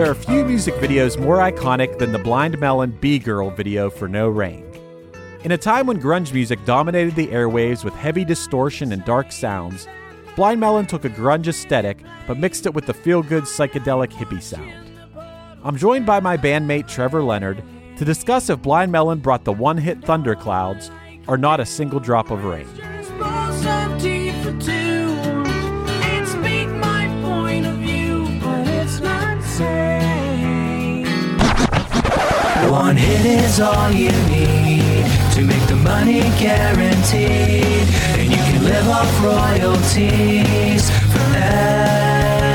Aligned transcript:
There 0.00 0.10
are 0.10 0.14
few 0.14 0.46
music 0.46 0.72
videos 0.76 1.20
more 1.20 1.40
iconic 1.40 1.98
than 1.98 2.10
the 2.10 2.18
Blind 2.18 2.58
Melon 2.58 2.90
Bee 3.02 3.18
Girl 3.18 3.50
video 3.50 3.90
for 3.90 4.08
No 4.08 4.30
Rain. 4.30 4.64
In 5.44 5.52
a 5.52 5.58
time 5.58 5.86
when 5.86 6.00
grunge 6.00 6.32
music 6.32 6.58
dominated 6.64 7.16
the 7.16 7.26
airwaves 7.26 7.84
with 7.84 7.92
heavy 7.92 8.24
distortion 8.24 8.92
and 8.92 9.04
dark 9.04 9.30
sounds, 9.30 9.86
Blind 10.36 10.58
Melon 10.58 10.86
took 10.86 11.04
a 11.04 11.10
grunge 11.10 11.48
aesthetic 11.48 11.98
but 12.26 12.38
mixed 12.38 12.64
it 12.64 12.72
with 12.72 12.86
the 12.86 12.94
feel 12.94 13.22
good 13.22 13.44
psychedelic 13.44 14.10
hippie 14.10 14.40
sound. 14.40 14.72
I'm 15.62 15.76
joined 15.76 16.06
by 16.06 16.18
my 16.18 16.38
bandmate 16.38 16.88
Trevor 16.88 17.22
Leonard 17.22 17.62
to 17.98 18.04
discuss 18.06 18.48
if 18.48 18.62
Blind 18.62 18.90
Melon 18.90 19.18
brought 19.18 19.44
the 19.44 19.52
one 19.52 19.76
hit 19.76 20.02
thunderclouds 20.02 20.90
or 21.28 21.36
not 21.36 21.60
a 21.60 21.66
single 21.66 22.00
drop 22.00 22.30
of 22.30 22.44
rain. 22.44 22.66
One 32.70 32.96
hit 32.96 33.26
is 33.26 33.58
all 33.58 33.90
you 33.90 34.12
need 34.28 35.04
to 35.34 35.42
make 35.42 35.66
the 35.66 35.74
money 35.74 36.20
guaranteed, 36.38 37.88
and 38.16 38.30
you 38.30 38.36
can 38.36 38.62
live 38.62 38.88
off 38.88 39.10
royalties 39.24 40.88
forever. 41.10 42.46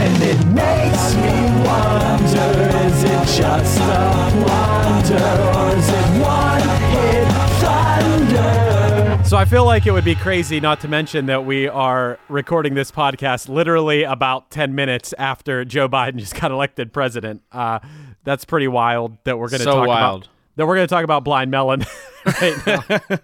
And 0.00 0.22
it 0.22 0.46
makes 0.46 1.14
me 1.14 1.34
wonder: 1.66 2.48
is 2.86 3.04
it 3.04 3.26
just 3.36 3.80
a 3.80 4.32
wonder, 4.48 5.28
or 5.52 5.76
is 5.76 5.88
it 5.90 6.08
one 6.22 6.66
hit 6.90 7.28
thunder? 7.60 9.24
So 9.26 9.36
I 9.36 9.44
feel 9.44 9.66
like 9.66 9.86
it 9.86 9.90
would 9.90 10.04
be 10.04 10.14
crazy 10.14 10.58
not 10.60 10.80
to 10.80 10.88
mention 10.88 11.26
that 11.26 11.44
we 11.44 11.68
are 11.68 12.18
recording 12.28 12.74
this 12.74 12.90
podcast 12.90 13.48
literally 13.48 14.04
about 14.04 14.50
10 14.50 14.74
minutes 14.74 15.12
after 15.18 15.64
Joe 15.64 15.88
Biden 15.88 16.16
just 16.16 16.40
got 16.40 16.50
elected 16.50 16.92
president. 16.92 17.42
Uh, 17.50 17.80
that's 18.26 18.44
pretty 18.44 18.68
wild 18.68 19.16
that 19.24 19.38
we're 19.38 19.48
going 19.48 19.60
to 19.60 19.64
So 19.64 19.72
talk 19.76 19.86
wild. 19.88 20.22
about 20.24 20.32
that 20.56 20.66
we're 20.66 20.74
going 20.76 20.86
to 20.86 20.94
talk 20.94 21.04
about 21.04 21.24
blind 21.24 21.50
melon 21.50 21.84
right 22.26 22.66
now. 22.66 22.84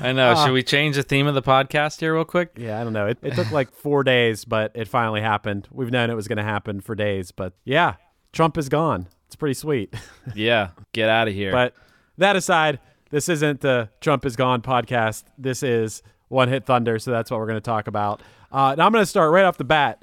I 0.00 0.12
know. 0.12 0.32
Ah. 0.36 0.44
Should 0.44 0.52
we 0.52 0.62
change 0.62 0.96
the 0.96 1.02
theme 1.02 1.26
of 1.26 1.34
the 1.34 1.42
podcast 1.42 2.00
here 2.00 2.14
real 2.14 2.24
quick? 2.24 2.52
yeah, 2.56 2.80
I 2.80 2.84
don't 2.84 2.92
know. 2.92 3.06
It, 3.06 3.18
it 3.22 3.34
took 3.34 3.50
like 3.50 3.70
4 3.72 4.04
days, 4.04 4.44
but 4.44 4.72
it 4.74 4.88
finally 4.88 5.20
happened. 5.20 5.68
We've 5.70 5.90
known 5.90 6.10
it 6.10 6.14
was 6.14 6.28
going 6.28 6.38
to 6.38 6.42
happen 6.44 6.80
for 6.80 6.94
days, 6.94 7.30
but 7.30 7.52
yeah, 7.64 7.94
Trump 8.32 8.56
is 8.58 8.68
gone. 8.68 9.08
It's 9.26 9.36
pretty 9.36 9.54
sweet. 9.54 9.94
Yeah. 10.34 10.70
Get 10.92 11.08
out 11.08 11.28
of 11.28 11.34
here. 11.34 11.52
But 11.52 11.74
that 12.18 12.36
aside, 12.36 12.80
this 13.10 13.28
isn't 13.28 13.60
the 13.60 13.88
Trump 14.00 14.26
is 14.26 14.34
gone 14.34 14.60
podcast. 14.62 15.24
This 15.38 15.62
is 15.62 16.02
One 16.28 16.48
Hit 16.48 16.66
Thunder, 16.66 16.98
so 16.98 17.10
that's 17.12 17.30
what 17.30 17.38
we're 17.38 17.46
going 17.46 17.56
to 17.58 17.60
talk 17.60 17.86
about. 17.86 18.22
Uh, 18.50 18.74
now 18.76 18.86
I'm 18.86 18.92
going 18.92 19.02
to 19.02 19.06
start 19.06 19.30
right 19.32 19.44
off 19.44 19.56
the 19.58 19.64
bat. 19.64 20.02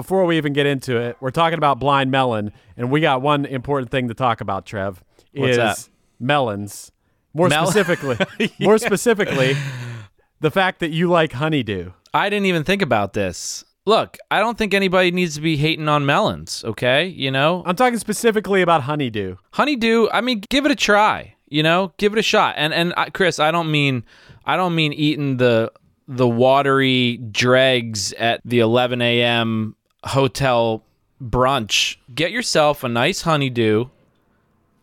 Before 0.00 0.24
we 0.24 0.38
even 0.38 0.54
get 0.54 0.64
into 0.64 0.96
it, 0.96 1.18
we're 1.20 1.30
talking 1.30 1.58
about 1.58 1.78
blind 1.78 2.10
melon, 2.10 2.52
and 2.74 2.90
we 2.90 3.02
got 3.02 3.20
one 3.20 3.44
important 3.44 3.90
thing 3.90 4.08
to 4.08 4.14
talk 4.14 4.40
about. 4.40 4.64
Trev 4.64 5.04
What's 5.34 5.50
is 5.50 5.56
that? 5.58 5.88
melons. 6.18 6.90
More 7.34 7.50
Mel- 7.50 7.66
specifically, 7.66 8.16
more 8.60 8.78
specifically, 8.78 9.56
the 10.40 10.50
fact 10.50 10.80
that 10.80 10.88
you 10.90 11.10
like 11.10 11.32
honeydew. 11.32 11.90
I 12.14 12.30
didn't 12.30 12.46
even 12.46 12.64
think 12.64 12.80
about 12.80 13.12
this. 13.12 13.62
Look, 13.84 14.16
I 14.30 14.40
don't 14.40 14.56
think 14.56 14.72
anybody 14.72 15.10
needs 15.10 15.34
to 15.34 15.42
be 15.42 15.58
hating 15.58 15.86
on 15.86 16.06
melons, 16.06 16.64
okay? 16.64 17.04
You 17.04 17.30
know? 17.30 17.62
I'm 17.66 17.76
talking 17.76 17.98
specifically 17.98 18.62
about 18.62 18.84
honeydew. 18.84 19.36
Honeydew, 19.52 20.08
I 20.14 20.22
mean, 20.22 20.42
give 20.48 20.64
it 20.64 20.72
a 20.72 20.76
try, 20.76 21.34
you 21.50 21.62
know? 21.62 21.92
Give 21.98 22.14
it 22.14 22.18
a 22.18 22.22
shot. 22.22 22.54
And 22.56 22.72
and 22.72 22.94
I, 22.96 23.10
Chris, 23.10 23.38
I 23.38 23.50
don't 23.50 23.70
mean 23.70 24.04
I 24.46 24.56
don't 24.56 24.74
mean 24.74 24.94
eating 24.94 25.36
the 25.36 25.70
the 26.08 26.26
watery 26.26 27.18
dregs 27.18 28.14
at 28.14 28.40
the 28.46 28.60
11 28.60 29.02
a.m. 29.02 29.76
hotel 30.04 30.82
brunch. 31.22 31.96
Get 32.14 32.30
yourself 32.32 32.84
a 32.84 32.88
nice 32.88 33.22
honeydew, 33.22 33.86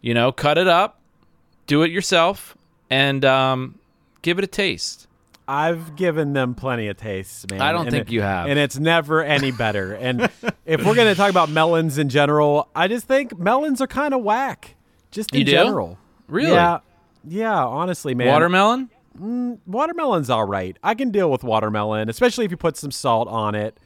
you 0.01 0.13
know, 0.13 0.31
cut 0.31 0.57
it 0.57 0.67
up, 0.67 0.99
do 1.65 1.83
it 1.83 1.91
yourself, 1.91 2.57
and 2.89 3.23
um, 3.25 3.79
give 4.21 4.37
it 4.37 4.43
a 4.43 4.47
taste. 4.47 5.07
I've 5.49 5.95
given 5.95 6.33
them 6.33 6.55
plenty 6.55 6.87
of 6.89 6.97
tastes, 6.97 7.45
man. 7.49 7.61
I 7.61 7.71
don't 7.71 7.83
and 7.87 7.91
think 7.91 8.09
it- 8.09 8.13
you 8.13 8.21
have. 8.21 8.47
And 8.47 8.59
it's 8.59 8.77
never 8.77 9.23
any 9.23 9.51
better. 9.51 9.93
and 9.93 10.23
if 10.65 10.85
we're 10.85 10.95
going 10.95 11.07
to 11.07 11.15
talk 11.15 11.29
about 11.29 11.49
melons 11.49 11.97
in 11.97 12.09
general, 12.09 12.67
I 12.75 12.87
just 12.89 13.07
think 13.07 13.37
melons 13.39 13.79
are 13.81 13.87
kind 13.87 14.13
of 14.13 14.23
whack. 14.23 14.75
Just 15.09 15.31
in 15.33 15.39
You 15.39 15.45
do? 15.45 15.51
general. 15.51 15.97
Really? 16.27 16.51
Yeah. 16.51 16.79
Yeah, 17.29 17.63
honestly, 17.65 18.13
man. 18.13 18.27
Watermelon? 18.27 18.89
Watermelon's 19.65 20.29
all 20.29 20.45
right. 20.45 20.77
I 20.83 20.93
can 20.95 21.11
deal 21.11 21.31
with 21.31 21.43
watermelon, 21.43 22.09
especially 22.09 22.45
if 22.45 22.51
you 22.51 22.57
put 22.57 22.77
some 22.77 22.91
salt 22.91 23.27
on 23.27 23.55
it. 23.55 23.77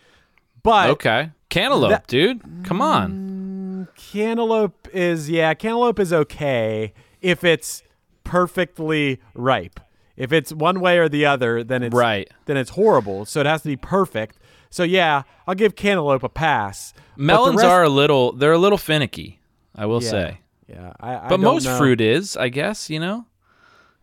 But 0.63 0.89
Okay. 0.91 1.31
Cantaloupe, 1.49 1.89
That- 1.91 2.07
dude. 2.07 2.41
Come 2.63 2.81
on. 2.81 3.87
Mm, 3.87 3.95
cantaloupe 3.95 4.87
is 4.93 5.29
yeah, 5.29 5.53
cantaloupe 5.53 5.99
is 5.99 6.13
okay 6.13 6.93
if 7.21 7.43
it's 7.43 7.83
perfectly 8.23 9.19
ripe. 9.33 9.79
If 10.17 10.31
it's 10.31 10.53
one 10.53 10.79
way 10.79 10.97
or 10.99 11.09
the 11.09 11.25
other, 11.25 11.63
then 11.63 11.83
it's 11.83 11.95
Right. 11.95 12.29
Then 12.45 12.57
it's 12.57 12.71
horrible. 12.71 13.25
So 13.25 13.39
it 13.39 13.45
has 13.45 13.61
to 13.63 13.67
be 13.69 13.75
perfect. 13.75 14.37
So 14.69 14.83
yeah, 14.83 15.23
I'll 15.47 15.55
give 15.55 15.75
cantaloupe 15.75 16.23
a 16.23 16.29
pass. 16.29 16.93
Melons 17.17 17.57
rest- 17.57 17.67
are 17.67 17.83
a 17.83 17.89
little 17.89 18.31
they're 18.31 18.53
a 18.53 18.57
little 18.57 18.77
finicky, 18.77 19.39
I 19.75 19.85
will 19.85 20.01
yeah, 20.01 20.09
say. 20.09 20.37
Yeah, 20.67 20.93
I, 21.01 21.25
I 21.25 21.27
But 21.27 21.39
most 21.41 21.65
know. 21.65 21.77
fruit 21.77 21.99
is, 21.99 22.37
I 22.37 22.47
guess, 22.49 22.89
you 22.89 22.99
know? 22.99 23.25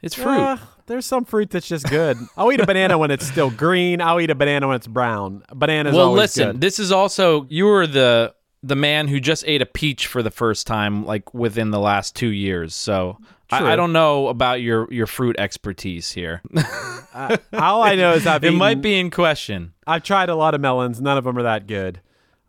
It's 0.02 0.14
fruit. 0.14 0.58
There's 0.88 1.06
some 1.06 1.24
fruit 1.24 1.50
that's 1.50 1.68
just 1.68 1.88
good. 1.88 2.18
I'll 2.36 2.50
eat 2.50 2.60
a 2.60 2.66
banana 2.66 2.98
when 2.98 3.10
it's 3.10 3.26
still 3.26 3.50
green. 3.50 4.00
I'll 4.00 4.20
eat 4.20 4.30
a 4.30 4.34
banana 4.34 4.66
when 4.66 4.76
it's 4.76 4.88
brown. 4.88 5.44
Banana's 5.54 5.94
well, 5.94 6.12
listen, 6.12 6.52
good. 6.52 6.60
this 6.60 6.78
is 6.78 6.90
also 6.90 7.46
you 7.48 7.66
were 7.66 7.86
the 7.86 8.34
the 8.62 8.74
man 8.74 9.06
who 9.06 9.20
just 9.20 9.44
ate 9.46 9.62
a 9.62 9.66
peach 9.66 10.08
for 10.08 10.22
the 10.22 10.30
first 10.30 10.66
time, 10.66 11.06
like 11.06 11.32
within 11.32 11.70
the 11.70 11.78
last 11.78 12.16
two 12.16 12.28
years. 12.28 12.74
So 12.74 13.18
I, 13.50 13.72
I 13.72 13.76
don't 13.76 13.92
know 13.92 14.28
about 14.28 14.60
your 14.60 14.92
your 14.92 15.06
fruit 15.06 15.36
expertise 15.38 16.10
here. 16.12 16.42
All 17.52 17.82
I 17.82 17.94
know 17.94 18.12
is 18.14 18.26
I've 18.26 18.42
it 18.44 18.48
eaten, 18.48 18.58
might 18.58 18.80
be 18.82 18.98
in 18.98 19.10
question. 19.10 19.74
I've 19.86 20.02
tried 20.02 20.28
a 20.28 20.34
lot 20.34 20.54
of 20.54 20.60
melons. 20.60 21.00
None 21.00 21.16
of 21.16 21.24
them 21.24 21.38
are 21.38 21.44
that 21.44 21.66
good. 21.66 22.00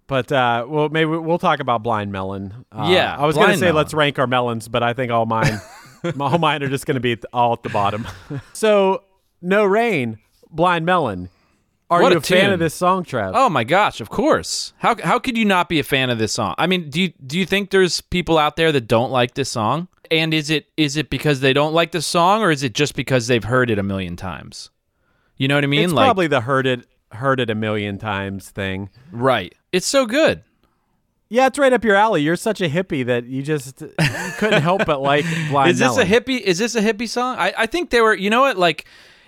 But 0.07 0.31
uh, 0.31 0.65
well, 0.67 0.89
maybe 0.89 1.05
we'll 1.05 1.37
talk 1.37 1.59
about 1.59 1.83
blind 1.83 2.11
melon. 2.11 2.65
Uh, 2.71 2.87
Yeah, 2.89 3.15
I 3.15 3.27
was 3.27 3.35
gonna 3.35 3.53
say 3.53 3.67
melon. 3.67 3.75
let's 3.75 3.93
rank 3.93 4.17
our 4.17 4.25
melons, 4.25 4.67
but 4.67 4.81
I 4.81 4.93
think 4.93 5.11
all 5.11 5.27
mine, 5.27 5.61
all 6.19 6.37
mine 6.37 6.63
are 6.63 6.69
just 6.69 6.85
gonna 6.85 6.99
be 6.99 7.17
all 7.33 7.53
at 7.53 7.63
the 7.63 7.69
bottom. 7.69 8.07
so 8.53 9.03
no 9.41 9.65
rain, 9.65 10.19
blind 10.49 10.85
melon. 10.85 11.29
Are 11.91 12.03
What 12.03 12.11
you 12.11 12.17
a 12.17 12.19
a, 12.19 12.21
fan 12.21 12.51
of 12.51 12.59
this 12.59 12.75
song, 12.75 13.03
Trev? 13.03 13.31
Oh 13.33 13.49
my 13.49 13.63
gosh, 13.63 13.99
of 13.99 14.09
course. 14.09 14.73
How 14.77 14.95
how 15.03 15.17
could 15.17 15.37
you 15.37 15.45
not 15.45 15.69
be 15.69 15.79
a 15.79 15.83
fan 15.83 16.11
of 16.11 16.19
this 16.19 16.31
song? 16.31 16.53
I 16.57 16.67
mean, 16.67 16.89
do 16.89 17.01
you 17.01 17.13
do 17.25 17.39
you 17.39 17.45
think 17.45 17.71
there's 17.71 18.01
people 18.01 18.37
out 18.37 18.57
there 18.57 18.71
that 18.71 18.87
don't 18.87 19.11
like 19.11 19.33
this 19.33 19.49
song? 19.49 19.87
And 20.11 20.33
is 20.33 20.49
it 20.49 20.67
is 20.77 20.97
it 20.97 21.09
because 21.09 21.39
they 21.39 21.53
don't 21.53 21.73
like 21.73 21.91
the 21.91 22.01
song 22.01 22.43
or 22.43 22.51
is 22.51 22.61
it 22.61 22.73
just 22.73 22.95
because 22.95 23.27
they've 23.27 23.43
heard 23.43 23.71
it 23.71 23.79
a 23.79 23.83
million 23.83 24.15
times? 24.15 24.69
You 25.37 25.47
know 25.47 25.55
what 25.55 25.63
I 25.63 25.67
mean? 25.67 25.85
it's 25.85 25.93
like 25.93 26.05
probably 26.05 26.27
the 26.27 26.41
heard 26.41 26.67
it 26.67 26.85
heard 27.11 27.39
it 27.39 27.49
a 27.49 27.55
million 27.55 27.97
times 27.97 28.49
thing. 28.49 28.89
right. 29.11 29.55
It's 29.71 29.87
so 29.87 30.05
good. 30.05 30.43
Yeah, 31.31 31.45
it's 31.45 31.59
right 31.59 31.71
up 31.71 31.83
your 31.83 31.95
alley. 31.95 32.23
You're 32.23 32.35
such 32.35 32.59
a 32.59 32.67
hippie 32.67 33.05
that 33.05 33.25
you 33.25 33.43
just 33.43 33.81
you 33.81 34.31
couldn't 34.37 34.63
help 34.63 34.85
but 34.85 34.99
like 35.01 35.25
blind 35.49 35.71
is 35.71 35.79
this 35.79 35.95
melon. 35.95 36.11
a 36.11 36.19
hippie 36.19 36.39
is 36.41 36.57
this 36.57 36.75
a 36.75 36.81
hippie 36.81 37.07
song 37.07 37.37
I, 37.37 37.53
I 37.57 37.65
think 37.67 37.91
they 37.91 38.01
were 38.01 38.15
you 38.15 38.29
know 38.29 38.41
what 38.41 38.57
like 38.57 38.85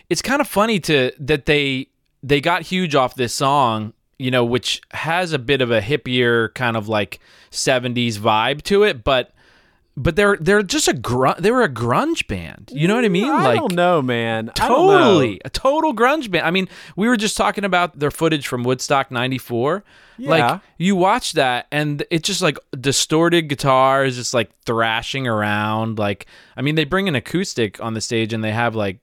it's 0.09 0.21
kind 0.21 0.42
of 0.42 0.48
funny 0.48 0.80
to 0.81 1.12
that 1.19 1.45
they 1.45 1.88
they 2.24 2.42
got 2.42 2.63
huge 2.63 2.95
off 2.95 3.15
this 3.15 3.33
song 3.33 3.94
you 4.18 4.31
know 4.31 4.44
which 4.44 4.81
has 4.92 5.31
a 5.31 5.39
bit 5.39 5.62
of 5.62 5.69
a 5.71 5.80
hippier 5.81 6.53
kind 6.56 6.75
of 6.75 6.88
like 6.88 7.19
70s 7.51 8.18
vibe 8.18 8.62
to 8.63 8.83
it 8.83 9.03
but 9.03 9.31
but 9.98 10.16
they're 10.16 10.38
they're 10.40 10.64
just 10.64 10.88
a 10.88 10.94
grunge 10.94 11.38
they 11.38 11.52
were 11.52 11.64
a 11.64 11.70
grunge 11.70 12.26
band 12.28 12.72
you 12.74 12.88
know 12.88 12.96
what 12.96 13.04
i 13.04 13.10
mean 13.10 13.30
I 13.30 13.44
like 13.44 13.60
don't 13.60 13.74
know, 13.76 14.02
man. 14.02 14.52
Don't 14.56 14.70
know. 14.70 14.98
Totally, 14.98 15.42
a 15.44 15.50
total 15.50 15.94
grunge 15.94 16.32
band. 16.32 16.46
I 16.46 16.52
mean, 16.52 16.68
we 16.96 17.08
were 17.08 17.18
just 17.18 17.36
talking 17.38 17.64
about 17.66 18.00
their 18.00 18.12
footage 18.12 18.48
from 18.48 18.64
Woodstock 18.64 19.12
'94. 19.12 19.84
Yeah. 20.18 20.30
Like 20.30 20.62
you 20.78 20.96
watch 20.96 21.34
that, 21.34 21.68
and 21.72 22.04
it's 22.10 22.28
just 22.28 22.42
like 22.42 22.58
distorted 22.80 23.44
guitars, 23.50 24.16
just 24.16 24.34
like 24.34 24.50
thrashing 24.66 25.28
around. 25.28 26.00
Like, 26.00 26.28
I 26.56 26.62
mean, 26.62 26.76
they 26.76 26.86
bring 26.86 27.08
an 27.08 27.16
acoustic 27.16 27.82
on 27.82 27.94
the 27.94 28.02
stage, 28.02 28.34
and 28.34 28.44
they 28.44 28.52
have 28.52 28.76
like 28.76 29.00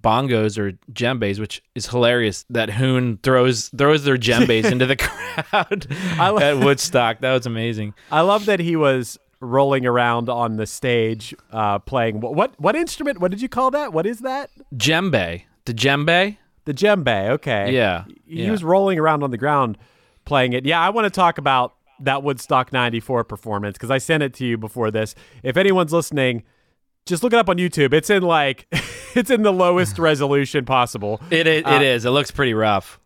bongos 0.00 0.58
or 0.58 0.72
djembes, 0.92 1.38
which 1.40 1.62
is 1.74 1.86
hilarious. 1.88 2.44
That 2.50 2.70
Hoon 2.70 3.18
throws 3.22 3.68
throws 3.76 4.04
their 4.04 4.16
djembes 4.16 4.64
into 4.70 4.86
the 4.86 4.96
crowd 4.96 5.86
I 6.18 6.30
lo- 6.30 6.38
at 6.38 6.58
Woodstock. 6.58 7.20
That 7.20 7.32
was 7.32 7.46
amazing. 7.46 7.94
I 8.10 8.20
love 8.22 8.46
that 8.46 8.60
he 8.60 8.76
was 8.76 9.18
rolling 9.46 9.86
around 9.86 10.28
on 10.28 10.56
the 10.56 10.66
stage 10.66 11.34
uh, 11.52 11.78
playing 11.78 12.20
what, 12.20 12.34
what 12.34 12.60
what 12.60 12.76
instrument? 12.76 13.18
What 13.20 13.30
did 13.30 13.40
you 13.40 13.48
call 13.48 13.70
that? 13.72 13.92
What 13.92 14.06
is 14.06 14.20
that? 14.20 14.50
Djembe, 14.74 15.42
the 15.64 15.74
djembe. 15.74 16.36
The 16.64 16.74
djembe. 16.74 17.28
Okay. 17.30 17.72
Yeah, 17.72 18.04
He 18.26 18.44
yeah. 18.44 18.50
was 18.50 18.64
rolling 18.64 18.98
around 18.98 19.22
on 19.22 19.30
the 19.30 19.38
ground 19.38 19.78
playing 20.24 20.52
it. 20.52 20.66
Yeah, 20.66 20.80
I 20.80 20.90
want 20.90 21.04
to 21.04 21.10
talk 21.10 21.38
about 21.38 21.74
that 22.00 22.22
Woodstock 22.22 22.72
94 22.72 23.24
performance 23.24 23.74
because 23.74 23.90
I 23.90 23.98
sent 23.98 24.22
it 24.22 24.34
to 24.34 24.44
you 24.44 24.58
before 24.58 24.90
this. 24.90 25.14
If 25.42 25.56
anyone's 25.56 25.92
listening, 25.92 26.42
just 27.06 27.22
look 27.22 27.32
it 27.32 27.38
up 27.38 27.48
on 27.48 27.56
YouTube. 27.56 27.92
It's 27.94 28.10
in 28.10 28.22
like 28.24 28.66
it's 29.14 29.30
in 29.30 29.42
the 29.42 29.52
lowest 29.52 29.98
resolution 30.00 30.64
possible. 30.64 31.20
It 31.30 31.46
is. 31.46 31.62
it 31.64 31.82
is. 31.82 32.04
It 32.04 32.10
looks 32.10 32.30
pretty 32.32 32.52
rough. 32.54 32.98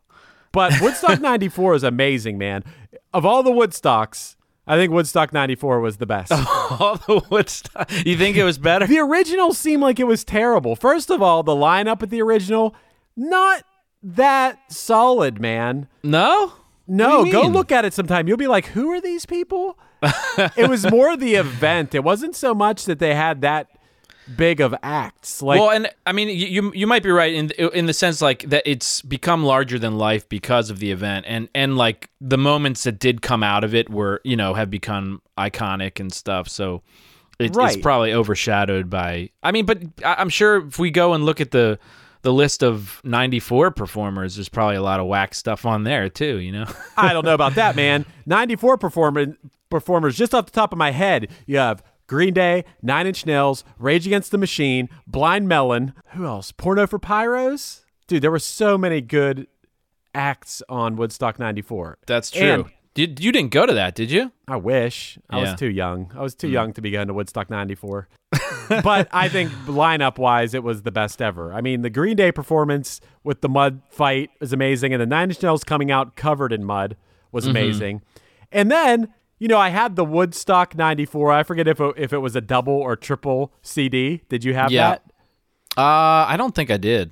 But 0.53 0.81
Woodstock 0.81 1.21
94 1.21 1.75
is 1.75 1.83
amazing, 1.85 2.39
man. 2.39 2.65
Of 3.13 3.27
all 3.27 3.43
the 3.43 3.53
Woodstocks, 3.53 4.37
I 4.67 4.77
think 4.77 4.93
Woodstock 4.93 5.33
94 5.33 5.81
was 5.81 5.97
the 5.97 6.07
best. 6.07 6.31
All 6.81 6.97
the 6.97 7.23
Woodstock. 7.31 7.91
You 8.07 8.17
think 8.17 8.37
it 8.37 8.45
was 8.45 8.59
better? 8.59 8.87
The 8.87 8.99
original 9.01 9.53
seemed 9.53 9.83
like 9.83 9.99
it 9.99 10.07
was 10.07 10.23
terrible. 10.25 10.77
First 10.77 11.11
of 11.11 11.21
all, 11.23 11.43
the 11.43 11.53
lineup 11.53 12.03
at 12.03 12.11
the 12.11 12.23
original, 12.23 12.75
not 13.17 13.65
that 14.03 14.59
solid, 14.73 15.41
man. 15.41 15.89
No. 16.03 16.53
No, 16.87 17.19
What 17.19 17.25
do 17.25 17.27
you 17.29 17.33
go 17.33 17.49
look 17.49 17.71
at 17.73 17.85
it 17.85 17.93
sometime. 17.95 18.27
You'll 18.27 18.37
be 18.37 18.49
like, 18.49 18.67
who 18.67 18.91
are 18.93 19.01
these 19.01 19.25
people? 19.27 19.79
it 20.57 20.69
was 20.69 20.91
more 20.91 21.17
the 21.17 21.35
event. 21.37 21.95
It 21.95 22.03
wasn't 22.03 22.35
so 22.35 22.53
much 22.55 22.85
that 22.87 22.99
they 22.99 23.15
had 23.15 23.43
that 23.43 23.69
big 24.37 24.61
of 24.61 24.75
acts. 24.83 25.43
Like, 25.43 25.61
well, 25.61 25.71
and 25.71 25.91
I 26.07 26.13
mean, 26.13 26.29
you 26.29 26.73
you, 26.75 26.87
might 26.87 27.03
be 27.03 27.11
right 27.11 27.33
in 27.33 27.51
in 27.51 27.87
the 27.87 27.93
sense 27.93 28.21
like 28.23 28.43
that 28.51 28.63
it's 28.67 29.03
become 29.03 29.45
larger 29.45 29.79
than 29.79 29.99
life 29.99 30.29
because 30.29 30.71
of 30.71 30.79
the 30.79 30.91
event, 30.91 31.27
and 31.29 31.49
and 31.55 31.77
like 31.77 32.11
the 32.21 32.39
moments 32.39 32.85
that 32.85 32.99
did 32.99 33.23
come 33.23 33.43
out 33.43 33.65
of 33.65 33.75
it 33.75 33.91
were 33.91 34.21
you 34.25 34.37
know 34.37 34.55
have 34.55 34.71
become 34.71 35.23
iconic 35.39 36.01
and 36.01 36.13
stuff. 36.13 36.49
So 36.49 36.83
it, 37.39 37.57
it's 37.57 37.77
probably 37.77 38.13
overshadowed 38.13 38.91
by. 38.91 39.31
I 39.43 39.53
mean, 39.53 39.67
but 39.67 39.83
I'm 40.05 40.29
sure 40.29 40.67
if 40.67 40.79
we 40.79 40.91
go 40.91 41.15
and 41.15 41.25
look 41.25 41.41
at 41.41 41.51
the 41.51 41.79
the 42.23 42.33
list 42.33 42.63
of 42.63 43.01
94 43.03 43.71
performers, 43.71 44.37
there's 44.37 44.51
probably 44.51 44.77
a 44.77 44.83
lot 44.83 45.01
of 45.01 45.07
whack 45.07 45.35
stuff 45.35 45.65
on 45.65 45.85
there 45.85 46.09
too. 46.09 46.39
You 46.39 46.53
know. 46.53 46.67
I 46.97 47.13
don't 47.13 47.25
know 47.25 47.35
about 47.35 47.55
that, 47.55 47.77
man. 47.77 48.05
94 48.27 48.77
perform- 48.77 49.39
performers, 49.71 50.17
just 50.17 50.35
off 50.35 50.47
the 50.47 50.53
top 50.53 50.73
of 50.73 50.79
my 50.79 50.91
head, 50.91 51.29
you 51.47 51.57
have 51.57 51.83
Green 52.11 52.35
Day, 52.35 52.65
Nine 52.83 53.07
Inch 53.07 53.25
Nails, 53.25 53.63
Rage 53.79 54.05
Against 54.05 54.33
the 54.33 54.37
Machine, 54.39 54.89
Blind 55.07 55.47
Melon. 55.47 55.95
Who 56.15 56.27
else? 56.27 56.51
Porno 56.51 56.89
for 56.89 56.99
Pyros? 56.99 57.83
Dude, 58.09 58.21
there 58.21 58.33
were 58.33 58.41
so 58.41 58.77
many 58.77 59.01
good 59.01 59.47
acts 60.13 60.61
on 60.69 60.97
Woodstock 60.97 61.39
94. 61.39 61.99
That's 62.09 62.33
true. 62.33 62.43
And 62.43 62.65
Did 62.95 63.21
you 63.21 63.31
didn't 63.31 63.53
go 63.53 63.65
to 63.65 63.73
that? 63.75 63.95
Did 63.95 64.11
you? 64.11 64.33
I 64.49 64.57
wish. 64.57 65.21
I 65.31 65.37
Yeah. 65.37 65.43
was 65.53 65.55
too 65.61 65.71
young. 65.71 66.11
I 66.17 66.21
was 66.21 66.35
too 66.35 66.49
young 66.49 66.73
to 66.73 66.81
be 66.83 66.91
going 66.91 67.07
to 67.07 67.15
Woodstock 67.15 67.49
94. 67.49 68.09
but 68.83 69.07
I 69.13 69.29
think 69.29 69.53
lineup 69.67 70.19
wise, 70.19 70.53
it 70.53 70.65
was 70.65 70.83
the 70.83 70.91
best 70.91 71.23
ever. 71.23 71.53
I 71.55 71.61
mean, 71.61 71.83
the 71.83 71.91
Green 71.91 72.17
Day 72.17 72.33
performance 72.33 73.01
with 73.23 73.41
the 73.41 73.49
mud 73.49 73.83
fight 73.89 74.31
was 74.41 74.53
amazing, 74.53 74.93
and 74.93 75.01
the 75.01 75.07
Nine 75.07 75.31
Inch 75.31 75.41
Nails 75.45 75.63
coming 75.63 75.93
out 75.93 76.17
covered 76.17 76.53
in 76.53 76.65
mud 76.65 76.97
was 77.31 77.45
Mm-hmm. 77.45 77.51
amazing. 77.51 78.03
And 78.51 78.69
then, 78.69 79.15
you 79.41 79.49
know, 79.49 79.59
I 79.59 79.71
had 79.71 79.97
the 79.97 80.05
Woodstock 80.05 80.77
94. 80.77 81.33
I 81.33 81.43
forget 81.43 81.67
if 81.67 81.81
it, 81.81 81.95
if 81.97 82.13
it 82.13 82.19
was 82.19 82.37
a 82.37 82.41
double 82.41 82.75
or 82.75 82.95
triple 82.95 83.53
CD. 83.63 84.23
Did 84.29 84.45
you 84.45 84.55
have 84.55 84.71
Yeah. 84.71 84.91
that? 84.91 85.03
Uh, 85.77 86.27
I 86.29 86.37
don't 86.37 86.55
think 86.55 86.71
I 86.71 86.77
did. 86.77 87.11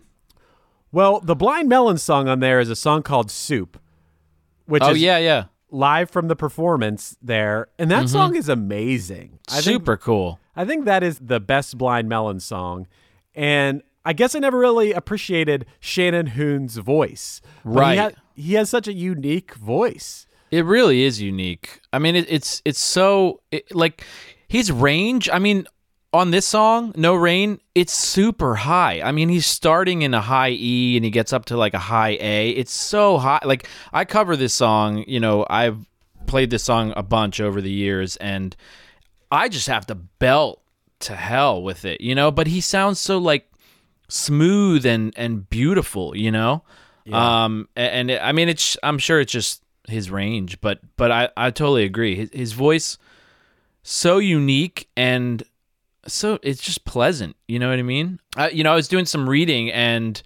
Well, 0.92 1.20
the 1.20 1.35
Blind 1.35 1.68
Melon 1.68 1.99
song 1.99 2.28
on 2.28 2.40
there 2.40 2.61
is 2.61 2.70
a 2.70 2.76
song 2.76 3.02
called 3.02 3.30
Soup, 3.30 3.78
which 4.66 4.82
Oh 4.82 4.90
is 4.92 4.99
yeah, 5.02 5.18
yeah. 5.18 5.44
live 5.70 6.11
from 6.11 6.28
the 6.28 6.37
performance 6.37 7.16
there. 7.20 7.68
And 7.78 7.90
that 7.90 8.08
song 8.08 8.37
is 8.37 8.49
amazing. 8.49 9.38
I 9.49 9.54
think 9.61 9.64
Super 9.64 9.97
cool. 9.97 10.38
I 10.56 10.64
think 10.64 10.85
that 10.87 11.02
is 11.02 11.18
the 11.18 11.40
best 11.40 11.76
Blind 11.78 12.08
Melon 12.08 12.40
song. 12.40 12.87
And 13.35 13.82
I 14.04 14.12
guess 14.14 14.35
I 14.35 14.38
never 14.38 14.58
really 14.58 14.92
appreciated 14.92 15.66
Shannon 15.80 16.28
Hoon's 16.28 16.76
voice. 16.78 17.40
Right. 17.64 17.92
He, 17.92 17.99
ha- 17.99 18.11
he 18.35 18.54
has 18.54 18.70
such 18.70 18.88
a 18.88 18.92
unique 18.92 19.54
voice. 19.54 20.26
It 20.50 20.64
really 20.64 21.02
is 21.05 21.21
unique. 21.21 21.81
I 21.93 21.99
mean, 21.99 22.17
it, 22.17 22.26
it's 22.28 22.62
it's 22.64 22.81
so 22.81 23.40
it, 23.50 23.75
like 23.75 24.05
his 24.49 24.73
range. 24.73 25.28
I 25.31 25.38
mean, 25.38 25.67
on 26.12 26.31
this 26.31 26.47
song, 26.47 26.93
"No 26.97 27.14
Rain," 27.14 27.61
it's 27.75 27.93
super 27.93 28.55
high. 28.55 29.02
I 29.02 29.12
mean, 29.12 29.28
he's 29.28 29.47
starting 29.47 30.02
in 30.02 30.14
a 30.14 30.21
high 30.21 30.50
E 30.50 30.97
and 30.97 31.05
he 31.05 31.11
gets 31.11 31.33
up 31.33 31.47
to 31.47 31.57
like 31.57 31.75
a 31.75 31.78
high 31.78 32.17
A. 32.21 32.50
It's 32.50 32.73
so 32.73 33.19
high. 33.19 33.40
Like 33.45 33.69
I 33.93 34.05
cover 34.05 34.37
this 34.37 34.55
song. 34.55 35.05
You 35.07 35.21
know, 35.21 35.47
I've 35.50 35.78
played 36.26 36.50
this 36.50 36.64
song 36.64 36.93
a 36.97 37.02
bunch 37.02 37.40
over 37.40 37.61
the 37.61 37.71
years, 37.71 38.17
and 38.17 38.57
I 39.31 39.49
just 39.49 39.67
have 39.67 39.87
to 39.87 39.95
belt 39.95 40.62
to 41.00 41.14
hell 41.14 41.62
with 41.62 41.85
it. 41.85 42.00
You 42.00 42.14
know, 42.14 42.31
but 42.31 42.47
he 42.47 42.61
sounds 42.62 42.99
so 43.00 43.19
like 43.19 43.50
smooth 44.09 44.87
and 44.87 45.12
and 45.17 45.49
beautiful. 45.49 46.17
You 46.17 46.31
know. 46.33 46.64
Um, 47.11 47.69
a- 47.75 47.81
and, 47.81 48.11
it, 48.11 48.21
I 48.23 48.33
mean, 48.33 48.49
it's 48.50 48.76
I'm 48.83 48.99
sure 48.99 49.21
it's 49.21 49.33
just 49.33 49.62
his 49.88 50.11
range, 50.11 50.61
but 50.61 50.80
but 50.97 51.11
I 51.11 51.28
I 51.37 51.50
totally 51.50 51.85
agree. 51.85 52.16
His, 52.16 52.30
his 52.33 52.52
voice 52.52 52.99
so 53.83 54.18
unique 54.18 54.88
and 54.97 55.42
so 56.07 56.38
it's 56.42 56.62
just 56.62 56.85
pleasant. 56.85 57.37
You 57.47 57.59
know 57.59 57.71
what 57.71 57.78
I 57.78 57.83
mean? 57.83 58.21
I, 58.37 58.50
you 58.50 58.64
know, 58.64 58.73
I 58.73 58.76
was 58.76 58.88
doing 58.88 59.07
some 59.07 59.28
reading 59.28 59.71
and 59.71 60.21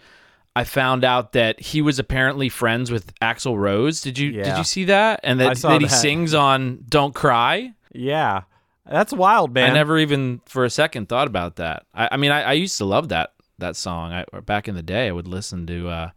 I 0.54 0.64
found 0.64 1.04
out 1.04 1.32
that 1.32 1.60
he 1.60 1.80
was 1.80 1.98
apparently 1.98 2.48
friends 2.48 2.90
with 2.90 3.14
Axl 3.20 3.56
Rose. 3.56 4.00
Did 4.00 4.18
you 4.18 4.32
did 4.32 4.58
you 4.58 4.64
see 4.64 4.84
that? 4.84 5.20
And 5.22 5.40
that, 5.40 5.56
that 5.58 5.80
he 5.80 5.86
that. 5.86 5.94
sings 5.94 6.34
on 6.34 6.84
"Don't 6.88 7.14
Cry." 7.14 7.74
Yeah. 7.92 8.42
That's 8.84 9.12
wild, 9.12 9.54
man. 9.54 9.70
I 9.70 9.74
never 9.74 9.98
even 9.98 10.40
for 10.44 10.64
a 10.64 10.70
second 10.70 11.08
thought 11.08 11.28
about 11.28 11.56
that. 11.56 11.86
I, 11.94 12.10
I 12.12 12.16
mean, 12.16 12.32
I, 12.32 12.42
I 12.42 12.52
used 12.54 12.78
to 12.78 12.84
love 12.84 13.08
that 13.10 13.32
that 13.58 13.76
song. 13.76 14.12
I, 14.12 14.24
back 14.40 14.68
in 14.68 14.74
the 14.74 14.82
day, 14.82 15.08
I 15.08 15.12
would 15.12 15.28
listen 15.28 15.66
to 15.68 15.88
uh, 15.88 16.10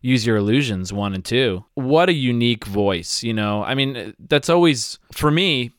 "Use 0.00 0.26
Your 0.26 0.36
Illusions" 0.36 0.92
one 0.92 1.14
and 1.14 1.24
two. 1.24 1.64
What 1.74 2.08
a 2.08 2.12
unique 2.12 2.64
voice, 2.64 3.22
you 3.22 3.32
know. 3.32 3.62
I 3.64 3.74
mean, 3.74 4.14
that's 4.28 4.48
always 4.48 4.98
for 5.12 5.30
me. 5.30 5.70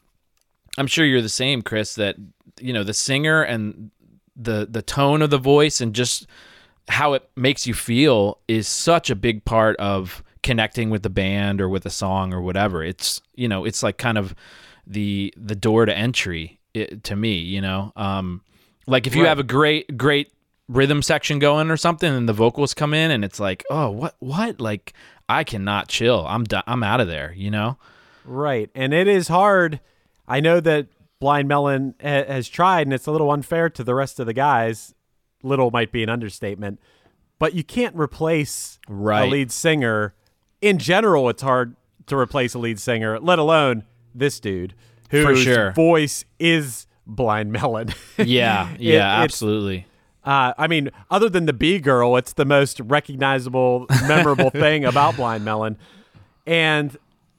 I'm 0.78 0.88
sure 0.88 1.06
you're 1.06 1.22
the 1.22 1.30
same, 1.30 1.62
Chris. 1.62 1.96
That 1.96 2.16
you 2.60 2.74
know 2.74 2.84
the 2.84 2.94
singer 2.94 3.42
and 3.44 3.92
the 4.36 4.68
the 4.70 4.82
tone 4.82 5.22
of 5.22 5.30
the 5.30 5.38
voice 5.38 5.82
and 5.82 5.94
just 5.94 6.28
how 6.88 7.14
it 7.14 7.30
makes 7.36 7.68
you 7.68 7.74
feel 7.74 8.40
is 8.48 8.68
such 8.68 9.10
a 9.10 9.16
big 9.16 9.46
part 9.46 9.76
of 9.78 10.24
connecting 10.44 10.90
with 10.90 11.04
the 11.04 11.10
band 11.10 11.62
or 11.62 11.70
with 11.70 11.86
a 11.86 11.90
song 11.90 12.34
or 12.34 12.42
whatever. 12.42 12.84
It's 12.84 13.22
you 13.36 13.48
know 13.48 13.66
it's 13.66 13.84
like 13.84 13.98
kind 13.98 14.18
of 14.18 14.34
the 14.88 15.34
the 15.38 15.56
door 15.56 15.86
to 15.86 15.96
entry 15.96 16.60
it, 16.74 17.04
to 17.06 17.16
me. 17.16 17.36
You 17.40 17.62
know, 17.62 17.92
um, 17.96 18.42
like 18.88 19.06
if 19.08 19.16
you 19.16 19.24
Right. 19.24 19.30
have 19.30 19.40
a 19.40 19.44
great 19.44 19.98
great 19.98 20.32
rhythm 20.72 21.02
section 21.02 21.38
going 21.38 21.70
or 21.70 21.76
something 21.76 22.14
and 22.14 22.30
the 22.30 22.34
vocals 22.34 22.74
come 22.74 22.94
in 22.94 23.12
and 23.12 23.26
it's 23.26 23.42
like 23.42 23.62
oh 23.70 23.90
what 23.90 24.16
what 24.20 24.62
like 24.62 24.94
I 25.28 25.44
cannot 25.46 25.88
chill. 25.88 26.26
I'm 26.28 26.44
do- 26.44 26.62
I'm 26.68 26.84
out 26.84 27.00
of 27.02 27.08
there. 27.08 27.34
You 27.38 27.52
know. 27.52 27.78
Right. 28.26 28.70
And 28.76 28.94
it 28.94 29.08
is 29.08 29.30
hard. 29.30 29.80
I 30.28 30.40
know 30.42 30.60
that 30.60 30.88
Blind 31.22 31.48
Melon 31.48 31.96
ha- 32.02 32.26
has 32.28 32.50
tried, 32.50 32.86
and 32.88 32.94
it's 32.94 33.08
a 33.08 33.12
little 33.12 33.32
unfair 33.32 33.70
to 33.70 33.84
the 33.84 33.96
rest 33.96 34.20
of 34.20 34.26
the 34.26 34.34
guys. 34.34 34.94
Little 35.42 35.72
might 35.72 35.92
be 35.92 36.04
an 36.04 36.10
understatement, 36.10 36.80
but 37.40 37.54
you 37.54 37.64
can't 37.64 37.96
replace 37.96 38.78
a 38.90 38.92
lead 39.30 39.52
singer. 39.52 40.14
In 40.62 40.78
general, 40.78 41.30
it's 41.30 41.42
hard 41.42 41.76
to 42.08 42.18
replace 42.18 42.54
a 42.54 42.60
lead 42.60 42.78
singer, 42.80 43.18
let 43.20 43.40
alone 43.40 43.86
this 44.14 44.40
dude 44.40 44.76
whose 45.12 45.40
sure. 45.40 45.72
voice 45.72 46.26
is 46.40 46.88
Blind 47.08 47.52
Melon. 47.54 47.94
Yeah, 48.18 48.72
It- 48.74 48.82
yeah, 48.82 48.96
it's- 48.96 49.24
absolutely. 49.24 49.86
Uh, 50.24 50.54
I 50.58 50.68
mean, 50.68 50.92
other 51.10 51.30
than 51.30 51.46
the 51.48 51.54
Bee 51.54 51.80
girl, 51.80 52.16
it's 52.16 52.34
the 52.34 52.46
most 52.46 52.80
recognizable, 52.82 53.88
memorable 54.08 54.50
thing 54.52 54.86
about 54.86 55.16
Blind 55.16 55.44
Melon. 55.44 55.78
And, 56.46 56.96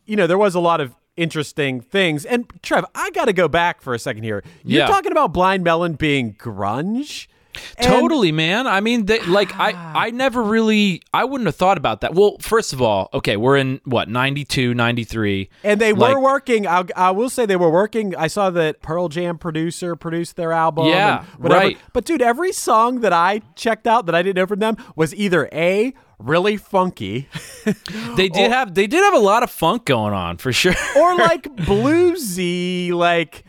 you 0.07 0.17
know, 0.17 0.27
there 0.27 0.39
was 0.39 0.55
a 0.55 0.61
lot 0.61 0.81
of 0.81 0.95
interesting 1.17 1.81
things. 1.81 2.25
And, 2.25 2.51
Trev, 2.63 2.85
I 2.95 3.11
got 3.11 3.27
to 3.27 3.33
go 3.33 3.47
back 3.49 3.83
for 3.83 3.95
a 3.95 3.99
second 3.99 4.25
here. 4.25 4.43
You're 4.65 4.81
Yeah. 4.81 4.87
talking 4.87 5.13
about 5.13 5.33
Blind 5.33 5.63
Melon 5.63 5.93
being 5.95 6.35
grunge? 6.35 7.29
And- 7.77 7.87
Totally, 7.87 8.33
man. 8.33 8.67
I 8.67 8.81
mean, 8.81 9.07
they, 9.07 9.21
like 9.21 9.55
I, 9.59 9.73
ah. 9.75 9.93
I 9.95 10.11
never 10.11 10.43
really, 10.43 11.03
I 11.13 11.25
wouldn't 11.25 11.47
have 11.47 11.57
thought 11.57 11.77
about 11.79 12.01
that. 12.01 12.15
Well, 12.15 12.37
first 12.41 12.73
of 12.73 12.81
all, 12.81 13.09
okay, 13.13 13.37
we're 13.37 13.57
in 13.57 13.81
what 13.85 14.09
92, 14.09 14.75
93. 14.75 15.51
And 15.65 15.81
they 15.81 15.93
Like- 15.93 16.15
were 16.15 16.21
working. 16.23 16.67
I, 16.67 16.85
I 16.97 17.11
will 17.11 17.29
say 17.31 17.45
they 17.47 17.57
were 17.57 17.71
working. 17.71 18.15
I 18.17 18.27
saw 18.29 18.51
that 18.51 18.81
Pearl 18.83 19.09
Jam 19.09 19.39
producer 19.39 19.97
produced 19.97 20.37
their 20.37 20.53
album. 20.53 20.87
Yeah, 20.87 21.21
and 21.21 21.29
whatever. 21.43 21.61
right. 21.61 21.79
But 21.93 22.05
dude, 22.05 22.23
every 22.23 22.53
song 22.53 23.01
that 23.01 23.13
I 23.13 23.43
checked 23.57 23.87
out 23.87 24.07
that 24.07 24.15
I 24.15 24.23
didn't 24.23 24.37
know 24.37 24.47
from 24.47 24.61
them 24.61 24.77
was 24.97 25.15
either 25.15 25.49
a 25.53 25.93
really 26.19 26.57
funky, 26.57 27.29
They 28.17 28.29
did 28.29 28.51
have, 28.53 28.75
they 28.75 28.87
did 28.87 29.03
have 29.03 29.15
a 29.15 29.19
lot 29.19 29.43
of 29.43 29.51
funk 29.51 29.85
going 29.87 30.15
on 30.15 30.37
for 30.39 30.53
sure. 30.53 30.75
or 30.97 31.17
like 31.17 31.43
bluesy, 31.57 32.93
like 32.93 33.45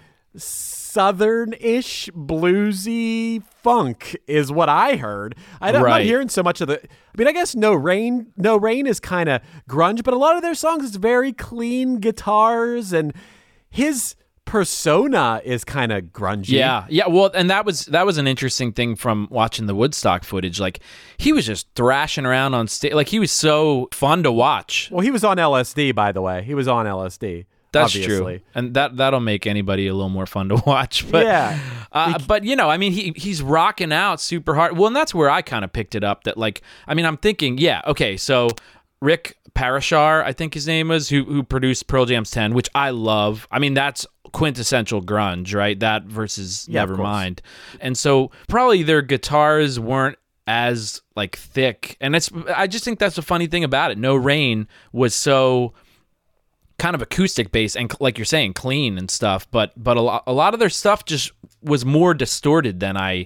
southern-ish 0.93 2.07
bluesy 2.15 3.41
funk 3.63 4.15
is 4.27 4.51
what 4.51 4.69
I 4.69 4.95
heard. 4.97 5.35
I, 5.59 5.69
am 5.69 5.75
not 5.75 5.83
Right. 5.83 6.05
hearing 6.05 6.29
so 6.29 6.43
much 6.43 6.61
of 6.61 6.67
the. 6.67 6.79
I 6.83 6.87
mean, 7.17 7.27
I 7.27 7.31
guess 7.31 7.55
no 7.55 7.73
rain, 7.73 8.27
no 8.37 8.57
rain 8.57 8.85
is 8.85 8.99
kind 8.99 9.27
of 9.27 9.41
grunge, 9.67 10.03
but 10.03 10.13
a 10.13 10.17
lot 10.17 10.35
of 10.35 10.43
their 10.43 10.53
songs 10.55 10.83
is 10.85 10.95
very 10.97 11.33
clean 11.33 11.97
guitars, 11.99 12.93
and 12.93 13.11
his 13.71 14.15
persona 14.45 15.41
is 15.43 15.63
kind 15.63 15.91
of 15.91 16.03
grungy. 16.05 16.49
Yeah, 16.49 16.85
yeah. 16.89 17.07
Well, 17.07 17.31
and 17.33 17.49
that 17.49 17.65
was 17.65 17.85
that 17.87 18.05
was 18.05 18.19
an 18.19 18.27
interesting 18.27 18.71
thing 18.71 18.95
from 18.95 19.27
watching 19.31 19.65
the 19.65 19.73
Woodstock 19.75 20.23
footage. 20.23 20.59
Like 20.59 20.79
he 21.17 21.33
was 21.33 21.47
just 21.47 21.67
thrashing 21.75 22.25
around 22.25 22.53
on 22.53 22.67
stage. 22.67 22.93
Like 22.93 23.07
he 23.07 23.17
was 23.19 23.31
so 23.31 23.87
fun 23.91 24.21
to 24.23 24.31
watch. 24.31 24.89
Well, 24.91 25.01
he 25.01 25.09
was 25.11 25.23
on 25.23 25.37
LSD, 25.37 25.95
by 25.95 26.11
the 26.11 26.21
way. 26.21 26.43
He 26.43 26.53
was 26.53 26.67
on 26.67 26.85
LSD. 26.85 27.45
That's 27.73 27.93
obviously. 27.95 28.37
true, 28.39 28.45
and 28.55 28.73
that 28.75 28.95
that'll 28.97 29.19
make 29.19 29.45
anybody 29.45 29.87
a 29.87 29.93
little 29.93 30.09
more 30.09 30.25
fun 30.25 30.47
to 30.49 30.55
watch. 30.65 31.09
But 31.11 31.25
Yeah. 31.25 31.59
uh, 31.91 32.17
but 32.27 32.43
you 32.45 32.55
know, 32.55 32.69
I 32.69 32.77
mean, 32.77 32.93
he 32.93 33.11
he's 33.15 33.41
rocking 33.41 33.91
out 33.91 34.21
super 34.21 34.55
hard. 34.55 34.77
Well, 34.77 34.87
and 34.87 34.95
that's 34.95 35.13
where 35.13 35.29
I 35.29 35.41
kind 35.41 35.65
of 35.65 35.73
picked 35.73 35.95
it 35.95 36.03
up. 36.03 36.23
That 36.23 36.37
like, 36.37 36.61
I 36.87 36.93
mean, 36.93 37.05
I'm 37.05 37.17
thinking, 37.17 37.57
yeah, 37.57 37.81
okay, 37.87 38.15
so 38.15 38.49
Rick 39.01 39.37
Parashar, 39.53 40.23
I 40.23 40.31
think 40.33 40.53
his 40.53 40.65
name 40.67 40.87
was, 40.87 41.09
who 41.09 41.23
who 41.25 41.43
produced 41.43 41.87
Pearl 41.87 42.05
Jam's 42.05 42.31
Ten, 42.31 42.53
which 42.53 42.69
I 42.73 42.91
love. 42.91 43.47
I 43.51 43.59
mean, 43.59 43.73
that's 43.73 44.05
quintessential 44.31 45.01
grunge, 45.01 45.53
right? 45.53 45.79
That 45.79 46.03
versus 46.05 46.67
Yeah. 46.69 46.85
Nevermind, 46.85 47.39
and 47.81 47.97
so 47.97 48.31
probably 48.47 48.81
their 48.83 49.01
guitars 49.01 49.79
weren't 49.79 50.17
as 50.45 51.01
like 51.15 51.37
thick 51.37 51.95
and 52.01 52.17
it's 52.17 52.29
i 52.53 52.67
just 52.67 52.83
think 52.83 52.99
that's 52.99 53.15
the 53.15 53.21
funny 53.21 53.47
thing 53.47 53.63
about 53.63 53.91
it 53.91 53.97
no 53.97 54.13
rain 54.13 54.67
was 54.91 55.15
so 55.15 55.73
kind 56.83 56.95
of 56.95 57.01
acoustic 57.01 57.49
based 57.53 57.77
and 57.77 57.93
like 58.01 58.17
you're 58.17 58.25
saying 58.25 58.51
clean 58.51 58.97
and 58.97 59.09
stuff 59.09 59.49
but 59.51 59.71
but 59.81 59.95
a 59.95 60.01
lot, 60.01 60.21
a 60.27 60.33
lot 60.33 60.53
of 60.53 60.59
their 60.59 60.69
stuff 60.69 61.05
just 61.05 61.31
was 61.61 61.85
more 61.85 62.13
distorted 62.13 62.81
than 62.81 62.97
i 62.97 63.25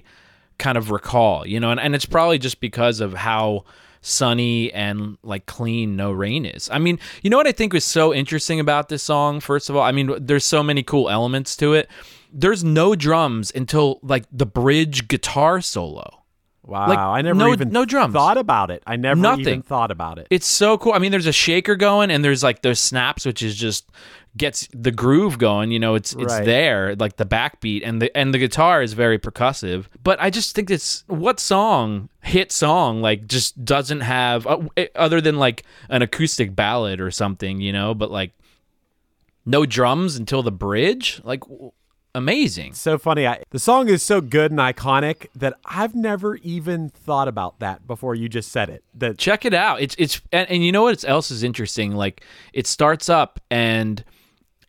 kind 0.58 0.78
of 0.78 0.92
recall 0.92 1.44
you 1.44 1.58
know 1.58 1.72
and, 1.72 1.80
and 1.80 1.92
it's 1.92 2.06
probably 2.06 2.38
just 2.38 2.60
because 2.60 3.00
of 3.00 3.14
how 3.14 3.64
sunny 4.00 4.72
and 4.72 5.18
like 5.24 5.44
clean 5.46 5.96
no 5.96 6.12
rain 6.12 6.46
is. 6.46 6.70
I 6.70 6.78
mean 6.78 7.00
you 7.20 7.30
know 7.30 7.36
what 7.36 7.48
i 7.48 7.52
think 7.52 7.72
was 7.72 7.84
so 7.84 8.14
interesting 8.14 8.60
about 8.60 8.90
this 8.90 9.02
song 9.02 9.40
first 9.40 9.68
of 9.68 9.74
all? 9.74 9.82
I 9.82 9.90
mean 9.90 10.14
there's 10.20 10.44
so 10.44 10.62
many 10.62 10.84
cool 10.84 11.10
elements 11.10 11.56
to 11.56 11.74
it. 11.74 11.90
There's 12.32 12.62
no 12.62 12.94
drums 12.94 13.50
until 13.52 13.98
like 14.04 14.24
the 14.30 14.46
bridge 14.46 15.08
guitar 15.08 15.60
solo 15.60 16.17
Wow. 16.68 16.86
Like, 16.88 16.98
I 16.98 17.22
never 17.22 17.38
no- 17.38 17.52
even 17.52 17.70
no 17.70 17.84
drums. 17.86 18.12
thought 18.12 18.36
about 18.36 18.70
it. 18.70 18.82
I 18.86 18.96
never 18.96 19.18
Nothing. 19.20 19.40
even 19.40 19.62
thought 19.62 19.90
about 19.90 20.18
it. 20.18 20.26
it's 20.30 20.46
so 20.46 20.76
cool. 20.76 20.92
I 20.92 20.98
mean, 20.98 21.10
there's 21.10 21.26
a 21.26 21.32
shaker 21.32 21.74
going, 21.76 22.10
and 22.10 22.22
there's 22.22 22.42
like 22.42 22.60
those 22.62 22.78
snaps, 22.78 23.24
which 23.24 23.42
is 23.42 23.56
just 23.56 23.88
gets 24.36 24.68
the 24.74 24.90
groove 24.90 25.38
going. 25.38 25.70
You 25.70 25.78
know, 25.78 25.94
it's 25.94 26.12
it's 26.12 26.34
Right. 26.34 26.44
there, 26.44 26.94
like 26.96 27.16
the 27.16 27.24
backbeat, 27.24 27.80
and 27.84 28.02
the 28.02 28.14
and 28.14 28.34
the 28.34 28.38
guitar 28.38 28.82
is 28.82 28.92
very 28.92 29.18
percussive. 29.18 29.86
But 30.04 30.20
I 30.20 30.28
just 30.28 30.54
think 30.54 30.70
it's 30.70 31.04
what 31.06 31.40
song 31.40 32.10
hit 32.22 32.52
song 32.52 33.00
like 33.00 33.26
just 33.26 33.64
doesn't 33.64 34.00
have 34.02 34.46
uh, 34.46 34.58
other 34.94 35.22
than 35.22 35.38
like 35.38 35.64
an 35.88 36.02
acoustic 36.02 36.54
ballad 36.54 37.00
or 37.00 37.10
something, 37.10 37.60
you 37.62 37.72
know. 37.72 37.94
But 37.94 38.10
like 38.10 38.32
no 39.46 39.64
drums 39.64 40.16
until 40.16 40.42
the 40.42 40.52
bridge, 40.52 41.22
like 41.24 41.42
amazing. 42.14 42.72
so 42.74 42.98
funny. 42.98 43.26
I, 43.26 43.42
the 43.50 43.58
song 43.58 43.88
is 43.88 44.02
so 44.02 44.20
good 44.20 44.50
and 44.50 44.58
iconic 44.60 45.26
that 45.36 45.54
I've 45.64 45.94
never 45.94 46.36
even 46.36 46.88
thought 46.90 47.28
about 47.28 47.60
that 47.60 47.86
before 47.86 48.14
you 48.14 48.28
just 48.28 48.50
said 48.50 48.68
it. 48.68 48.82
That 48.94 49.18
check 49.18 49.44
it 49.44 49.54
out 49.54 49.80
it's 49.80 49.94
it's 49.98 50.20
and, 50.32 50.48
and 50.50 50.64
you 50.64 50.72
know 50.72 50.82
what 50.84 51.04
else 51.06 51.30
is 51.30 51.42
interesting 51.42 51.94
like 51.94 52.22
it 52.52 52.66
starts 52.66 53.08
up 53.08 53.40
and 53.50 54.04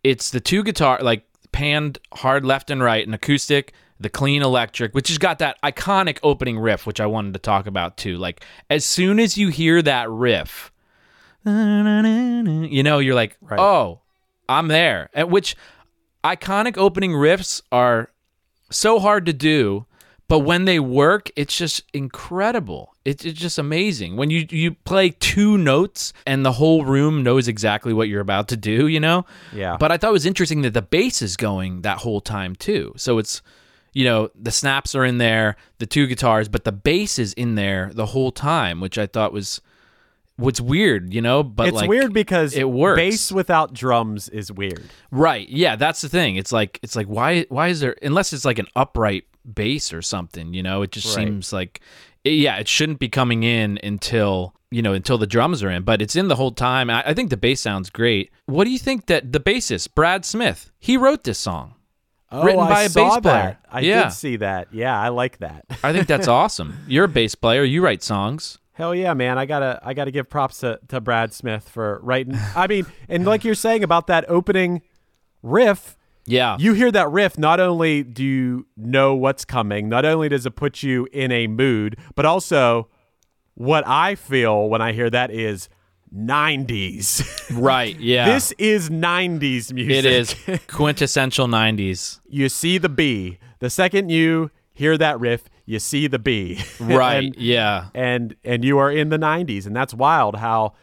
it's 0.04 0.30
the 0.32 0.40
two 0.40 0.64
guitar 0.64 1.00
like 1.02 1.24
panned 1.52 1.98
hard 2.14 2.46
left 2.46 2.70
and 2.70 2.82
right 2.84 3.06
and 3.06 3.16
acoustic 3.16 3.74
the 4.00 4.10
clean 4.10 4.42
electric 4.44 4.94
which 4.94 5.08
has 5.10 5.18
got 5.18 5.40
that 5.40 5.58
iconic 5.64 6.20
opening 6.24 6.60
riff 6.60 6.86
which 6.86 7.02
i 7.02 7.06
wanted 7.06 7.34
to 7.34 7.40
talk 7.40 7.66
about 7.68 7.98
too 7.98 8.18
like 8.18 8.46
as 8.70 8.86
soon 8.86 9.20
as 9.20 9.36
you 9.38 9.48
hear 9.50 9.82
that 9.82 10.08
riff 10.10 10.72
you 11.46 12.84
know 12.84 13.00
you're 13.00 13.16
like 13.16 13.36
Right. 13.42 13.60
oh 13.60 14.00
i'm 14.48 14.68
there 14.68 15.10
At 15.14 15.30
which 15.30 15.56
iconic 16.24 16.78
opening 16.78 17.12
riffs 17.12 17.62
are 17.72 18.12
so 18.70 19.00
hard 19.00 19.26
to 19.26 19.34
do 19.34 19.86
but 20.28 20.40
when 20.40 20.66
they 20.66 20.80
work 20.80 21.32
it's 21.36 21.58
just 21.58 21.84
incredible. 21.92 22.94
It's, 23.04 23.26
it's 23.26 23.40
just 23.40 23.58
amazing. 23.58 24.16
When 24.16 24.30
you 24.30 24.46
you 24.52 24.74
play 24.74 25.10
two 25.10 25.58
notes 25.58 26.14
and 26.28 26.46
the 26.46 26.52
whole 26.52 26.86
room 26.86 27.24
knows 27.24 27.48
exactly 27.48 27.94
what 27.94 28.08
you're 28.08 28.22
about 28.22 28.48
to 28.50 28.58
do 28.58 28.88
you 28.88 29.00
know? 29.00 29.26
Yeah. 29.54 29.78
but 29.78 29.92
i 29.92 29.98
thought 29.98 30.10
it 30.10 30.14
was 30.14 30.28
interesting 30.28 30.62
that 30.62 30.76
the 30.76 30.84
bass 30.84 31.22
is 31.22 31.36
going 31.36 31.82
that 31.82 31.98
whole 32.00 32.22
time 32.22 32.56
too. 32.56 32.94
So 32.96 33.18
it's 33.18 33.42
you 33.94 34.06
know 34.06 34.30
the 34.40 34.52
snaps 34.52 34.94
are 34.94 35.04
in 35.04 35.18
there 35.18 35.56
the 35.80 35.88
two 35.88 36.06
guitars 36.06 36.48
but 36.48 36.64
the 36.64 36.72
bass 36.72 37.18
is 37.18 37.34
in 37.34 37.56
there 37.56 37.90
the 37.94 38.06
whole 38.06 38.32
time 38.32 38.80
which 38.80 39.00
i 39.00 39.08
thought 39.08 39.34
was 39.34 39.62
what's 40.40 40.62
weird 40.62 41.14
you 41.14 41.22
know 41.22 41.44
but 41.44 41.68
it's 41.68 41.76
like 41.76 41.90
weird 41.90 42.14
because 42.14 42.56
it 42.56 42.70
works. 42.70 42.98
bass 42.98 43.32
without 43.32 43.74
drums 43.74 44.30
is 44.30 44.52
weird. 44.52 44.84
Right. 45.12 45.48
Yeah, 45.50 45.76
that's 45.76 46.02
the 46.02 46.10
thing. 46.10 46.36
It's 46.38 46.52
like 46.52 46.80
it's 46.82 46.96
like 46.96 47.08
why 47.08 47.46
why 47.50 47.68
is 47.68 47.80
there 47.82 47.96
unless 48.02 48.34
it's 48.34 48.46
like 48.46 48.60
an 48.60 48.68
upright 48.76 49.26
bass 49.54 49.94
or 49.94 50.02
something, 50.02 50.54
you 50.54 50.64
know, 50.64 50.82
it 50.82 50.92
just 50.92 51.16
Right. 51.16 51.26
seems 51.28 51.52
like 51.54 51.82
yeah, 52.24 52.58
it 52.58 52.68
shouldn't 52.68 53.00
be 53.00 53.08
coming 53.10 53.44
in 53.44 53.80
until 53.84 54.54
you 54.72 54.82
know 54.82 54.94
until 54.94 55.18
the 55.18 55.26
drums 55.28 55.64
are 55.64 55.70
in, 55.72 55.84
but 55.84 56.02
it's 56.02 56.16
in 56.16 56.28
the 56.28 56.36
whole 56.36 56.52
time. 56.52 56.90
I, 56.90 57.04
I 57.08 57.14
think 57.14 57.30
the 57.30 57.38
bass 57.38 57.62
sounds 57.62 57.90
great. 57.90 58.32
What 58.46 58.66
do 58.66 58.72
you 58.72 58.80
think 58.80 59.06
that 59.08 59.32
the 59.32 59.40
bassist 59.40 59.96
Brad 59.96 60.26
Smith 60.26 60.72
he 60.80 60.98
wrote 60.98 61.24
this 61.24 61.40
song? 61.40 61.76
Oh, 62.32 62.44
Written 62.44 62.60
by 62.68 62.84
a 62.84 62.90
bass 62.90 62.94
player. 62.94 63.22
that. 63.24 63.66
I 63.72 63.80
Yeah. 63.80 64.04
did 64.04 64.12
see 64.14 64.36
that. 64.36 64.68
Yeah, 64.72 64.96
I 65.00 65.08
like 65.10 65.40
that. 65.40 65.66
I 65.84 65.92
think 65.94 66.06
that's 66.06 66.28
awesome. 66.40 66.78
You're 66.88 67.06
a 67.06 67.08
bass 67.10 67.34
player. 67.34 67.64
You 67.64 67.82
write 67.84 68.04
songs. 68.04 68.60
Hell 68.80 68.96
yeah, 68.96 69.14
man! 69.14 69.38
I 69.38 69.46
gotta 69.46 69.78
I 69.84 69.94
gotta 69.94 70.10
give 70.10 70.30
props 70.30 70.62
to, 70.62 70.80
to 70.88 71.02
Brad 71.02 71.34
Smith 71.34 71.68
for 71.68 72.00
writing. 72.02 72.36
I 72.56 72.66
mean, 72.66 72.86
and 73.10 73.26
like 73.26 73.44
you're 73.44 73.54
saying 73.54 73.84
about 73.84 74.08
that 74.08 74.24
opening 74.30 74.82
riff, 75.44 75.98
Yeah. 76.26 76.56
you 76.58 76.72
hear 76.74 76.90
that 76.90 77.12
riff. 77.12 77.38
Not 77.38 77.60
only 77.60 78.04
do 78.04 78.24
you 78.24 78.68
know 78.78 79.16
what's 79.16 79.44
coming, 79.44 79.90
not 79.90 80.06
only 80.06 80.30
does 80.30 80.46
it 80.46 80.56
put 80.56 80.82
you 80.82 81.10
in 81.12 81.30
a 81.30 81.48
mood, 81.48 81.98
but 82.16 82.26
also 82.26 82.88
what 83.56 83.86
I 83.86 84.16
feel 84.16 84.70
when 84.70 84.82
I 84.82 84.94
hear 84.94 85.10
that 85.10 85.30
is 85.30 85.68
90s. 86.16 87.52
right. 87.62 88.00
Yeah. 88.00 88.32
this 88.34 88.54
is 88.54 88.90
90s 88.90 89.74
music. 89.74 89.92
it 89.92 90.06
is 90.06 90.36
quintessential 90.68 91.48
90s. 91.48 92.22
you 92.30 92.48
see 92.48 92.78
the 92.78 92.88
Bee. 92.90 93.40
The 93.60 93.70
second 93.70 94.10
you 94.10 94.52
hear 94.72 94.98
that 94.98 95.20
riff, 95.20 95.50
you 95.70 95.78
see 95.80 96.08
the 96.08 96.18
Bee. 96.20 96.60
Right. 96.80 97.26
and, 97.26 97.36
yeah. 97.38 97.90
and 97.94 98.36
and 98.44 98.64
you 98.66 98.78
are 98.80 98.92
in 98.92 99.10
the 99.10 99.18
90s 99.20 99.66
and 99.68 99.76
that's 99.76 99.94
wild 99.94 100.36
how 100.38 100.74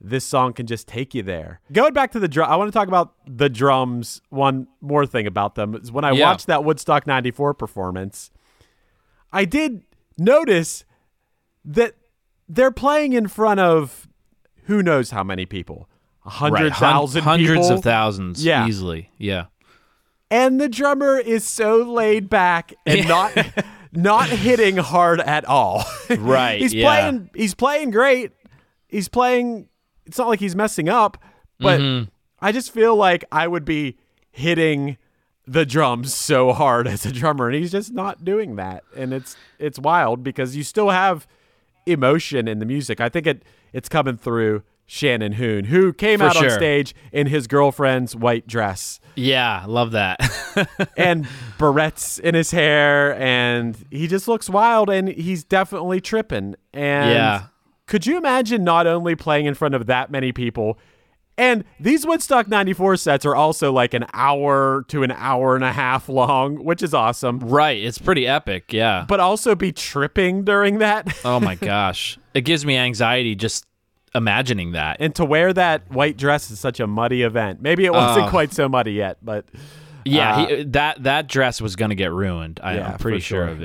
this 0.00 0.24
song 0.24 0.54
can 0.54 0.66
just 0.66 0.88
take 0.88 1.14
you 1.14 1.22
there. 1.22 1.60
Going 1.72 1.92
back 1.92 2.12
to 2.12 2.18
the 2.18 2.26
drum, 2.28 2.50
I 2.50 2.56
want 2.56 2.68
to 2.68 2.72
talk 2.72 2.88
about 2.88 3.12
the 3.26 3.50
drums. 3.50 4.22
One 4.30 4.66
more 4.80 5.04
thing 5.04 5.26
about 5.26 5.56
them 5.56 5.74
is 5.74 5.92
when 5.92 6.04
I 6.04 6.12
Yeah. 6.12 6.24
watched 6.30 6.46
that 6.46 6.64
Woodstock 6.64 7.06
94 7.06 7.52
performance, 7.52 8.30
I 9.30 9.44
did 9.44 9.82
notice 10.16 10.84
that 11.66 11.96
they're 12.48 12.70
playing 12.72 13.12
in 13.12 13.28
front 13.28 13.60
of 13.60 14.08
who 14.64 14.82
knows 14.82 15.10
how 15.10 15.22
many 15.22 15.44
people. 15.44 15.86
A 16.24 16.50
Right. 16.50 16.72
Hun- 16.72 17.08
Hundreds 17.22 17.66
people. 17.66 17.72
of 17.78 17.82
thousands. 17.82 18.42
Yeah. 18.44 18.66
Easily. 18.66 19.10
Yeah. 19.18 19.46
and 20.30 20.60
the 20.60 20.68
drummer 20.68 21.18
is 21.18 21.44
so 21.44 21.76
laid 21.82 22.30
back 22.30 22.72
and 22.86 23.06
not 23.16 23.32
not 23.92 24.28
hitting 24.46 24.76
hard 24.76 25.20
at 25.20 25.44
all. 25.44 25.84
Right, 26.18 26.60
he's 26.60 26.74
yeah. 26.74 26.84
playing 26.86 27.30
he's 27.34 27.54
playing 27.54 27.90
great. 27.92 28.32
He's 28.88 29.08
playing 29.08 29.68
it's 30.06 30.18
not 30.18 30.26
like 30.28 30.40
he's 30.40 30.56
messing 30.56 30.88
up, 30.88 31.16
but 31.60 31.80
Mm-hmm. 31.80 32.08
I 32.42 32.52
just 32.52 32.72
feel 32.72 32.96
like 32.96 33.24
I 33.30 33.46
would 33.46 33.64
be 33.64 33.96
hitting 34.32 34.96
the 35.46 35.66
drums 35.66 36.14
so 36.14 36.52
hard 36.52 36.88
as 36.94 37.04
a 37.06 37.12
drummer 37.12 37.46
and 37.48 37.54
he's 37.56 37.70
just 37.70 37.92
not 37.92 38.24
doing 38.24 38.56
that. 38.56 38.82
And 38.96 39.12
it's 39.12 39.36
it's 39.58 39.78
wild 39.78 40.24
because 40.24 40.56
you 40.56 40.62
still 40.64 40.90
have 40.90 41.26
emotion 41.86 42.48
in 42.48 42.58
the 42.58 42.66
music. 42.66 43.00
I 43.00 43.08
think 43.08 43.26
it 43.26 43.44
it's 43.72 43.88
coming 43.88 44.16
through 44.16 44.62
Shannon 44.92 45.32
Hoon, 45.34 45.66
who 45.66 45.92
came 45.92 46.18
For 46.18 46.24
out 46.26 46.36
on 46.36 46.50
stage 46.50 46.96
in 47.12 47.28
his 47.28 47.46
girlfriend's 47.46 48.16
white 48.16 48.48
dress 48.48 48.98
Yeah. 49.14 49.64
Love 49.68 49.92
that. 49.92 50.18
and 50.96 51.26
barrettes 51.58 52.18
in 52.18 52.34
his 52.34 52.50
hair 52.50 53.14
and 53.14 53.76
he 53.92 54.08
just 54.08 54.26
looks 54.26 54.50
wild 54.50 54.90
and 54.90 55.08
he's 55.08 55.44
definitely 55.44 56.00
tripping 56.00 56.56
and 56.74 57.10
Yeah. 57.12 57.42
could 57.86 58.04
you 58.04 58.16
imagine 58.18 58.64
not 58.64 58.88
only 58.88 59.14
playing 59.14 59.46
in 59.46 59.54
front 59.54 59.76
of 59.76 59.86
that 59.86 60.10
many 60.10 60.32
people 60.32 60.76
and 61.38 61.64
these 61.78 62.04
Woodstock 62.04 62.48
94 62.48 62.96
sets 62.96 63.24
are 63.24 63.36
also 63.36 63.72
like 63.72 63.94
an 63.94 64.04
hour 64.12 64.84
to 64.88 65.02
an 65.04 65.12
hour 65.12 65.54
and 65.54 65.64
a 65.64 65.72
half 65.72 66.06
long, 66.08 66.62
which 66.64 66.82
is 66.82 66.92
awesome. 66.92 67.38
right. 67.38 67.82
It's 67.82 67.96
pretty 67.96 68.26
epic. 68.26 68.72
Yeah. 68.74 69.06
But 69.08 69.20
also 69.20 69.54
be 69.54 69.72
tripping 69.72 70.44
during 70.44 70.78
that. 70.80 71.16
oh 71.24 71.40
my 71.40 71.54
gosh. 71.72 72.18
It 72.34 72.42
gives 72.42 72.66
me 72.66 72.76
anxiety 72.76 73.34
just 73.36 73.64
imagining 74.14 74.72
that. 74.72 74.96
and 75.00 75.14
to 75.14 75.24
wear 75.24 75.52
that 75.52 75.90
white 75.90 76.16
dress 76.16 76.50
is 76.50 76.58
such 76.60 76.80
a 76.80 76.86
muddy 76.86 77.22
event. 77.22 77.60
Maybe 77.62 77.84
it 77.84 77.92
wasn't 77.92 78.26
Oh. 78.26 78.30
quite 78.30 78.52
so 78.52 78.68
muddy 78.68 78.92
yet, 78.92 79.18
but 79.22 79.44
Yeah, 80.04 80.34
Uh, 80.36 80.46
he, 80.46 80.62
that 80.64 81.02
that 81.02 81.26
dress 81.28 81.60
was 81.60 81.76
going 81.76 81.90
to 81.90 81.94
get 81.94 82.10
ruined. 82.12 82.58
I, 82.62 82.76
Yeah, 82.76 82.92
I'm 82.92 82.98
pretty 82.98 83.20
sure. 83.20 83.46
sure. 83.46 83.52
of 83.52 83.62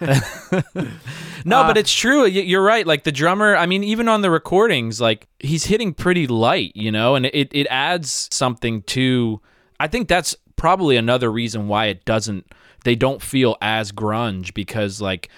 it. 0.00 0.88
no, 1.44 1.62
but 1.64 1.76
it's 1.78 1.92
true. 1.92 2.26
You're 2.26 2.62
right. 2.62 2.86
Like 2.86 3.04
the 3.04 3.12
drummer, 3.12 3.56
I 3.56 3.66
mean, 3.66 3.84
even 3.84 4.08
on 4.08 4.20
the 4.20 4.30
recordings, 4.30 5.00
like 5.00 5.28
he's 5.38 5.64
hitting 5.66 5.94
pretty 5.94 6.26
light, 6.26 6.72
you 6.74 6.90
know, 6.90 7.14
and 7.14 7.26
it 7.26 7.48
it 7.52 7.66
adds 7.70 8.28
something 8.32 8.82
to. 8.82 9.40
I 9.78 9.86
think 9.88 10.08
that's 10.08 10.34
probably 10.56 10.96
another 10.96 11.30
reason 11.30 11.68
why 11.68 11.86
it 11.86 12.04
doesn't. 12.04 12.46
They 12.84 12.94
don't 12.94 13.20
feel 13.22 13.56
as 13.60 13.92
grunge 13.92 14.54
because, 14.54 15.00
like, 15.00 15.28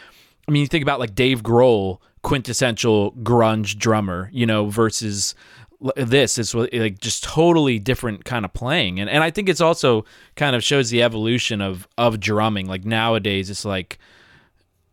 I 0.47 0.51
mean, 0.53 0.61
you 0.63 0.69
think 0.69 0.83
about 0.83 1.01
like 1.01 1.15
Dave 1.15 1.43
Grohl, 1.43 1.99
quintessential 2.23 3.13
grunge 3.23 3.79
drummer, 3.79 4.31
you 4.33 4.47
know, 4.47 4.67
versus 4.67 5.35
this 5.97 6.39
is 6.39 6.55
like 6.55 6.99
just 6.99 7.23
totally 7.23 7.79
different 7.79 8.25
kind 8.25 8.45
of 8.45 8.53
playing, 8.53 8.99
and 8.99 9.09
and 9.09 9.23
I 9.23 9.31
think 9.31 9.49
it's 9.49 9.61
also 9.61 10.05
kind 10.37 10.57
of 10.57 10.65
shows 10.65 10.91
the 10.91 11.03
evolution 11.03 11.61
of 11.61 11.87
of 11.97 12.19
drumming. 12.21 12.67
Like 12.67 12.85
nowadays, 12.85 13.49
it's 13.51 13.65
like 13.65 13.99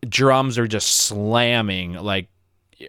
drums 0.08 0.58
are 0.58 0.68
just 0.68 0.88
slamming 0.88 1.94
like 1.94 2.28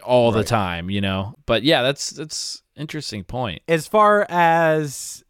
all 0.04 0.32
the 0.32 0.44
time, 0.44 0.90
you 0.90 1.02
know. 1.02 1.36
But 1.46 1.64
yeah, 1.64 1.82
that's 1.82 2.12
that's 2.12 2.62
interesting 2.76 3.24
point. 3.24 3.62
as 3.68 3.88
far 3.88 4.26
as 4.30 5.24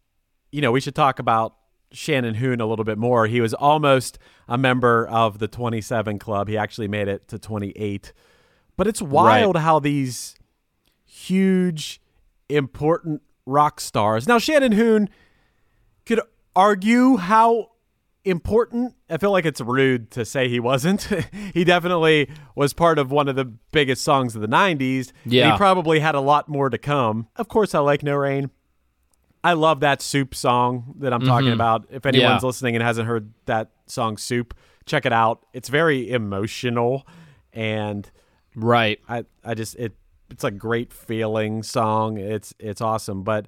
you 0.50 0.60
know, 0.60 0.72
we 0.72 0.80
should 0.80 0.94
talk 0.94 1.18
about 1.18 1.54
Shannon 1.92 2.34
Hoon 2.34 2.60
a 2.60 2.66
little 2.66 2.84
bit 2.84 2.98
more. 2.98 3.26
He 3.26 3.40
was 3.40 3.54
almost 3.54 4.18
a 4.46 4.58
member 4.58 5.06
of 5.08 5.38
the 5.38 5.48
27 5.48 6.18
club. 6.18 6.48
He 6.48 6.56
actually 6.56 6.88
made 6.88 7.08
it 7.08 7.28
to 7.28 7.38
28. 7.38 8.12
But 8.78 8.86
it's 8.86 9.02
wild 9.02 9.56
how 9.58 9.78
these 9.80 10.34
huge, 11.04 12.00
important 12.48 13.20
rock 13.44 13.80
stars. 13.80 14.26
Now, 14.26 14.38
Shannon 14.38 14.72
Hoon 14.72 15.08
could 16.06 16.20
argue 16.56 17.16
how 17.16 17.72
important. 18.24 18.94
I 19.10 19.16
feel 19.16 19.30
like 19.32 19.44
it's 19.46 19.60
rude 19.60 20.10
to 20.12 20.24
say 20.24 20.48
he 20.48 20.60
wasn't. 20.60 21.02
he 21.54 21.64
definitely 21.64 22.30
was 22.54 22.72
part 22.72 22.98
of 22.98 23.10
one 23.10 23.28
of 23.28 23.36
the 23.36 23.44
biggest 23.44 24.02
songs 24.02 24.34
of 24.34 24.42
the 24.42 24.48
90s. 24.48 25.12
Yeah. 25.24 25.52
he 25.52 25.56
probably 25.56 26.00
had 26.00 26.14
a 26.14 26.20
lot 26.20 26.48
more 26.48 26.70
to 26.70 26.78
come. 26.78 27.28
Of 27.36 27.48
course, 27.48 27.74
I 27.74 27.80
like 27.80 28.02
No 28.02 28.14
Rain. 28.16 28.50
I 29.44 29.52
love 29.52 29.80
that 29.80 30.02
Soup 30.02 30.34
song 30.34 30.94
that 30.98 31.12
I'm 31.12 31.22
talking 31.22 31.52
about. 31.52 31.86
If 31.90 32.04
anyone's 32.06 32.24
Mm-hmm. 32.38 32.44
Yeah. 32.44 32.46
listening 32.46 32.76
and 32.76 32.82
hasn't 32.82 33.06
heard 33.06 33.32
that 33.46 33.70
song 33.86 34.16
Soup, 34.18 34.52
check 34.84 35.06
it 35.06 35.12
out. 35.12 35.46
It's 35.52 35.68
very 35.68 36.10
emotional 36.10 37.06
and 37.52 38.10
Right. 38.58 38.98
I 39.08 39.24
I 39.44 39.54
just 39.54 39.76
it 39.76 39.94
it's 40.30 40.44
a 40.44 40.50
great 40.50 40.92
feeling 40.92 41.62
song. 41.62 42.18
It's 42.18 42.54
it's 42.58 42.80
awesome. 42.80 43.22
But 43.22 43.46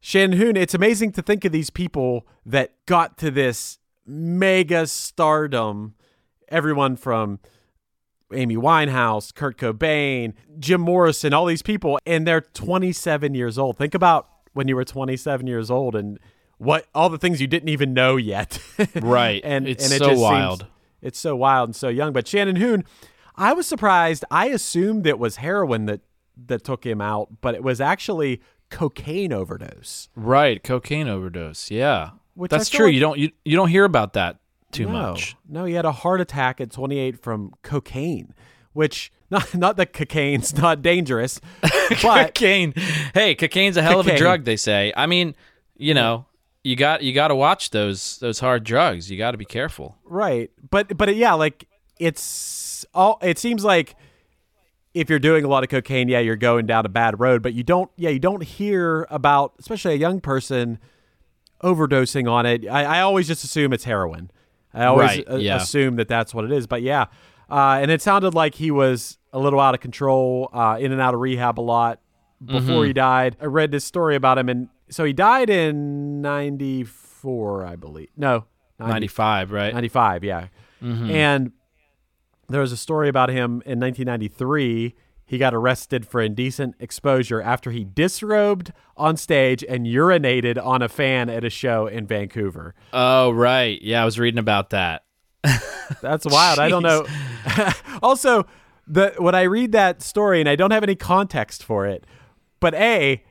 Shan 0.00 0.32
Hoon, 0.32 0.56
it's 0.56 0.74
amazing 0.74 1.12
to 1.12 1.22
think 1.22 1.44
of 1.44 1.52
these 1.52 1.70
people 1.70 2.26
that 2.46 2.74
got 2.86 3.18
to 3.18 3.30
this 3.30 3.78
mega 4.06 4.86
stardom. 4.86 5.94
Everyone 6.48 6.96
from 6.96 7.40
Amy 8.32 8.56
Winehouse, 8.56 9.34
Kurt 9.34 9.58
Cobain, 9.58 10.32
Jim 10.58 10.80
Morrison, 10.80 11.34
all 11.34 11.44
these 11.46 11.62
people, 11.62 11.98
and 12.06 12.26
they're 12.26 12.40
27 12.40 13.34
years 13.34 13.58
old. 13.58 13.76
Think 13.76 13.94
about 13.94 14.28
when 14.54 14.66
you 14.68 14.76
were 14.76 14.84
27 14.84 15.46
years 15.46 15.70
old 15.70 15.94
and 15.94 16.18
what 16.56 16.86
all 16.94 17.08
the 17.10 17.18
things 17.18 17.40
you 17.40 17.46
didn't 17.46 17.68
even 17.68 17.92
know 17.92 18.16
yet. 18.16 18.58
Right. 18.94 19.40
and 19.44 19.68
It's 19.68 19.84
and 19.84 19.92
it 19.92 19.98
so 19.98 20.04
just 20.10 20.16
seems- 20.18 20.20
wild. 20.20 20.66
it's 21.02 21.18
so 21.18 21.36
wild 21.36 21.68
and 21.68 21.76
so 21.76 21.88
young. 21.88 22.12
But 22.12 22.26
Shannon 22.26 22.56
Hoon, 22.56 22.84
I 23.38 23.52
was 23.52 23.66
surprised. 23.66 24.24
I 24.30 24.46
assumed 24.48 25.06
it 25.06 25.18
was 25.18 25.36
heroin 25.36 25.86
that 25.86 26.00
that 26.46 26.64
took 26.64 26.84
him 26.84 27.00
out, 27.00 27.40
but 27.40 27.54
it 27.54 27.62
was 27.62 27.80
actually 27.80 28.40
cocaine 28.70 29.32
overdose. 29.32 30.08
Right. 30.14 30.62
Cocaine 30.62 31.08
overdose. 31.08 31.70
Yeah. 31.70 32.10
Which 32.34 32.50
that's 32.50 32.68
true. 32.68 32.86
like- 32.86 32.94
you 32.94 33.00
don't 33.00 33.18
you, 33.18 33.30
you 33.44 33.56
don't 33.56 33.68
hear 33.68 33.84
about 33.84 34.12
that 34.14 34.38
too 34.70 34.86
no, 34.86 34.92
much. 34.92 35.36
no, 35.48 35.64
he 35.64 35.74
had 35.74 35.84
a 35.84 35.92
heart 35.92 36.20
attack 36.20 36.60
at 36.60 36.70
28 36.70 37.22
from 37.22 37.52
cocaine, 37.62 38.34
which 38.72 39.10
not 39.30 39.54
not 39.54 39.76
that 39.76 39.92
cocaine's 39.92 40.56
not 40.56 40.82
dangerous, 40.82 41.40
but 42.02 42.34
cocaine. 42.34 42.74
Hey, 43.14 43.34
cocaine's 43.34 43.76
a 43.76 43.82
hell 43.82 44.00
of 44.00 44.06
a 44.06 44.16
drug. 44.16 44.44
They 44.44 44.56
say. 44.56 44.92
I 44.96 45.06
mean, 45.06 45.34
you 45.76 45.94
know, 45.94 46.26
you 46.64 46.76
got 46.76 47.02
you 47.02 47.12
got 47.12 47.28
to 47.28 47.34
watch 47.34 47.70
those 47.70 48.18
those 48.18 48.40
hard 48.40 48.64
drugs. 48.64 49.10
You 49.10 49.18
got 49.18 49.32
to 49.32 49.38
be 49.38 49.44
careful. 49.44 49.96
Right. 50.04 50.50
But 50.70 50.96
but 50.96 51.14
yeah, 51.16 51.34
like 51.34 51.67
it's 51.98 52.84
all 52.94 53.18
it 53.22 53.38
seems 53.38 53.64
like 53.64 53.94
if 54.94 55.10
you're 55.10 55.18
doing 55.18 55.44
a 55.44 55.48
lot 55.48 55.62
of 55.62 55.68
cocaine, 55.68 56.08
yeah, 56.08 56.18
you're 56.18 56.36
going 56.36 56.66
down 56.66 56.84
a 56.86 56.88
bad 56.88 57.20
road, 57.20 57.42
but 57.42 57.54
you 57.54 57.62
don't 57.62 57.90
yeah, 57.96 58.10
you 58.10 58.18
don't 58.18 58.42
hear 58.42 59.06
about 59.10 59.54
especially 59.58 59.94
a 59.94 59.98
young 59.98 60.20
person 60.20 60.78
overdosing 61.62 62.30
on 62.30 62.46
it. 62.46 62.66
I, 62.68 62.84
I 62.98 63.00
always 63.00 63.26
just 63.26 63.44
assume 63.44 63.72
it's 63.72 63.84
heroin. 63.84 64.30
I 64.74 64.84
always 64.86 65.08
Right, 65.08 65.24
a- 65.28 65.38
yeah. 65.40 65.56
assume 65.56 65.96
that 65.96 66.08
that's 66.08 66.32
what 66.34 66.44
it 66.44 66.52
is. 66.52 66.66
But 66.66 66.82
yeah, 66.82 67.06
uh, 67.50 67.78
and 67.80 67.90
it 67.90 68.00
sounded 68.02 68.34
like 68.34 68.54
he 68.56 68.70
was 68.70 69.18
a 69.32 69.38
little 69.38 69.60
out 69.60 69.74
of 69.74 69.80
control, 69.80 70.48
uh, 70.52 70.76
in 70.80 70.92
and 70.92 71.00
out 71.00 71.14
of 71.14 71.20
rehab 71.20 71.58
a 71.58 71.62
lot 71.62 72.00
before 72.44 72.60
Mm-hmm. 72.60 72.84
he 72.84 72.92
died. 72.92 73.36
I 73.40 73.46
read 73.46 73.70
this 73.72 73.84
story 73.84 74.14
about 74.14 74.38
him, 74.38 74.48
and 74.48 74.68
so 74.90 75.04
he 75.04 75.12
died 75.12 75.50
in 75.50 76.22
'94, 76.22 77.64
I 77.66 77.76
believe. 77.76 78.08
No, 78.16 78.44
90 78.78 78.92
Ninety 78.92 79.06
five, 79.08 79.50
right? 79.52 79.72
95, 79.74 80.24
yeah. 80.24 80.48
And 80.80 81.52
there 82.48 82.60
was 82.60 82.72
a 82.72 82.76
story 82.76 83.08
about 83.08 83.28
him 83.28 83.62
in 83.66 83.78
1993. 83.78 84.94
He 85.26 85.36
got 85.36 85.54
arrested 85.54 86.06
for 86.06 86.22
indecent 86.22 86.74
exposure 86.80 87.42
after 87.42 87.70
he 87.70 87.84
disrobed 87.84 88.72
on 88.96 89.18
stage 89.18 89.62
and 89.68 89.86
urinated 89.86 90.62
on 90.62 90.80
a 90.80 90.88
fan 90.88 91.28
at 91.28 91.44
a 91.44 91.50
show 91.50 91.86
in 91.86 92.06
Vancouver. 92.06 92.74
Oh, 92.94 93.30
right. 93.30 93.80
Yeah, 93.82 94.02
I 94.02 94.04
was 94.06 94.18
reading 94.18 94.38
about 94.38 94.70
that. 94.70 95.04
That's 96.00 96.24
wild. 96.24 96.58
I 96.58 96.70
don't 96.70 96.82
know. 96.82 97.04
also, 98.02 98.46
the 98.86 99.14
when 99.18 99.34
I 99.34 99.42
read 99.42 99.72
that 99.72 100.02
story 100.02 100.40
and 100.40 100.48
I 100.48 100.56
don't 100.56 100.70
have 100.70 100.82
any 100.82 100.94
context 100.94 101.62
for 101.62 101.86
it, 101.86 102.04
but 102.58 102.74
A, 102.74 103.22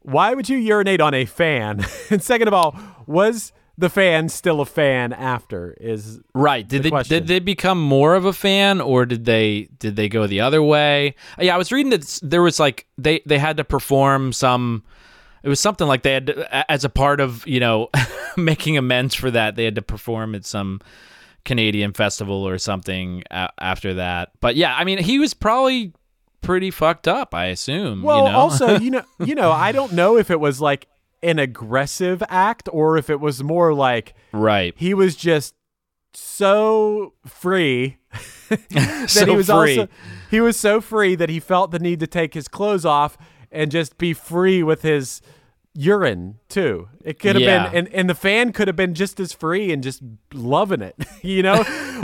why 0.00 0.34
would 0.34 0.48
you 0.48 0.56
urinate 0.56 1.00
on 1.00 1.14
a 1.14 1.24
fan? 1.24 1.84
and 2.10 2.22
second 2.22 2.48
of 2.48 2.54
all, 2.54 2.78
was 3.06 3.52
the 3.76 3.90
fan 3.90 4.28
still 4.28 4.60
a 4.60 4.66
fan 4.66 5.12
after? 5.12 5.76
Is 5.80 6.20
Right. 6.34 6.66
Did 6.66 6.80
the 6.80 6.82
they 6.84 6.90
question. 6.90 7.18
did 7.18 7.26
they 7.28 7.40
become 7.40 7.80
more 7.80 8.14
of 8.14 8.24
a 8.24 8.32
fan 8.32 8.80
or 8.80 9.06
did 9.06 9.24
they 9.24 9.68
did 9.78 9.96
they 9.96 10.08
go 10.08 10.26
the 10.26 10.40
other 10.40 10.62
way? 10.62 11.14
Yeah, 11.38 11.54
I 11.54 11.58
was 11.58 11.72
reading 11.72 11.90
that 11.90 12.20
there 12.22 12.42
was 12.42 12.60
like 12.60 12.86
they 12.98 13.20
they 13.26 13.38
had 13.38 13.56
to 13.56 13.64
perform 13.64 14.32
some 14.32 14.84
it 15.44 15.48
was 15.48 15.60
something 15.60 15.86
like 15.86 16.02
they 16.02 16.14
had 16.14 16.26
to, 16.28 16.70
as 16.72 16.84
a 16.84 16.88
part 16.88 17.20
of, 17.20 17.46
you 17.46 17.60
know, 17.60 17.90
making 18.36 18.78
amends 18.78 19.14
for 19.14 19.30
that, 19.30 19.56
they 19.56 19.64
had 19.66 19.74
to 19.74 19.82
perform 19.82 20.34
at 20.34 20.46
some 20.46 20.80
Canadian 21.44 21.92
festival 21.92 22.48
or 22.48 22.56
something 22.56 23.22
after 23.30 23.92
that. 23.92 24.30
But 24.40 24.56
yeah, 24.56 24.74
I 24.74 24.84
mean, 24.84 24.96
he 24.96 25.18
was 25.18 25.34
probably 25.34 25.92
pretty 26.40 26.70
fucked 26.70 27.06
up. 27.06 27.34
I 27.34 27.46
assume. 27.46 28.02
Well, 28.02 28.24
you 28.24 28.32
know? 28.32 28.38
also, 28.38 28.78
you 28.78 28.90
know, 28.92 29.04
you 29.18 29.34
know, 29.34 29.52
I 29.52 29.72
don't 29.72 29.92
know 29.92 30.16
if 30.16 30.30
it 30.30 30.40
was 30.40 30.62
like 30.62 30.86
an 31.24 31.38
aggressive 31.38 32.22
act 32.28 32.68
or 32.72 32.96
if 32.96 33.08
it 33.08 33.18
was 33.18 33.42
more 33.42 33.72
like 33.74 34.14
right. 34.32 34.74
he 34.76 34.92
was 34.94 35.16
just 35.16 35.54
so 36.12 37.14
free 37.26 37.96
that 38.48 39.06
So 39.10 39.26
he 39.26 39.34
was 39.34 39.46
free. 39.46 39.78
also 39.78 39.88
he 40.30 40.40
was 40.40 40.56
so 40.56 40.80
free 40.80 41.14
that 41.14 41.28
he 41.28 41.40
felt 41.40 41.70
the 41.70 41.78
need 41.78 41.98
to 42.00 42.06
take 42.06 42.34
his 42.34 42.46
clothes 42.46 42.84
off 42.84 43.16
and 43.50 43.70
just 43.70 43.98
be 43.98 44.12
free 44.12 44.62
with 44.62 44.82
his 44.82 45.22
urine 45.74 46.38
too. 46.48 46.88
It 47.04 47.18
could 47.18 47.34
have 47.36 47.42
Yeah. 47.42 47.68
been 47.68 47.76
and, 47.78 47.88
and 47.94 48.08
the 48.10 48.14
fan 48.14 48.52
could 48.52 48.68
have 48.68 48.76
been 48.76 48.94
just 48.94 49.18
as 49.20 49.32
free 49.32 49.72
and 49.72 49.82
just 49.82 50.02
loving 50.32 50.80
it. 50.82 50.94
you 51.22 51.42
know? 51.42 51.62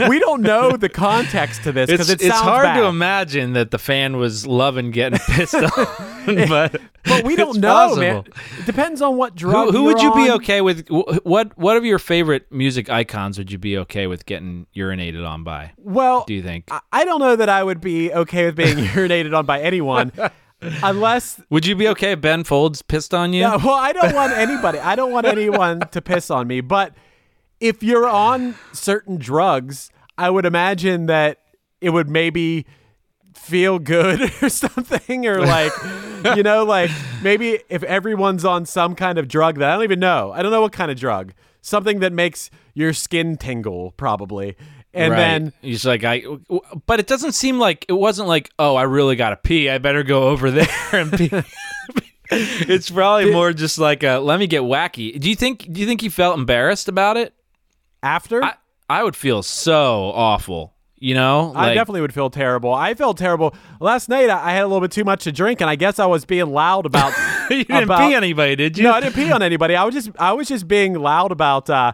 we 0.09 0.19
don't 0.19 0.41
know 0.41 0.75
the 0.77 0.89
context 0.89 1.63
to 1.63 1.71
this 1.71 1.89
It's, 1.89 1.93
because 1.93 2.09
it 2.09 2.21
it's 2.21 2.39
hard 2.39 2.63
bad. 2.65 2.79
to 2.81 2.85
imagine 2.85 3.53
that 3.53 3.71
the 3.71 3.77
fan 3.79 4.17
was 4.17 4.45
loving 4.45 4.91
getting 4.91 5.19
pissed 5.27 5.55
on, 5.55 5.71
but 6.47 6.79
But 7.05 7.23
we 7.23 7.35
don't 7.35 7.59
know, 7.59 7.67
possible. 7.73 8.01
man. 8.01 8.23
It 8.59 8.65
depends 8.65 9.01
on 9.01 9.15
what 9.17 9.35
drug 9.35 9.71
who 9.71 9.83
would 9.85 10.01
you're 10.01 10.17
you 10.19 10.25
be 10.25 10.31
okay 10.33 10.61
with? 10.61 10.87
What 10.89 11.57
What 11.57 11.77
of 11.77 11.85
your 11.85 11.97
favorite 11.99 12.51
music 12.51 12.89
icons 12.89 13.37
would 13.37 13.51
you 13.51 13.57
be 13.57 13.77
okay 13.79 14.05
with 14.07 14.25
getting 14.25 14.67
urinated 14.75 15.27
on 15.27 15.43
by? 15.43 15.71
Well, 15.77 16.25
Do 16.27 16.33
you 16.33 16.43
think? 16.43 16.65
I, 16.69 16.79
I 16.91 17.05
don't 17.05 17.19
know 17.19 17.35
that 17.37 17.49
I 17.49 17.63
would 17.63 17.81
be 17.81 18.11
okay 18.13 18.45
with 18.45 18.55
being 18.55 18.77
urinated 18.77 19.35
on 19.37 19.45
by 19.45 19.61
anyone 19.61 20.11
unless 20.61 21.41
Would 21.49 21.65
you 21.65 21.75
be 21.75 21.87
okay 21.89 22.11
if 22.13 22.21
Ben 22.21 22.43
Folds 22.43 22.81
pissed 22.81 23.13
on 23.13 23.33
you? 23.33 23.41
Yeah, 23.41 23.55
well, 23.55 23.75
I 23.75 23.91
don't 23.93 24.13
want 24.13 24.33
anybody. 24.33 24.79
I 24.79 24.95
don't 24.95 25.11
want 25.11 25.25
anyone 25.27 25.81
to 25.91 26.01
piss 26.01 26.29
on 26.29 26.47
me. 26.47 26.61
But 26.61 26.93
if 27.59 27.83
you're 27.83 28.07
on 28.07 28.55
certain 28.73 29.17
drugs, 29.17 29.89
I 30.17 30.29
would 30.29 30.45
imagine 30.45 31.05
that 31.07 31.39
it 31.79 31.89
would 31.91 32.09
maybe 32.09 32.65
feel 33.33 33.79
good 33.79 34.21
or 34.41 34.49
something, 34.49 35.25
or 35.25 35.39
like, 35.39 35.71
you 36.35 36.43
know, 36.43 36.63
like 36.63 36.91
maybe 37.23 37.59
if 37.69 37.83
everyone's 37.83 38.45
on 38.45 38.65
some 38.65 38.95
kind 38.95 39.17
of 39.17 39.27
drug 39.27 39.57
that 39.59 39.69
I 39.69 39.73
don't 39.75 39.83
even 39.83 39.99
know, 39.99 40.31
I 40.31 40.41
don't 40.41 40.51
know 40.51 40.61
what 40.61 40.71
kind 40.71 40.91
of 40.91 40.97
drug, 40.97 41.33
something 41.61 41.99
that 41.99 42.13
makes 42.13 42.49
your 42.73 42.93
skin 42.93 43.37
tingle, 43.37 43.91
probably. 43.91 44.55
And 44.93 45.11
right. 45.11 45.17
then 45.17 45.53
he's 45.61 45.85
like, 45.85 46.03
I. 46.03 46.23
But 46.85 46.99
it 46.99 47.07
doesn't 47.07 47.31
seem 47.31 47.59
like 47.59 47.85
it 47.87 47.93
wasn't 47.93 48.27
like, 48.27 48.49
oh, 48.59 48.75
I 48.75 48.83
really 48.83 49.15
gotta 49.15 49.37
pee. 49.37 49.69
I 49.69 49.77
better 49.77 50.03
go 50.03 50.29
over 50.29 50.51
there 50.51 50.67
and 50.91 51.11
pee. 51.13 51.31
it's 52.31 52.89
probably 52.89 53.31
more 53.31 53.53
just 53.53 53.77
like, 53.77 54.03
a, 54.03 54.17
let 54.17 54.39
me 54.39 54.47
get 54.47 54.63
wacky. 54.63 55.19
Do 55.19 55.29
you 55.29 55.35
think? 55.35 55.71
Do 55.71 55.79
you 55.79 55.87
think 55.87 56.01
he 56.01 56.09
felt 56.09 56.37
embarrassed 56.37 56.89
about 56.89 57.17
it? 57.17 57.33
after, 58.03 58.43
I 58.43 58.55
I 58.89 59.03
would 59.03 59.15
feel 59.15 59.43
so 59.43 60.11
awful. 60.13 60.73
You 60.97 61.15
know, 61.15 61.51
I 61.55 61.73
definitely 61.73 62.01
would 62.01 62.13
feel 62.13 62.29
terrible. 62.29 62.71
I 62.71 62.93
felt 62.93 63.17
terrible 63.17 63.55
last 63.79 64.07
night. 64.07 64.29
I 64.29 64.49
I 64.49 64.53
had 64.53 64.63
a 64.63 64.67
little 64.67 64.81
bit 64.81 64.91
too 64.91 65.03
much 65.03 65.23
to 65.23 65.31
drink, 65.31 65.59
and 65.59 65.69
I 65.69 65.75
guess 65.75 65.97
I 65.97 66.05
was 66.05 66.25
being 66.25 66.51
loud 66.51 66.85
about. 66.85 67.13
you 67.49 67.63
didn't 67.63 67.83
about- 67.83 68.07
pee 68.07 68.13
anybody, 68.13 68.55
did 68.55 68.77
you? 68.77 68.83
No, 68.83 68.93
I 68.93 68.99
didn't 68.99 69.15
pee 69.15 69.31
on 69.31 69.41
anybody. 69.41 69.75
I 69.75 69.83
was 69.83 69.95
just 69.95 70.11
I 70.19 70.33
was 70.33 70.47
just 70.47 70.67
being 70.67 70.93
loud 70.93 71.31
about 71.31 71.69
uh, 71.69 71.93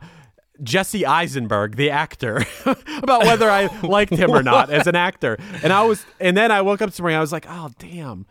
Jesse 0.64 1.06
Eisenberg, 1.06 1.76
the 1.76 1.90
actor, 1.92 2.44
about 2.66 3.22
whether 3.24 3.50
I 3.50 3.66
liked 3.84 4.14
him 4.14 4.32
or 4.32 4.44
not 4.44 4.70
as 4.70 4.88
an 4.88 4.96
actor. 4.96 5.38
And 5.64 5.72
I 5.74 5.84
was, 5.84 6.06
and 6.20 6.36
then 6.36 6.52
I 6.52 6.62
woke 6.62 6.82
up 6.82 6.90
this 6.90 7.00
morning. 7.00 7.18
I 7.18 7.22
was 7.22 7.32
like, 7.32 7.46
oh 7.50 7.70
damn. 7.80 8.26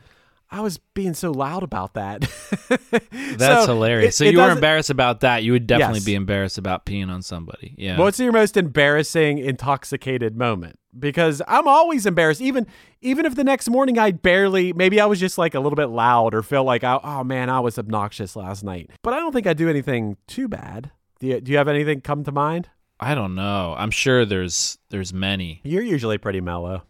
I 0.49 0.61
was 0.61 0.79
being 0.95 1.15
so 1.15 1.33
loud 1.33 1.65
about 1.65 1.95
that. 1.95 2.21
That's 3.11 3.65
So, 3.67 3.75
hilarious. 3.75 4.15
it- 4.15 4.17
so 4.17 4.25
you 4.31 4.39
were 4.39 4.51
embarrassed 4.51 4.91
about 4.91 5.21
that. 5.21 5.43
You 5.43 5.51
would 5.53 5.67
definitely 5.67 5.97
Yes. 5.99 6.05
be 6.05 6.15
embarrassed 6.15 6.57
about 6.57 6.87
peeing 6.87 7.11
on 7.11 7.21
somebody. 7.23 7.75
Yeah. 7.77 7.99
What's 7.99 8.21
your 8.21 8.31
most 8.31 8.57
embarrassing 8.57 9.39
intoxicated 9.39 10.37
moment? 10.37 10.79
Because 10.97 11.43
I'm 11.49 11.67
always 11.67 12.07
embarrassed, 12.07 12.41
even 12.41 12.67
even 13.03 13.27
if 13.27 13.35
the 13.35 13.43
next 13.45 13.69
morning 13.69 13.99
I 13.99 14.13
barely, 14.13 14.73
maybe 14.73 15.01
I 15.01 15.07
was 15.07 15.19
just 15.19 15.37
like 15.37 15.55
a 15.57 15.61
little 15.61 15.77
bit 15.77 15.87
loud 15.91 16.33
or 16.33 16.43
felt 16.45 16.65
like, 16.65 16.85
I, 16.85 17.01
oh 17.03 17.25
man, 17.25 17.51
I 17.51 17.59
was 17.61 17.77
obnoxious 17.77 18.37
last 18.37 18.63
night. 18.63 18.91
But 19.03 19.15
I 19.15 19.19
don't 19.19 19.33
think 19.33 19.49
I 19.49 19.53
do 19.53 19.69
anything 19.69 20.17
too 20.29 20.47
bad. 20.49 20.93
Do 21.21 21.27
you, 21.27 21.41
do 21.41 21.53
you 21.53 21.59
have 21.59 21.69
anything 21.69 22.01
come 22.01 22.25
to 22.25 22.33
mind? 22.33 22.69
I 22.99 23.15
don't 23.15 23.35
know. 23.35 23.75
I'm 23.77 23.91
sure 23.91 24.25
there's 24.25 24.79
there's 24.91 25.13
many. 25.13 25.61
You're 25.65 25.83
usually 25.83 26.19
pretty 26.19 26.41
mellow. 26.41 26.83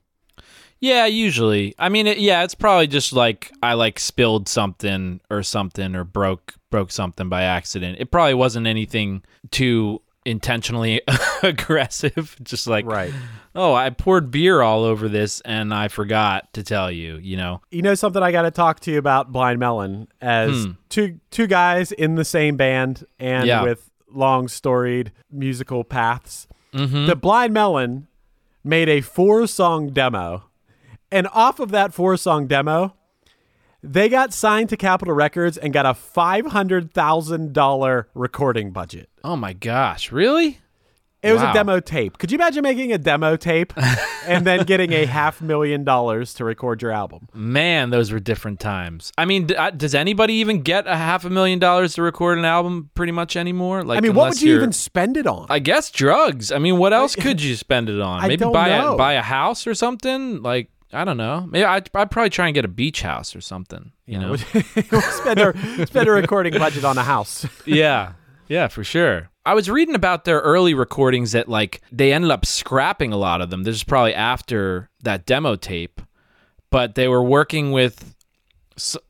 Yeah, 0.78 1.06
usually. 1.06 1.74
I 1.78 1.88
mean, 1.88 2.06
it, 2.06 2.18
yeah, 2.18 2.44
it's 2.44 2.54
probably 2.54 2.86
just 2.86 3.12
like 3.12 3.50
I 3.62 3.74
like 3.74 3.98
spilled 3.98 4.48
something 4.48 5.20
or 5.30 5.42
something 5.42 5.96
or 5.96 6.04
broke 6.04 6.54
broke 6.70 6.92
something 6.92 7.28
by 7.28 7.42
accident. 7.42 7.98
It 7.98 8.10
probably 8.10 8.34
wasn't 8.34 8.66
anything 8.66 9.22
too 9.50 10.02
intentionally 10.26 11.00
aggressive. 11.42 12.36
Just 12.42 12.66
like, 12.66 12.84
Right. 12.84 13.12
oh, 13.54 13.72
I 13.72 13.90
poured 13.90 14.30
beer 14.30 14.60
all 14.60 14.82
over 14.84 15.08
this 15.08 15.40
and 15.42 15.72
I 15.72 15.88
forgot 15.88 16.52
to 16.54 16.62
tell 16.64 16.90
you. 16.90 17.16
You 17.16 17.36
know, 17.36 17.62
You 17.70 17.80
know 17.82 17.94
something 17.94 18.22
I 18.22 18.32
got 18.32 18.42
to 18.42 18.50
talk 18.50 18.80
to 18.80 18.90
you 18.90 18.98
about 18.98 19.32
Blind 19.32 19.60
Melon 19.60 20.08
as 20.20 20.64
hmm. 20.64 20.72
two 20.88 21.20
two 21.30 21.46
guys 21.46 21.92
in 21.92 22.16
the 22.16 22.24
same 22.24 22.56
band 22.56 23.06
and 23.18 23.46
Yeah. 23.46 23.62
with 23.62 23.88
long 24.16 24.48
storied 24.48 25.12
musical 25.30 25.84
paths. 25.84 26.48
Mm-hmm. 26.72 27.06
The 27.06 27.16
Blind 27.16 27.52
Melon 27.54 28.08
made 28.64 28.88
a 28.88 29.00
four 29.00 29.46
song 29.46 29.90
demo, 29.90 30.44
and 31.10 31.28
off 31.32 31.60
of 31.60 31.70
that 31.70 31.94
four 31.94 32.16
song 32.16 32.46
demo, 32.46 32.94
they 33.82 34.08
got 34.08 34.32
signed 34.32 34.68
to 34.70 34.76
Capitol 34.76 35.14
Records 35.14 35.56
and 35.56 35.72
got 35.72 35.86
a 35.86 35.94
five 35.94 36.46
hundred 36.46 36.92
thousand 36.92 37.52
dollar 37.52 38.08
recording 38.14 38.72
budget. 38.72 39.08
oh 39.22 39.36
my 39.36 39.52
gosh, 39.52 40.10
really? 40.10 40.58
It 41.22 41.32
was 41.32 41.42
Wow. 41.42 41.50
a 41.50 41.54
demo 41.54 41.80
tape. 41.80 42.18
Could 42.18 42.30
you 42.30 42.36
imagine 42.36 42.62
making 42.62 42.92
a 42.92 42.98
demo 42.98 43.36
tape 43.36 43.72
and 44.26 44.46
then 44.46 44.64
getting 44.64 44.92
a 44.92 45.06
half 45.06 45.40
million 45.40 45.82
dollars 45.82 46.34
to 46.34 46.44
record 46.44 46.82
your 46.82 46.92
album? 46.92 47.28
Man, 47.34 47.90
those 47.90 48.12
were 48.12 48.20
different 48.20 48.60
times. 48.60 49.12
I 49.18 49.24
mean, 49.24 49.46
d- 49.46 49.56
uh, 49.56 49.70
does 49.70 49.94
anybody 49.94 50.34
even 50.34 50.60
get 50.62 50.86
a 50.86 50.94
half 50.96 51.24
a 51.24 51.30
million 51.30 51.58
dollars 51.58 51.94
to 51.94 52.02
record 52.02 52.38
an 52.38 52.44
album 52.44 52.90
pretty 52.94 53.12
much 53.12 53.34
anymore? 53.36 53.82
Like, 53.82 53.98
I 53.98 54.00
mean, 54.02 54.14
what 54.14 54.28
would 54.30 54.42
you 54.42 54.54
even 54.56 54.70
spend 54.72 55.16
it 55.16 55.26
on? 55.26 55.46
I 55.48 55.58
guess 55.58 55.90
drugs. 55.90 56.52
I 56.52 56.58
mean, 56.58 56.76
what 56.78 56.92
else 56.92 57.16
could 57.16 57.42
you 57.42 57.56
spend 57.56 57.88
it 57.88 58.00
on? 58.00 58.20
I 58.20 58.28
Maybe 58.28 58.36
don't 58.36 58.52
buy 58.52 58.68
know. 58.68 58.94
a 58.94 58.96
buy 58.96 59.14
a 59.14 59.22
house 59.22 59.66
or 59.66 59.74
something. 59.74 60.42
Like 60.42 60.70
I 60.92 61.04
don't 61.04 61.16
know. 61.16 61.46
Maybe 61.50 61.64
I'd, 61.64 61.90
I'd 61.94 62.10
probably 62.12 62.30
try 62.30 62.46
and 62.46 62.54
get 62.54 62.64
a 62.64 62.68
beach 62.68 63.02
house 63.02 63.34
or 63.34 63.40
something. 63.40 63.90
You 64.06 64.20
know? 64.20 64.36
spend 64.80 65.40
a 65.40 65.86
spend 65.86 66.08
a 66.08 66.12
recording 66.12 66.52
budget 66.56 66.84
on 66.84 66.96
a 66.98 67.02
house. 67.02 67.44
yeah, 67.64 68.12
yeah, 68.48 68.68
for 68.68 68.84
sure. 68.84 69.30
I 69.46 69.54
was 69.54 69.70
reading 69.70 69.94
about 69.94 70.24
their 70.24 70.40
early 70.40 70.74
recordings 70.74 71.30
that 71.30 71.48
like 71.48 71.80
they 71.92 72.12
ended 72.12 72.32
up 72.32 72.44
scrapping 72.44 73.12
a 73.12 73.16
lot 73.16 73.40
of 73.40 73.48
them. 73.48 73.62
This 73.62 73.76
is 73.76 73.84
probably 73.84 74.12
after 74.12 74.90
that 75.04 75.24
demo 75.24 75.54
tape, 75.54 76.00
but 76.70 76.96
they 76.96 77.06
were 77.06 77.22
working 77.22 77.70
with 77.70 78.16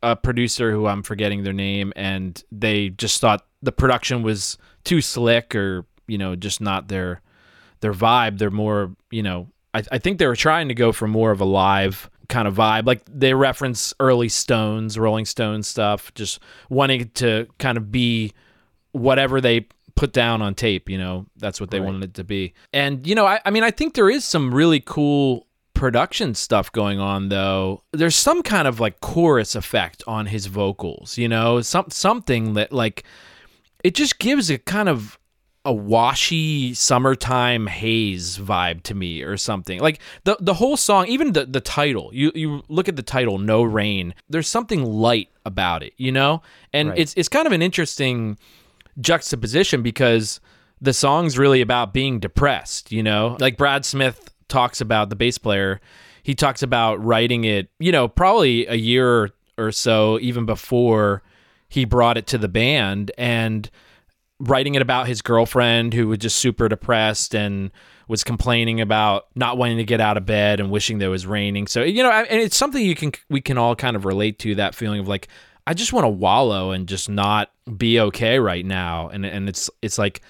a 0.03 0.15
producer 0.15 0.73
who 0.73 0.87
I'm 0.87 1.03
forgetting 1.03 1.43
their 1.43 1.55
name, 1.55 1.91
and 1.97 2.41
they 2.53 2.91
just 2.91 3.19
thought 3.19 3.47
the 3.63 3.73
production 3.73 4.23
was 4.23 4.59
too 4.85 5.01
slick 5.01 5.55
or 5.55 5.87
you 6.07 6.19
know 6.19 6.37
just 6.37 6.61
not 6.61 6.89
their 6.89 7.23
their 7.81 7.95
vibe. 7.95 8.37
They're 8.37 8.51
more 8.51 8.95
you 9.11 9.23
know 9.23 9.49
I, 9.73 9.85
I 9.91 9.99
think 9.99 10.19
they 10.19 10.27
were 10.27 10.37
trying 10.37 10.69
to 10.69 10.75
go 10.75 10.93
for 10.93 11.09
more 11.09 11.31
of 11.31 11.41
a 11.41 11.47
live 11.47 12.11
kind 12.29 12.47
of 12.47 12.57
vibe. 12.57 12.85
Like 12.85 13.01
they 13.09 13.33
reference 13.33 13.95
early 14.01 14.29
Stones, 14.29 14.99
Rolling 14.99 15.25
Stones 15.25 15.67
stuff, 15.67 16.13
just 16.13 16.41
wanting 16.69 17.09
to 17.15 17.47
kind 17.59 17.79
of 17.79 17.91
be 17.91 18.35
whatever 18.93 19.41
they 19.41 19.67
put 19.97 20.13
down 20.13 20.43
on 20.43 20.55
tape, 20.55 20.89
you 20.89 20.99
know, 20.99 21.27
that's 21.37 21.61
what 21.61 21.71
they 21.71 21.81
wanted 21.81 22.05
it 22.05 22.15
to 22.15 22.25
be. 22.25 22.55
And, 22.73 23.07
you 23.07 23.15
know, 23.15 23.27
I, 23.27 23.41
I 23.45 23.51
mean, 23.51 23.65
I 23.65 23.71
think 23.71 23.95
there 23.95 24.11
is 24.11 24.25
some 24.25 24.55
really 24.55 24.81
cool 24.85 25.47
production 25.75 26.35
stuff 26.35 26.71
going 26.73 26.99
on 27.01 27.29
though. 27.29 27.83
There's 27.93 28.15
some 28.17 28.43
kind 28.43 28.69
of 28.69 28.79
like 28.81 29.01
chorus 29.01 29.55
effect 29.55 30.03
on 30.07 30.27
his 30.27 30.47
vocals, 30.47 31.19
you 31.19 31.29
know, 31.29 31.61
some 31.63 31.87
something 31.91 32.55
that 32.55 32.73
like 32.73 33.05
it 33.85 33.95
just 33.95 34.19
gives 34.19 34.51
a 34.51 34.59
kind 34.59 34.89
of 34.89 35.19
a 35.67 35.73
washy 35.73 36.73
summertime 36.75 37.67
haze 37.67 38.39
vibe 38.39 38.83
to 38.85 38.95
me 38.95 39.23
or 39.23 39.37
something. 39.37 39.81
Like 39.81 40.01
the 40.25 40.37
the 40.41 40.55
whole 40.55 40.77
song, 40.77 41.09
even 41.09 41.33
the 41.33 41.45
the 41.45 41.61
title. 41.61 42.11
You 42.13 42.33
you 42.35 42.63
look 42.69 42.89
at 42.89 42.97
the 42.97 43.03
title 43.03 43.39
No 43.39 43.63
Rain. 43.63 44.15
There's 44.29 44.49
something 44.49 44.85
light 44.85 45.29
about 45.45 45.83
it, 45.83 45.93
you 45.97 46.13
know? 46.13 46.41
And 46.73 46.91
Right. 46.91 46.99
it's 46.99 47.15
it's 47.17 47.29
kind 47.29 47.47
of 47.47 47.53
an 47.53 47.63
interesting 47.63 48.39
juxtaposition 49.01 49.83
because 49.83 50.41
the 50.81 50.93
song's 50.93 51.39
really 51.39 51.61
about 51.61 51.93
being 51.93 52.21
depressed, 52.21 52.93
you 52.93 53.03
know? 53.03 53.37
Like 53.41 53.57
Brad 53.57 53.85
Smith 53.85 54.33
talks 54.49 54.81
about 54.81 55.11
the 55.11 55.17
bass 55.17 55.39
player, 55.39 55.81
he 56.23 56.35
talks 56.35 56.63
about 56.63 57.03
writing 57.05 57.45
it, 57.45 57.71
you 57.79 57.93
know, 57.93 58.09
probably 58.09 58.67
a 58.67 58.75
year 58.75 59.31
or 59.59 59.73
so 59.73 60.19
even 60.21 60.45
before 60.45 61.23
he 61.69 61.85
brought 61.85 62.17
it 62.17 62.27
to 62.29 62.39
the 62.39 62.49
band 62.49 63.11
and 63.17 63.71
writing 64.39 64.75
it 64.75 64.83
about 64.83 65.07
his 65.07 65.23
girlfriend 65.23 65.95
who 65.95 66.09
was 66.09 66.19
just 66.19 66.37
super 66.37 66.69
depressed 66.69 67.35
and 67.35 67.71
was 68.09 68.23
complaining 68.23 68.81
about 68.81 69.27
not 69.35 69.57
wanting 69.57 69.79
to 69.79 69.85
get 69.85 70.01
out 70.01 70.17
of 70.17 70.27
bed 70.27 70.61
and 70.61 70.71
wishing 70.71 70.99
there 70.99 71.11
was 71.11 71.27
raining. 71.27 71.67
So 71.67 71.83
you 71.83 72.03
know, 72.03 72.11
and 72.11 72.41
it's 72.41 72.57
something 72.57 72.85
you 72.85 72.95
can 72.95 73.13
we 73.31 73.41
can 73.41 73.59
all 73.59 73.75
kind 73.75 73.97
of 73.97 74.05
relate 74.05 74.39
to 74.41 74.55
that 74.57 74.75
feeling 74.75 75.01
of 75.01 75.09
like 75.09 75.29
I 75.67 75.75
just 75.75 75.93
want 75.93 76.05
to 76.05 76.09
wallow 76.09 76.71
and 76.71 76.87
just 76.87 77.09
not 77.09 77.51
be 77.77 77.99
okay 78.01 78.39
right 78.39 78.65
now. 78.65 79.09
And 79.09 79.27
and 79.27 79.49
it's 79.49 79.69
it's 79.83 79.99
like 79.99 80.23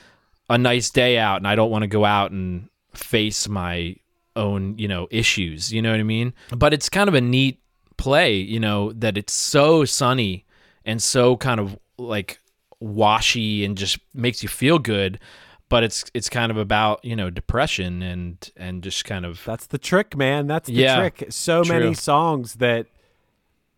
a 0.49 0.57
nice 0.57 0.90
day 0.90 1.18
out 1.18 1.37
and 1.38 1.46
I 1.46 1.55
don't 1.55 1.70
want 1.70 1.83
to 1.83 1.88
go 1.88 2.05
out 2.05 2.31
and 2.31 2.68
face 2.94 3.49
my 3.49 3.96
own, 4.35 4.79
you 4.79 4.88
know, 4.88 5.09
issues. 5.11 5.72
You 5.72 5.83
know 5.83 5.90
what 5.90 6.01
I 6.01 6.05
mean? 6.05 6.33
But 6.57 6.72
it's 6.72 6.88
kind 6.88 7.09
of 7.09 7.14
a 7.14 7.20
neat 7.20 7.61
play, 7.96 8.35
you 8.37 8.61
know, 8.61 8.92
that 8.92 9.18
it's 9.18 9.33
so 9.33 9.85
sunny 9.85 10.44
and 10.85 11.03
so 11.03 11.37
kind 11.37 11.61
of 11.61 11.79
like 11.99 12.38
washy 12.81 13.64
and 13.64 13.77
just 13.77 13.99
makes 14.14 14.42
you 14.42 14.49
feel 14.49 14.79
good. 14.79 15.18
But 15.68 15.83
it's 15.83 16.05
it's 16.14 16.29
kind 16.31 16.53
of 16.53 16.59
about 16.59 17.05
you 17.05 17.16
know 17.16 17.29
depression 17.29 18.01
and 18.01 18.51
and 18.57 18.83
just 18.85 19.05
kind 19.05 19.27
of 19.27 19.42
That's 19.44 19.66
the 19.66 19.79
trick, 19.79 20.16
man. 20.16 20.46
That's 20.46 20.68
the 20.68 20.75
Yeah, 20.75 20.96
trick. 21.01 21.27
So 21.31 21.64
many 21.64 21.92
songs 21.92 22.55
that 22.55 22.87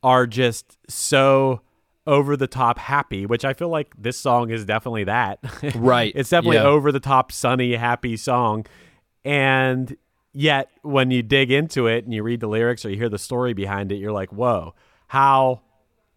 are 0.03 0.27
just 0.27 0.79
so 0.89 1.61
over 2.07 2.37
the 2.37 2.47
top 2.47 2.79
happy, 2.79 3.27
which 3.27 3.45
I 3.45 3.53
feel 3.53 3.69
like 3.69 3.93
this 3.99 4.19
song 4.19 4.51
is 4.51 4.65
definitely 4.65 5.05
that. 5.05 5.39
Right, 5.75 6.13
it's 6.15 6.31
definitely 6.31 6.57
yeah. 6.57 6.65
over 6.65 6.91
the 6.91 7.01
top 7.01 7.31
sunny 7.31 7.75
happy 7.75 8.17
song. 8.17 8.67
And 9.25 9.97
yet 10.33 10.71
when 10.83 11.11
you 11.11 11.23
dig 11.23 11.51
into 11.51 11.87
it 11.87 12.05
and 12.05 12.15
you 12.15 12.23
read 12.23 12.41
the 12.41 12.47
lyrics 12.47 12.85
or 12.85 12.91
you 12.91 12.97
hear 12.97 13.11
the 13.11 13.19
story 13.19 13.53
behind 13.53 13.93
it, 13.93 13.97
you're 13.97 14.13
like, 14.13 14.33
"Whoa. 14.33 14.75
How 15.09 15.63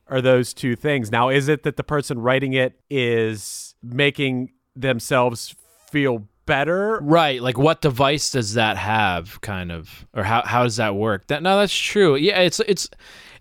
are 0.07 0.21
those 0.21 0.53
two 0.53 0.75
things?" 0.75 1.11
Now, 1.11 1.29
is 1.29 1.49
it 1.49 1.63
that 1.63 1.75
the 1.75 1.83
person 1.83 2.19
writing 2.19 2.53
it 2.53 2.79
is 2.89 3.75
making 3.83 4.53
themselves 4.75 5.55
feel 5.91 6.27
better 6.51 6.99
Right. 7.01 7.41
Like 7.41 7.57
what 7.57 7.81
device 7.81 8.31
does 8.31 8.55
that 8.55 8.77
have 8.77 9.39
kind 9.41 9.71
of 9.71 10.05
or 10.13 10.23
how 10.23 10.41
how 10.43 10.63
does 10.63 10.75
that 10.75 10.95
work? 10.95 11.27
That 11.27 11.41
no, 11.43 11.57
that's 11.57 11.75
true. 11.75 12.15
Yeah, 12.15 12.39
it's 12.39 12.59
it's 12.61 12.89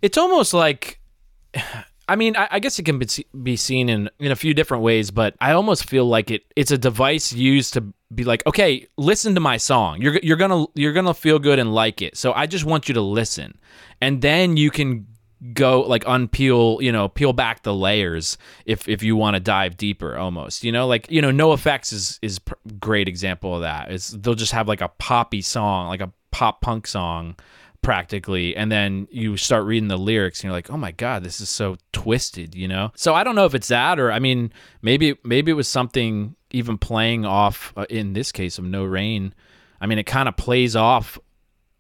it's 0.03 0.16
almost 0.16 0.55
like 0.55 1.01
I 2.09 2.16
mean, 2.16 2.37
I, 2.37 2.49
I 2.51 2.59
guess 2.59 2.77
it 2.81 2.83
can 2.83 2.99
be, 2.99 3.07
be 3.40 3.55
seen 3.55 3.88
in, 3.88 4.11
in 4.18 4.33
a 4.33 4.37
few 4.37 4.53
different 4.53 4.83
ways, 4.83 5.12
but 5.12 5.37
I 5.40 5.53
almost 5.53 5.88
feel 5.88 6.07
like 6.07 6.33
it 6.33 6.42
it's 6.57 6.73
a 6.73 6.79
device 6.79 7.33
used 7.33 7.73
to 7.75 7.85
be 8.12 8.25
like, 8.25 8.44
okay, 8.46 8.88
listen 8.96 9.35
to 9.37 9.40
my 9.40 9.57
song. 9.57 10.03
You're 10.03 10.18
you're 10.20 10.37
gonna 10.37 10.66
you're 10.75 10.92
gonna 10.92 11.14
feel 11.14 11.38
good 11.38 11.59
and 11.61 11.73
like 11.73 12.03
it. 12.03 12.16
So 12.16 12.33
I 12.33 12.46
just 12.46 12.64
want 12.64 12.88
you 12.88 12.94
to 12.94 13.01
listen, 13.01 13.59
and 14.01 14.23
then 14.23 14.57
you 14.57 14.70
can 14.73 15.07
go 15.55 15.81
like 15.83 16.05
unpeel 16.05 16.83
you 16.83 16.92
know 16.92 17.09
peel 17.09 17.33
back 17.33 17.62
the 17.62 17.74
layers 17.74 18.37
if 18.66 18.88
if 18.88 19.03
you 19.03 19.16
want 19.16 19.35
to 19.35 19.40
dive 19.40 19.76
deeper 19.76 20.16
almost 20.16 20.64
you 20.64 20.72
know? 20.72 20.87
Like 20.87 21.11
you 21.11 21.22
know 21.22 21.31
NOFX 21.31 21.92
is 21.92 22.18
is 22.22 22.38
pr- 22.38 22.55
great 22.79 23.09
example 23.09 23.55
of 23.55 23.62
that. 23.62 23.90
Is 23.90 24.11
they'll 24.11 24.35
just 24.35 24.53
have 24.53 24.68
like 24.68 24.81
a 24.81 24.88
poppy 24.88 25.42
song 25.42 25.88
like 25.88 26.00
a 26.00 26.12
pop 26.31 26.61
punk 26.61 26.87
song 26.87 27.37
practically 27.83 28.55
and 28.55 28.70
then 28.70 29.09
you 29.11 29.38
start 29.38 29.64
reading 29.64 29.88
the 29.88 29.96
lyrics 29.96 30.40
and 30.40 30.44
you're 30.44 30.53
like 30.53 30.70
oh 30.70 30.76
my 30.76 30.92
god 30.92 31.24
this 31.24 31.40
is 31.40 31.48
so 31.48 31.76
twisted 31.92 32.55
you 32.55 32.68
know? 32.68 32.92
So 32.94 33.14
i 33.14 33.24
don't 33.24 33.35
know 33.35 33.46
if 33.46 33.55
it's 33.55 33.68
that 33.68 33.98
or 33.98 34.12
i 34.12 34.18
mean 34.18 34.53
maybe 34.83 35.16
maybe 35.24 35.50
it 35.50 35.55
was 35.55 35.68
something 35.68 36.37
even 36.53 36.79
playing 36.79 37.24
off 37.24 37.72
uh, 37.76 37.87
in 37.88 38.12
this 38.12 38.33
case 38.33 38.59
of 38.59 38.64
no 38.64 38.85
rain. 38.85 39.35
I 39.81 39.87
mean 39.87 39.98
it 39.98 40.05
kind 40.05 40.29
of 40.29 40.37
plays 40.37 40.76
off 40.76 41.18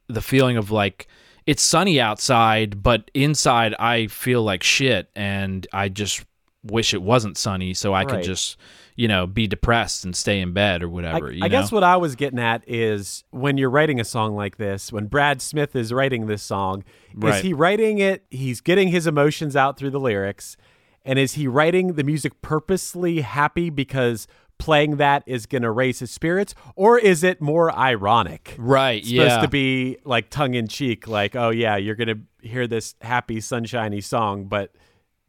the 0.08 0.22
feeling 0.22 0.56
of 0.56 0.70
like 0.70 1.06
it's 1.50 1.64
sunny 1.64 2.00
outside, 2.00 2.80
but 2.80 3.10
inside 3.12 3.74
I 3.80 4.06
feel 4.06 4.44
like 4.44 4.62
shit, 4.62 5.10
and 5.16 5.66
I 5.72 5.88
just 5.88 6.24
wish 6.62 6.94
it 6.94 7.02
wasn't 7.02 7.36
sunny 7.36 7.74
so 7.74 7.92
I 7.92 8.02
Right. 8.02 8.08
could 8.08 8.22
just, 8.22 8.56
you 8.94 9.08
know, 9.08 9.26
be 9.26 9.48
depressed 9.48 10.04
and 10.04 10.14
stay 10.14 10.40
in 10.40 10.52
bed 10.52 10.80
or 10.80 10.88
whatever. 10.88 11.32
I, 11.32 11.46
I 11.46 11.48
guess 11.48 11.72
what 11.72 11.82
I 11.82 11.96
was 11.96 12.14
getting 12.14 12.38
at 12.38 12.62
is 12.68 13.24
when 13.30 13.58
you're 13.58 13.68
writing 13.70 13.98
a 13.98 14.04
song 14.04 14.36
like 14.36 14.58
this, 14.58 14.92
when 14.92 15.06
Brad 15.06 15.42
Smith 15.42 15.74
is 15.74 15.92
writing 15.92 16.26
this 16.28 16.42
song, 16.44 16.84
is 17.20 17.40
he 17.40 17.52
writing 17.52 17.98
it? 17.98 18.26
He's 18.30 18.60
getting 18.60 18.86
his 18.88 19.08
emotions 19.08 19.56
out 19.56 19.76
through 19.76 19.90
the 19.90 19.98
lyrics, 19.98 20.56
and 21.04 21.18
is 21.18 21.32
he 21.34 21.48
writing 21.48 21.94
the 21.94 22.04
music 22.04 22.42
purposely 22.42 23.22
happy 23.22 23.70
because 23.70 24.28
playing 24.60 24.96
that 24.98 25.24
is 25.26 25.46
going 25.46 25.62
to 25.62 25.70
raise 25.72 25.98
his 25.98 26.10
spirits, 26.12 26.54
or 26.76 26.98
is 26.98 27.24
it 27.24 27.40
more 27.40 27.76
ironic? 27.76 28.54
right? 28.58 28.98
It's 29.00 29.08
supposed 29.08 29.28
yeah, 29.30 29.40
to 29.40 29.48
be 29.48 29.96
like 30.04 30.30
tongue 30.30 30.54
in 30.54 30.68
cheek, 30.68 31.08
like, 31.08 31.34
oh 31.34 31.50
yeah, 31.50 31.76
you're 31.76 31.96
gonna 31.96 32.20
hear 32.42 32.66
this 32.68 32.94
happy, 33.00 33.40
sunshiny 33.40 34.00
song, 34.00 34.44
but 34.44 34.72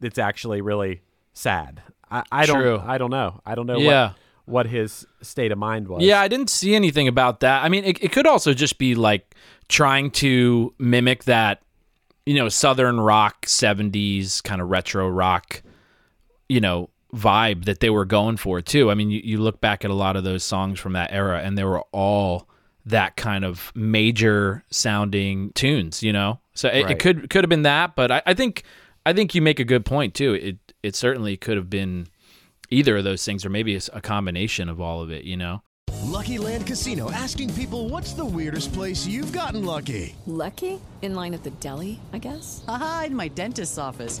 it's 0.00 0.18
actually 0.18 0.60
really 0.60 1.02
sad. 1.32 1.82
I, 2.10 2.22
I 2.30 2.46
don't. 2.46 2.80
I 2.80 2.98
don't 2.98 3.10
know. 3.10 3.40
I 3.44 3.54
don't 3.56 3.66
know 3.66 3.78
Yeah. 3.78 4.08
what 4.08 4.16
what 4.44 4.66
his 4.66 5.06
state 5.22 5.50
of 5.52 5.58
mind 5.58 5.88
was. 5.88 6.02
Yeah, 6.02 6.20
I 6.20 6.28
didn't 6.28 6.50
see 6.50 6.74
anything 6.74 7.06
about 7.08 7.40
that. 7.40 7.64
I 7.64 7.68
mean, 7.68 7.84
it, 7.84 8.02
it 8.02 8.12
could 8.12 8.26
also 8.26 8.52
just 8.52 8.76
be 8.76 8.94
like 8.94 9.34
trying 9.68 10.10
to 10.10 10.74
mimic 10.78 11.24
that, 11.24 11.62
you 12.26 12.34
know, 12.34 12.48
southern 12.48 13.00
rock 13.00 13.46
'70s 13.46 14.42
kind 14.42 14.60
of 14.60 14.68
retro 14.68 15.08
rock, 15.08 15.62
you 16.48 16.60
know, 16.60 16.90
vibe 17.14 17.64
that 17.66 17.80
they 17.80 17.90
were 17.90 18.04
going 18.04 18.36
for 18.36 18.60
too. 18.60 18.90
I 18.90 18.94
mean, 18.94 19.10
you, 19.10 19.20
you 19.22 19.38
look 19.38 19.60
back 19.60 19.84
at 19.84 19.90
a 19.90 19.94
lot 19.94 20.16
of 20.16 20.24
those 20.24 20.42
songs 20.44 20.80
from 20.80 20.94
that 20.94 21.12
era, 21.12 21.40
and 21.42 21.56
they 21.58 21.64
were 21.64 21.82
all 21.92 22.48
that 22.86 23.16
kind 23.16 23.44
of 23.44 23.70
major 23.74 24.64
sounding 24.70 25.52
tunes, 25.52 26.02
you 26.02 26.12
know. 26.12 26.40
So 26.54 26.68
it, 26.68 26.82
Right. 26.84 26.90
it 26.92 26.98
could 26.98 27.30
could 27.30 27.44
have 27.44 27.48
been 27.50 27.62
that, 27.62 27.94
but 27.96 28.10
I, 28.10 28.22
I 28.26 28.34
think 28.34 28.62
I 29.06 29.12
think 29.12 29.34
you 29.34 29.42
make 29.42 29.60
a 29.60 29.64
good 29.64 29.84
point 29.84 30.14
too. 30.14 30.34
It 30.34 30.56
it 30.82 30.96
certainly 30.96 31.36
could 31.36 31.56
have 31.56 31.70
been 31.70 32.06
either 32.70 32.96
of 32.96 33.04
those 33.04 33.24
things, 33.24 33.44
or 33.44 33.50
maybe 33.50 33.74
it's 33.74 33.90
a 33.92 34.00
combination 34.00 34.68
of 34.68 34.80
all 34.80 35.02
of 35.02 35.10
it, 35.10 35.24
you 35.24 35.36
know. 35.36 35.62
Lucky 36.04 36.38
Land 36.38 36.66
Casino 36.66 37.10
asking 37.12 37.52
people 37.54 37.88
what's 37.88 38.14
the 38.14 38.24
weirdest 38.24 38.72
place 38.72 39.06
you've 39.06 39.32
gotten 39.32 39.64
lucky? 39.64 40.16
Lucky? 40.26 40.80
In 41.02 41.14
line 41.14 41.34
at 41.34 41.42
the 41.44 41.50
deli, 41.50 42.00
I 42.12 42.18
guess? 42.18 42.64
Aha, 42.66 43.04
in 43.06 43.14
my 43.16 43.28
dentist's 43.28 43.78
office. 43.78 44.20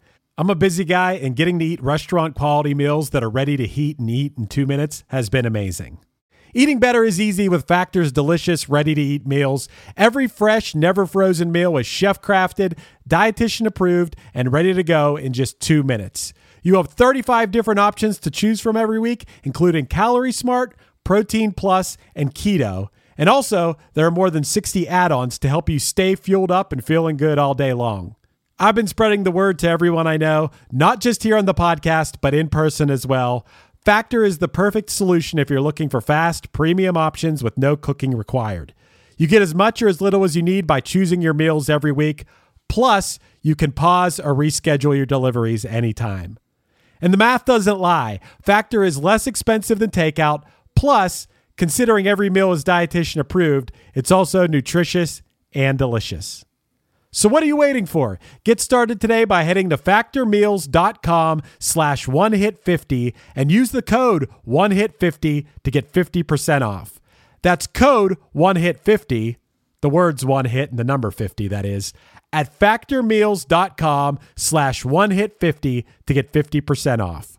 I'm 0.41 0.49
a 0.49 0.55
busy 0.55 0.85
guy, 0.85 1.11
and 1.13 1.35
getting 1.35 1.59
to 1.59 1.65
eat 1.65 1.83
restaurant 1.83 2.33
quality 2.33 2.73
meals 2.73 3.11
that 3.11 3.23
are 3.23 3.29
ready 3.29 3.57
to 3.57 3.67
heat 3.67 3.99
and 3.99 4.09
eat 4.09 4.33
in 4.39 4.47
two 4.47 4.65
minutes 4.65 5.03
has 5.09 5.29
been 5.29 5.45
amazing. 5.45 5.99
Eating 6.55 6.79
better 6.79 7.03
is 7.03 7.21
easy 7.21 7.47
with 7.47 7.67
Factor's 7.67 8.11
delicious, 8.11 8.67
ready 8.67 8.95
to 8.95 9.01
eat 9.01 9.27
meals. 9.27 9.69
Every 9.95 10.25
fresh, 10.27 10.73
never 10.73 11.05
frozen 11.05 11.51
meal 11.51 11.77
is 11.77 11.85
chef 11.85 12.23
crafted, 12.23 12.75
dietitian 13.07 13.67
approved, 13.67 14.15
and 14.33 14.51
ready 14.51 14.73
to 14.73 14.81
go 14.81 15.15
in 15.15 15.31
just 15.31 15.59
two 15.59 15.83
minutes. 15.83 16.33
You 16.63 16.77
have 16.77 16.87
35 16.87 17.51
different 17.51 17.79
options 17.79 18.17
to 18.21 18.31
choose 18.31 18.59
from 18.59 18.75
every 18.75 18.99
week, 18.99 19.25
including 19.43 19.85
Calorie 19.85 20.31
Smart, 20.31 20.75
Protein 21.03 21.51
Plus, 21.51 21.97
and 22.15 22.33
Keto. 22.33 22.87
And 23.15 23.29
also, 23.29 23.77
there 23.93 24.07
are 24.07 24.11
more 24.11 24.31
than 24.31 24.43
60 24.43 24.87
add 24.87 25.11
ons 25.11 25.37
to 25.37 25.47
help 25.47 25.69
you 25.69 25.77
stay 25.77 26.15
fueled 26.15 26.49
up 26.49 26.73
and 26.73 26.83
feeling 26.83 27.15
good 27.15 27.37
all 27.37 27.53
day 27.53 27.73
long. 27.73 28.15
I've 28.61 28.75
been 28.75 28.85
spreading 28.85 29.23
the 29.23 29.31
word 29.31 29.57
to 29.59 29.67
everyone 29.67 30.05
I 30.05 30.17
know, 30.17 30.51
not 30.71 31.01
just 31.01 31.23
here 31.23 31.35
on 31.35 31.45
the 31.45 31.53
podcast, 31.55 32.17
but 32.21 32.35
in 32.35 32.47
person 32.47 32.91
as 32.91 33.07
well. 33.07 33.43
Factor 33.83 34.23
is 34.23 34.37
the 34.37 34.47
perfect 34.47 34.91
solution 34.91 35.39
if 35.39 35.49
you're 35.49 35.59
looking 35.59 35.89
for 35.89 35.99
fast, 35.99 36.51
premium 36.51 36.95
options 36.95 37.43
with 37.43 37.57
no 37.57 37.75
cooking 37.75 38.15
required. 38.15 38.75
You 39.17 39.25
get 39.25 39.41
as 39.41 39.55
much 39.55 39.81
or 39.81 39.87
as 39.87 39.99
little 39.99 40.23
as 40.23 40.35
you 40.35 40.43
need 40.43 40.67
by 40.67 40.79
choosing 40.79 41.23
your 41.23 41.33
meals 41.33 41.71
every 41.71 41.91
week. 41.91 42.25
Plus, 42.69 43.17
you 43.41 43.55
can 43.55 43.71
pause 43.71 44.19
or 44.19 44.35
reschedule 44.35 44.95
your 44.95 45.07
deliveries 45.07 45.65
anytime. 45.65 46.37
And 47.01 47.11
the 47.11 47.17
math 47.17 47.45
doesn't 47.45 47.79
lie. 47.79 48.19
Factor 48.43 48.83
is 48.83 48.99
less 48.99 49.25
expensive 49.25 49.79
than 49.79 49.89
takeout. 49.89 50.43
Plus, 50.75 51.27
considering 51.57 52.05
every 52.05 52.29
meal 52.29 52.51
is 52.51 52.63
dietitian 52.63 53.21
approved, 53.21 53.71
it's 53.95 54.11
also 54.11 54.45
nutritious 54.45 55.23
and 55.51 55.79
delicious. 55.79 56.45
So 57.13 57.27
what 57.27 57.43
are 57.43 57.47
you 57.47 57.57
waiting 57.57 57.85
for? 57.85 58.19
Get 58.45 58.61
started 58.61 59.01
today 59.01 59.25
by 59.25 59.43
heading 59.43 59.69
to 59.69 59.77
factormeals.com 59.77 61.41
slash 61.59 62.07
one 62.07 62.31
hit 62.31 62.63
50 62.63 63.13
and 63.35 63.51
use 63.51 63.71
the 63.71 63.81
code 63.81 64.29
one 64.43 64.71
hit 64.71 64.97
50 64.97 65.45
to 65.63 65.71
get 65.71 65.91
50% 65.91 66.61
off. 66.61 67.01
That's 67.41 67.67
code 67.67 68.17
one 68.31 68.55
hit 68.55 68.79
50, 68.79 69.37
the 69.81 69.89
words 69.89 70.23
one 70.23 70.45
hit 70.45 70.69
and 70.69 70.79
the 70.79 70.85
number 70.85 71.11
50 71.11 71.49
that 71.49 71.65
is, 71.65 71.91
at 72.31 72.57
factormeals.com 72.57 74.19
slash 74.37 74.85
one 74.85 75.11
hit 75.11 75.37
50 75.37 75.85
to 76.05 76.13
get 76.13 76.31
50% 76.31 76.99
off. 76.99 77.37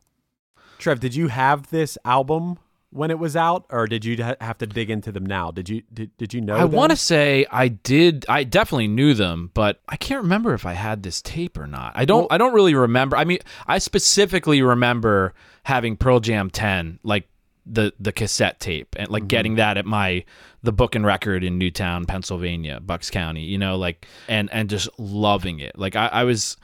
Trev, 0.78 1.00
did 1.00 1.14
you 1.14 1.28
have 1.28 1.70
this 1.70 1.96
album 2.04 2.58
when 2.92 3.10
it 3.10 3.18
was 3.18 3.34
out 3.36 3.64
or 3.70 3.86
did 3.86 4.04
you 4.04 4.22
have 4.22 4.58
to 4.58 4.66
dig 4.66 4.90
into 4.90 5.10
them 5.10 5.24
now? 5.24 5.50
Did 5.50 5.68
you 5.68 5.82
did, 5.92 6.16
did 6.18 6.34
you 6.34 6.40
know 6.40 6.54
I 6.54 6.64
want 6.64 6.90
to 6.90 6.96
say 6.96 7.46
I 7.50 7.68
did. 7.68 8.26
I 8.28 8.44
definitely 8.44 8.88
knew 8.88 9.14
them, 9.14 9.50
but 9.54 9.80
I 9.88 9.96
can't 9.96 10.22
remember 10.22 10.52
if 10.52 10.66
I 10.66 10.74
had 10.74 11.02
this 11.02 11.22
tape 11.22 11.58
or 11.58 11.66
not. 11.66 11.92
I 11.94 12.04
don't. 12.04 12.22
Well- 12.22 12.28
I 12.30 12.38
don't 12.38 12.52
really 12.52 12.74
remember. 12.74 13.16
I 13.16 13.24
mean, 13.24 13.38
I 13.66 13.78
specifically 13.78 14.60
remember 14.62 15.32
having 15.64 15.96
Pearl 15.96 16.20
Jam 16.20 16.50
10, 16.50 17.00
like 17.02 17.28
the 17.64 17.92
the 17.98 18.12
cassette 18.12 18.60
tape 18.60 18.94
and 18.98 19.08
like 19.08 19.22
mm-hmm. 19.22 19.28
getting 19.28 19.54
that 19.56 19.76
at 19.76 19.86
my 19.86 20.24
the 20.62 20.72
book 20.72 20.94
and 20.94 21.06
record 21.06 21.44
in 21.44 21.58
Newtown, 21.58 22.04
Pennsylvania, 22.04 22.80
Bucks 22.80 23.10
County, 23.10 23.44
you 23.44 23.56
know, 23.56 23.76
like 23.76 24.06
and 24.28 24.50
and 24.52 24.68
just 24.68 24.88
loving 24.98 25.60
it. 25.60 25.78
Like 25.78 25.96
I, 25.96 26.08
I 26.08 26.24
was 26.24 26.56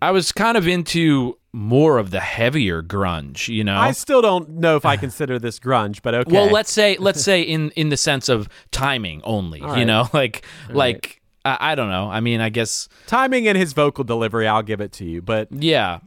I 0.00 0.12
was 0.12 0.32
kind 0.32 0.56
of 0.56 0.68
into 0.68 1.38
more 1.54 1.98
of 1.98 2.10
the 2.10 2.18
heavier 2.18 2.82
grunge, 2.82 3.46
you 3.46 3.62
know. 3.62 3.76
I 3.76 3.92
still 3.92 4.20
don't 4.20 4.50
know 4.50 4.74
if 4.74 4.84
I 4.84 4.96
consider 4.96 5.38
this 5.38 5.60
grunge, 5.60 6.02
but 6.02 6.12
okay. 6.12 6.32
Well, 6.32 6.50
let's 6.50 6.72
say 6.72 6.96
let's 6.98 7.22
say 7.22 7.42
in 7.42 7.70
in 7.70 7.90
the 7.90 7.96
sense 7.96 8.28
of 8.28 8.48
timing 8.72 9.22
only, 9.22 9.60
All 9.60 9.68
you 9.68 9.74
right. 9.74 9.84
know, 9.84 10.08
like 10.12 10.44
All 10.68 10.74
like 10.74 11.22
I, 11.44 11.58
I 11.60 11.74
don't 11.76 11.90
know. 11.90 12.10
I 12.10 12.18
mean, 12.18 12.40
I 12.40 12.48
guess 12.48 12.88
timing 13.06 13.46
and 13.46 13.56
his 13.56 13.72
vocal 13.72 14.02
delivery, 14.02 14.48
I'll 14.48 14.64
give 14.64 14.80
it 14.80 14.90
to 14.94 15.04
you. 15.04 15.22
But 15.22 15.46
yeah, 15.52 16.00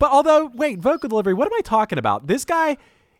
but 0.00 0.10
although 0.10 0.50
wait, 0.52 0.80
vocal 0.80 1.08
delivery, 1.08 1.34
what 1.34 1.46
am 1.46 1.54
I 1.56 1.60
talking 1.60 1.98
about? 1.98 2.26
This 2.26 2.44
guy 2.44 2.76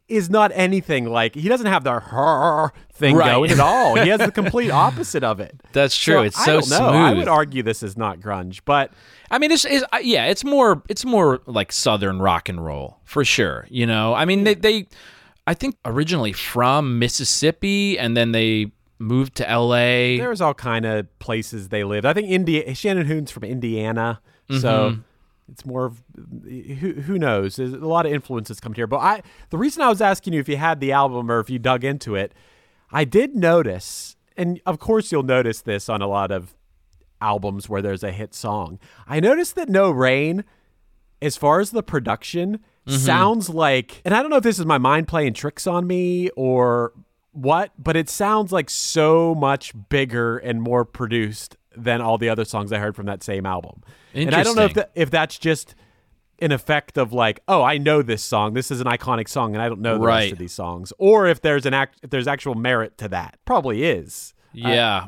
is 0.08 0.30
not 0.30 0.50
anything 0.54 1.04
like 1.10 1.34
he 1.34 1.48
doesn't 1.48 1.66
have 1.66 1.84
the 1.84 2.00
her 2.00 2.72
thing 2.92 3.14
Right. 3.16 3.30
going 3.32 3.50
at 3.50 3.60
all. 3.60 3.94
He 3.96 4.08
has 4.08 4.20
the 4.20 4.32
complete 4.42 4.70
opposite 4.70 5.22
of 5.22 5.38
it. 5.40 5.60
That's 5.72 5.96
true. 5.96 6.22
It's 6.22 6.38
I 6.38 6.44
so 6.44 6.60
don't 6.60 6.70
know. 6.70 6.88
I 6.88 7.08
smooth. 7.10 7.18
would 7.18 7.28
argue 7.28 7.62
this 7.62 7.82
is 7.82 7.96
not 7.96 8.18
grunge, 8.20 8.60
but 8.64 8.92
I 9.30 9.38
mean, 9.38 9.50
it's, 9.52 9.64
it's 9.66 9.84
yeah, 10.02 10.24
it's 10.26 10.44
more 10.44 10.82
it's 10.88 11.04
more 11.04 11.40
like 11.46 11.70
southern 11.72 12.20
rock 12.20 12.48
and 12.48 12.64
roll 12.64 12.98
for 13.04 13.24
sure. 13.24 13.66
You 13.70 13.86
know, 13.86 14.14
I 14.14 14.24
mean, 14.24 14.44
they 14.44 14.54
they 14.54 14.86
I 15.46 15.54
think 15.54 15.76
originally 15.84 16.32
from 16.32 16.98
Mississippi, 16.98 17.98
and 17.98 18.16
then 18.16 18.32
they 18.32 18.72
moved 18.98 19.36
to 19.36 19.48
L.A. 19.48 20.18
there's 20.18 20.40
all 20.40 20.54
kind 20.54 20.84
of 20.84 21.06
places 21.20 21.68
they 21.68 21.84
lived. 21.84 22.04
I 22.06 22.12
think 22.14 22.28
India 22.28 22.74
Shannon 22.74 23.06
Hoon's 23.06 23.30
from 23.30 23.44
Indiana, 23.44 24.20
so 24.50 24.90
Mhm. 24.92 25.02
It's 25.50 25.64
more 25.64 25.86
of 25.86 26.02
who 26.44 26.92
who 26.92 27.18
knows. 27.18 27.56
There's 27.56 27.72
a 27.72 27.78
lot 27.78 28.06
of 28.06 28.12
influences 28.12 28.60
come 28.60 28.74
here. 28.74 28.86
But 28.86 28.98
I 28.98 29.22
the 29.50 29.58
reason 29.58 29.82
I 29.82 29.88
was 29.88 30.00
asking 30.00 30.32
you 30.34 30.40
if 30.40 30.48
you 30.48 30.56
had 30.56 30.80
the 30.80 30.92
album 30.92 31.30
or 31.30 31.40
if 31.40 31.48
you 31.50 31.58
dug 31.58 31.84
into 31.84 32.14
it, 32.14 32.32
I 32.92 33.04
did 33.04 33.34
notice, 33.34 34.16
and 34.36 34.60
of 34.66 34.78
course 34.78 35.10
you'll 35.12 35.22
notice 35.22 35.60
this 35.60 35.88
on 35.88 36.02
a 36.02 36.06
lot 36.06 36.30
of 36.30 36.54
albums 37.20 37.68
where 37.68 37.82
there's 37.82 38.04
a 38.04 38.12
hit 38.12 38.34
song. 38.34 38.78
I 39.06 39.20
noticed 39.20 39.54
that 39.56 39.68
No 39.68 39.90
Rain, 39.90 40.44
as 41.20 41.36
far 41.36 41.60
as 41.60 41.70
the 41.72 41.82
production, 41.82 42.60
Mhm. 42.86 42.96
sounds 42.98 43.50
like, 43.50 44.00
and 44.04 44.14
I 44.14 44.22
don't 44.22 44.30
know 44.30 44.36
if 44.38 44.42
this 44.44 44.58
is 44.58 44.64
my 44.64 44.78
mind 44.78 45.08
playing 45.08 45.34
tricks 45.34 45.66
on 45.66 45.86
me 45.86 46.30
or 46.36 46.92
what, 47.32 47.72
but 47.76 47.96
it 47.96 48.08
sounds 48.08 48.52
like 48.52 48.70
so 48.70 49.34
much 49.34 49.72
bigger 49.90 50.38
and 50.38 50.62
more 50.62 50.84
produced 50.86 51.56
than 51.82 52.00
all 52.00 52.18
the 52.18 52.28
other 52.28 52.44
songs 52.44 52.72
I 52.72 52.78
heard 52.78 52.94
from 52.96 53.06
that 53.06 53.22
same 53.22 53.46
album. 53.46 53.82
And 54.14 54.34
I 54.34 54.42
don't 54.42 54.56
know 54.56 54.64
if 54.64 54.74
that, 54.74 54.90
if 54.94 55.10
that's 55.10 55.38
just 55.38 55.74
an 56.40 56.52
effect 56.52 56.96
of 56.96 57.12
like, 57.12 57.40
oh, 57.48 57.62
I 57.62 57.78
know 57.78 58.00
this 58.02 58.22
song. 58.22 58.54
This 58.54 58.70
is 58.70 58.80
an 58.80 58.86
iconic 58.86 59.28
song, 59.28 59.54
and 59.54 59.62
I 59.62 59.68
don't 59.68 59.80
know 59.80 59.94
the 59.98 60.06
rest 60.06 60.06
Right. 60.24 60.32
of 60.32 60.38
these 60.38 60.52
songs, 60.52 60.92
or 60.98 61.26
if 61.26 61.40
there's 61.40 61.66
an 61.66 61.74
act, 61.74 61.98
if 62.02 62.10
there's 62.10 62.28
actual 62.28 62.54
merit 62.54 62.96
to 62.98 63.08
that. 63.08 63.38
Probably 63.44 63.84
is. 63.84 64.34
Yeah. 64.52 65.06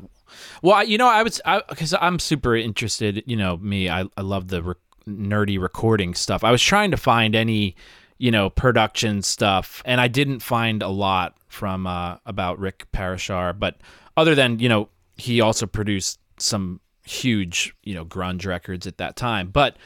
well, 0.62 0.85
you 0.85 0.98
know, 0.98 1.09
I 1.09 1.22
was 1.22 1.40
because 1.68 1.94
I'm 2.00 2.18
super 2.18 2.56
interested. 2.56 3.22
You 3.26 3.37
know, 3.37 3.56
me, 3.56 3.88
I 3.88 4.04
I 4.16 4.22
love 4.22 4.48
the 4.48 4.62
re- 4.62 4.74
nerdy 5.09 5.61
recording 5.61 6.14
stuff. 6.14 6.44
I 6.44 6.50
was 6.50 6.62
trying 6.62 6.90
to 6.90 6.96
find 6.96 7.35
any, 7.35 7.74
you 8.18 8.30
know, 8.30 8.50
production 8.50 9.22
stuff, 9.22 9.83
and 9.85 10.00
I 10.00 10.09
didn't 10.09 10.40
find 10.40 10.83
a 10.83 10.88
lot 10.88 11.37
from 11.48 11.87
uh, 11.87 12.16
about 12.26 12.59
Rick 12.59 12.87
Parashar. 12.92 13.59
But 13.59 13.76
other 14.16 14.35
than 14.35 14.59
you 14.59 14.68
know, 14.68 14.88
he 15.16 15.40
also 15.40 15.66
produced 15.66 16.18
some 16.40 16.81
huge 17.05 17.74
you 17.83 17.94
know 17.94 18.05
grunge 18.05 18.46
records 18.46 18.87
at 18.87 18.98
that 18.98 19.16
time. 19.16 19.48
But 19.48 19.76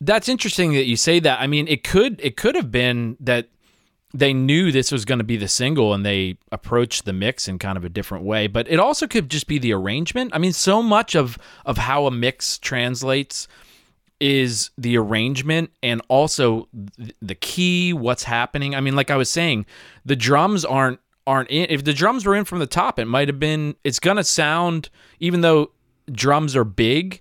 that's 0.00 0.28
interesting 0.28 0.72
that 0.74 0.84
you 0.84 0.96
say 0.96 1.20
that. 1.20 1.40
I 1.40 1.46
mean, 1.46 1.68
it 1.68 1.84
could 1.84 2.20
it 2.22 2.36
could 2.36 2.54
have 2.54 2.70
been 2.70 3.16
that 3.20 3.48
they 4.14 4.32
knew 4.32 4.72
this 4.72 4.92
was 4.92 5.04
going 5.04 5.18
to 5.18 5.24
be 5.24 5.36
the 5.36 5.48
single 5.48 5.92
and 5.92 6.04
they 6.04 6.38
approached 6.52 7.04
the 7.04 7.12
mix 7.12 7.48
in 7.48 7.58
kind 7.58 7.76
of 7.76 7.84
a 7.84 7.88
different 7.88 8.24
way 8.24 8.46
but 8.46 8.68
it 8.68 8.78
also 8.78 9.06
could 9.06 9.28
just 9.28 9.46
be 9.46 9.58
the 9.58 9.72
arrangement 9.72 10.30
i 10.34 10.38
mean 10.38 10.52
so 10.52 10.82
much 10.82 11.14
of 11.14 11.36
of 11.64 11.76
how 11.76 12.06
a 12.06 12.10
mix 12.10 12.58
translates 12.58 13.48
is 14.18 14.70
the 14.78 14.96
arrangement 14.96 15.70
and 15.82 16.00
also 16.08 16.68
th- 16.96 17.14
the 17.20 17.34
key 17.34 17.92
what's 17.92 18.22
happening 18.22 18.74
i 18.74 18.80
mean 18.80 18.96
like 18.96 19.10
i 19.10 19.16
was 19.16 19.30
saying 19.30 19.66
the 20.04 20.16
drums 20.16 20.64
aren't 20.64 21.00
aren't 21.26 21.50
in 21.50 21.66
if 21.68 21.84
the 21.84 21.92
drums 21.92 22.24
were 22.24 22.34
in 22.34 22.44
from 22.44 22.60
the 22.60 22.66
top 22.66 22.98
it 22.98 23.06
might 23.06 23.28
have 23.28 23.40
been 23.40 23.74
it's 23.84 23.98
going 23.98 24.16
to 24.16 24.24
sound 24.24 24.88
even 25.18 25.40
though 25.40 25.70
drums 26.10 26.54
are 26.56 26.64
big 26.64 27.20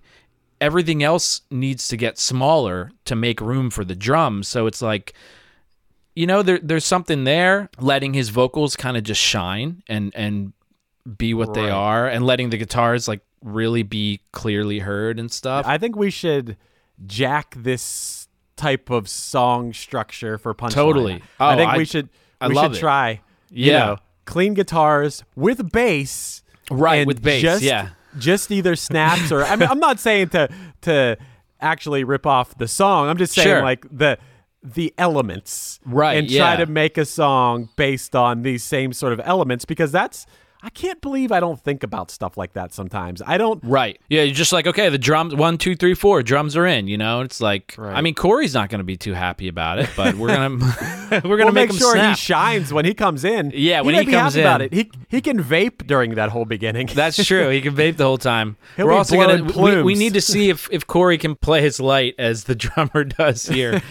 everything 0.62 1.04
else 1.04 1.42
needs 1.52 1.88
to 1.88 1.98
get 1.98 2.18
smaller 2.18 2.92
to 3.04 3.16
make 3.16 3.42
room 3.42 3.70
for 3.70 3.84
the 3.84 3.96
drums 3.96 4.48
so 4.48 4.68
it's 4.68 4.82
like 4.82 5.14
you 6.16 6.26
know 6.26 6.42
there 6.42 6.60
there's 6.62 6.86
something 6.86 7.24
there 7.26 7.70
letting 7.80 8.14
his 8.14 8.30
vocals 8.30 8.76
kind 8.76 8.96
of 8.96 9.04
just 9.04 9.20
shine 9.22 9.84
and 9.90 10.14
and 10.16 10.54
be 11.18 11.34
what 11.34 11.54
they 11.54 11.70
are 11.70 12.08
and 12.08 12.26
letting 12.26 12.50
the 12.50 12.58
guitars 12.58 13.08
like 13.08 13.22
really 13.44 13.84
be 13.84 14.22
clearly 14.32 14.80
heard 14.80 15.20
and 15.20 15.32
stuff 15.32 15.66
I 15.68 15.78
think 15.78 15.96
we 15.96 16.10
should 16.10 16.58
jack 17.06 17.54
this 17.58 18.28
type 18.56 18.90
of 18.90 19.10
song 19.10 19.74
structure 19.74 20.38
for 20.38 20.54
punchline. 20.56 20.72
Totally. 20.72 21.22
I 21.40 21.54
Oh, 21.54 21.58
think 21.58 21.72
I- 21.72 21.78
we 21.78 21.84
should. 21.86 22.08
I 22.40 22.48
we 22.48 22.56
should 22.56 22.76
it. 22.76 22.80
try. 22.80 23.20
you 23.52 23.72
Yeah. 23.74 23.80
know, 23.80 23.98
clean 24.24 24.54
guitars 24.54 25.24
with 25.36 25.72
bass. 25.74 26.42
Right, 26.72 27.06
with 27.06 27.22
bass, 27.22 27.42
Just, 27.42 27.64
yeah. 27.64 27.90
Just 28.18 28.52
either 28.52 28.76
snaps 28.76 29.32
or 29.32 29.44
I 29.44 29.56
mean, 29.56 29.70
I'm 29.70 29.80
not 29.80 30.00
saying 30.00 30.30
to 30.30 30.50
to 30.82 31.18
actually 31.62 32.04
rip 32.04 32.26
off 32.26 32.58
the 32.58 32.68
song. 32.68 33.10
I'm 33.10 33.18
just 33.18 33.34
saying 33.34 33.48
Sure. 33.48 33.62
like 33.62 33.86
the 33.92 34.18
the 34.64 34.94
elements, 34.98 35.80
Right, 35.86 36.18
And 36.18 36.28
try 36.28 36.36
yeah. 36.54 36.56
to 36.58 36.66
make 36.66 36.98
a 36.98 37.06
song 37.06 37.70
based 37.76 38.16
on 38.16 38.42
these 38.42 38.64
same 38.64 38.94
sort 38.94 39.14
of 39.14 39.22
elements 39.24 39.64
because 39.66 39.92
that's. 39.92 40.26
I 40.66 40.70
can't 40.72 41.00
believe 41.00 41.32
I 41.32 41.40
don't 41.40 41.60
think 41.62 41.84
about 41.84 42.10
stuff 42.10 42.38
like 42.38 42.54
that 42.54 42.74
sometimes. 42.74 43.22
I 43.26 43.38
don't. 43.38 43.64
right 43.64 44.00
yeah 44.10 44.24
you're 44.24 44.34
just 44.34 44.52
like 44.52 44.66
okay 44.66 44.90
the 44.90 44.98
drums 44.98 45.36
one 45.36 45.58
two 45.60 45.76
three 45.76 45.94
four 45.94 46.24
drums 46.24 46.58
are 46.58 46.66
in 46.66 46.88
you 46.88 46.98
know 46.98 47.22
it's 47.22 47.40
like 47.40 47.76
right. 47.78 47.96
i 47.96 48.02
mean 48.02 48.16
corey's 48.16 48.54
not 48.54 48.70
going 48.70 48.80
to 48.80 48.84
be 48.86 48.98
too 48.98 49.14
happy 49.14 49.48
about 49.48 49.78
it 49.80 49.90
but 49.96 50.16
we're 50.16 50.28
gonna 50.30 50.58
we're 51.24 51.38
gonna 51.38 51.46
We'll 51.46 51.52
make, 51.52 51.70
make 51.70 51.78
sure 51.80 51.94
snap. 51.94 52.16
he 52.18 52.22
shines 52.22 52.74
when 52.74 52.84
he 52.86 52.94
comes 52.96 53.24
in. 53.24 53.52
Yeah, 53.54 53.82
when 53.82 53.94
may 53.94 54.00
he 54.02 54.06
be 54.08 54.12
comes 54.14 54.34
happy 54.34 54.42
about 54.44 54.62
it. 54.64 54.74
He 54.74 54.90
he 55.10 55.22
can 55.22 55.42
vape 55.42 55.86
during 55.86 56.16
that 56.16 56.30
whole 56.30 56.46
beginning. 56.46 56.88
That's 56.88 57.24
true. 57.28 57.50
He 57.50 57.62
can 57.62 57.76
vape 57.76 57.98
the 57.98 58.06
whole 58.06 58.18
time. 58.18 58.58
He'll 58.76 58.88
We're 58.88 58.94
be 58.94 58.98
also 58.98 59.16
gonna 59.18 59.44
we, 59.44 59.84
we 59.84 59.94
need 59.96 60.14
to 60.16 60.22
see 60.22 60.50
if 60.50 60.68
if 60.72 60.88
Corey 60.88 61.20
can 61.20 61.36
play 61.36 61.62
his 61.62 61.80
light 61.80 62.16
as 62.18 62.46
the 62.46 62.56
drummer 62.66 63.04
does 63.04 63.46
here. 63.46 63.82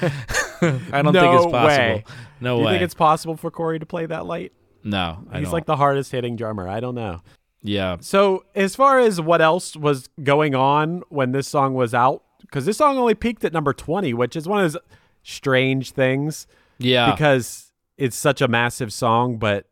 I 0.60 1.02
don't 1.02 1.12
no 1.12 1.20
think 1.20 1.34
it's 1.34 1.52
possible. 1.52 1.66
Way. 1.66 2.04
No 2.40 2.56
Do 2.56 2.60
you 2.60 2.66
way. 2.66 2.72
think 2.72 2.82
it's 2.82 2.94
possible 2.94 3.36
for 3.36 3.50
Corey 3.52 3.78
to 3.78 3.86
play 3.86 4.06
that 4.06 4.26
light? 4.26 4.52
No, 4.84 5.24
I 5.30 5.38
He's 5.38 5.46
don't. 5.46 5.52
like 5.52 5.66
the 5.66 5.76
hardest 5.76 6.12
hitting 6.12 6.36
drummer. 6.36 6.68
I 6.68 6.78
don't 6.80 6.94
know. 6.94 7.22
yeah. 7.62 7.96
So 8.00 8.44
as 8.54 8.76
far 8.76 9.00
as 9.00 9.20
what 9.20 9.40
else 9.40 9.74
was 9.76 10.08
going 10.22 10.54
on 10.54 11.02
when 11.08 11.32
this 11.32 11.48
song 11.48 11.74
was 11.74 11.94
out, 11.94 12.22
because 12.40 12.66
this 12.66 12.76
song 12.76 12.98
only 12.98 13.14
peaked 13.14 13.44
at 13.44 13.52
number 13.52 13.72
twenty, 13.72 14.14
which 14.14 14.36
is 14.36 14.46
one 14.46 14.62
of 14.64 14.72
those 14.72 14.80
strange 15.22 15.90
things. 15.92 16.46
Yeah. 16.78 17.10
Because 17.12 17.72
it's 17.96 18.16
such 18.16 18.40
a 18.42 18.48
massive 18.48 18.92
song, 18.92 19.36
but 19.38 19.66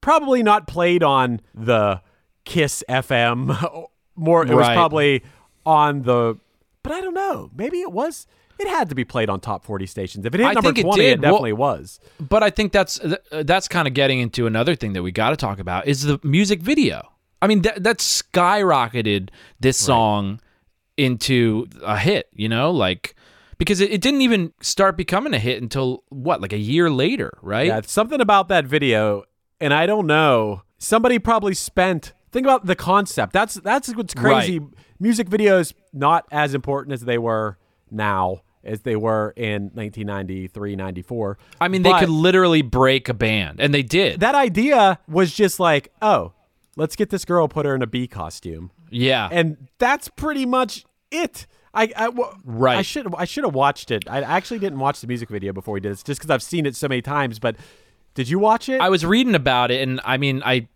probably 0.00 0.42
not 0.42 0.66
played 0.66 1.02
on 1.02 1.40
the 1.54 2.00
Kiss 2.44 2.82
FM. 2.88 3.86
More, 4.16 4.42
it 4.46 4.54
was 4.54 4.66
probably 4.68 5.22
on 5.64 6.02
the. 6.02 6.38
But 6.82 6.92
I 6.92 7.00
don't 7.00 7.14
know. 7.14 7.50
Maybe 7.54 7.80
it 7.80 7.92
was. 7.92 8.26
It 8.62 8.68
had 8.68 8.88
to 8.88 8.94
be 8.94 9.04
played 9.04 9.28
on 9.28 9.40
top 9.40 9.64
forty 9.64 9.86
stations. 9.86 10.24
If 10.24 10.34
it 10.34 10.40
hit 10.40 10.46
I 10.46 10.52
number 10.52 10.68
think 10.68 10.78
it 10.78 10.82
twenty, 10.82 11.02
did. 11.02 11.20
Well- 11.20 11.32
definitely 11.32 11.52
was. 11.54 12.00
But 12.20 12.42
I 12.42 12.50
think 12.50 12.72
that's 12.72 12.98
th- 12.98 13.14
uh, 13.30 13.42
that's 13.42 13.68
kind 13.68 13.88
of 13.88 13.94
getting 13.94 14.20
into 14.20 14.46
another 14.46 14.74
thing 14.74 14.92
that 14.94 15.02
we 15.02 15.12
got 15.12 15.30
to 15.30 15.36
talk 15.36 15.58
about 15.58 15.86
is 15.86 16.02
the 16.02 16.18
music 16.22 16.60
video. 16.60 17.12
I 17.40 17.46
mean 17.48 17.62
that 17.62 17.82
that 17.82 17.98
skyrocketed 17.98 19.30
this 19.60 19.76
song 19.76 20.40
into 20.96 21.66
a 21.82 21.98
hit, 21.98 22.28
you 22.34 22.48
know, 22.48 22.70
like 22.70 23.16
because 23.58 23.80
it, 23.80 23.90
it 23.90 24.00
didn't 24.00 24.22
even 24.22 24.52
start 24.60 24.96
becoming 24.96 25.34
a 25.34 25.38
hit 25.38 25.62
until 25.62 26.04
what, 26.08 26.40
like 26.40 26.52
a 26.52 26.58
year 26.58 26.90
later, 26.90 27.38
right? 27.42 27.66
Yeah, 27.66 27.80
something 27.84 28.20
about 28.20 28.48
that 28.48 28.66
video, 28.66 29.24
and 29.60 29.72
I 29.72 29.86
don't 29.86 30.06
know. 30.06 30.62
Somebody 30.78 31.18
probably 31.18 31.54
spent. 31.54 32.12
Think 32.32 32.46
about 32.46 32.66
the 32.66 32.74
concept. 32.76 33.32
That's 33.32 33.54
that's 33.54 33.94
what's 33.94 34.14
crazy. 34.14 34.60
Music 34.98 35.28
videos 35.28 35.74
not 35.92 36.26
as 36.32 36.54
important 36.54 36.92
as 36.92 37.02
they 37.02 37.18
were 37.18 37.58
now 37.90 38.40
as 38.64 38.80
they 38.82 38.96
were 38.96 39.32
in 39.36 39.70
1993, 39.74 40.76
94. 40.76 41.38
I 41.60 41.68
mean, 41.68 41.82
they 41.82 41.92
could 41.98 42.08
literally 42.08 42.62
break 42.62 43.08
a 43.08 43.14
band, 43.14 43.60
and 43.60 43.72
they 43.74 43.82
did. 43.82 44.20
That 44.20 44.34
idea 44.34 44.98
was 45.08 45.32
just 45.34 45.58
like, 45.60 45.92
oh, 46.00 46.32
let's 46.76 46.96
get 46.96 47.10
this 47.10 47.24
girl, 47.24 47.48
put 47.48 47.66
her 47.66 47.74
in 47.74 47.82
a 47.82 47.86
bee 47.86 48.06
costume, 48.06 48.70
yeah, 48.90 49.28
and 49.30 49.68
that's 49.78 50.08
pretty 50.08 50.46
much 50.46 50.84
it. 51.10 51.46
I, 51.74 51.84
I 51.96 52.04
w- 52.06 52.30
Right. 52.44 52.76
I 52.76 52.82
should 52.82 53.14
I 53.16 53.24
should 53.24 53.44
have 53.44 53.54
watched 53.54 53.90
it. 53.90 54.04
I 54.08 54.20
actually 54.20 54.58
didn't 54.58 54.78
watch 54.78 55.00
the 55.00 55.06
music 55.06 55.30
video 55.30 55.52
before 55.52 55.74
we 55.74 55.80
did 55.80 55.92
this, 55.92 56.02
just 56.02 56.20
because 56.20 56.30
I've 56.30 56.42
seen 56.42 56.66
it 56.66 56.76
so 56.76 56.86
many 56.86 57.00
times. 57.00 57.38
But 57.38 57.56
did 58.14 58.28
you 58.28 58.38
watch 58.38 58.68
it? 58.68 58.80
I 58.80 58.90
was 58.90 59.06
reading 59.06 59.34
about 59.34 59.70
it, 59.70 59.80
and 59.80 60.00
I 60.04 60.18
mean, 60.18 60.42
I, 60.44 60.68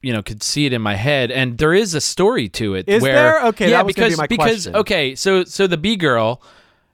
you 0.00 0.12
know, 0.12 0.20
could 0.20 0.42
see 0.42 0.66
it 0.66 0.72
in 0.72 0.82
my 0.82 0.96
head, 0.96 1.30
and 1.30 1.58
there 1.58 1.72
is 1.72 1.94
a 1.94 2.00
story 2.00 2.48
to 2.50 2.74
it. 2.74 2.88
Is 2.88 3.02
where, 3.02 3.14
there? 3.14 3.46
Okay, 3.46 3.70
yeah, 3.70 3.76
that 3.76 3.86
was 3.86 3.94
because 3.94 4.14
be 4.14 4.16
my 4.16 4.26
because 4.26 4.44
question. 4.64 4.76
okay, 4.76 5.14
so 5.14 5.44
so 5.44 5.68
the 5.68 5.76
Bee 5.76 5.94
girl, 5.94 6.42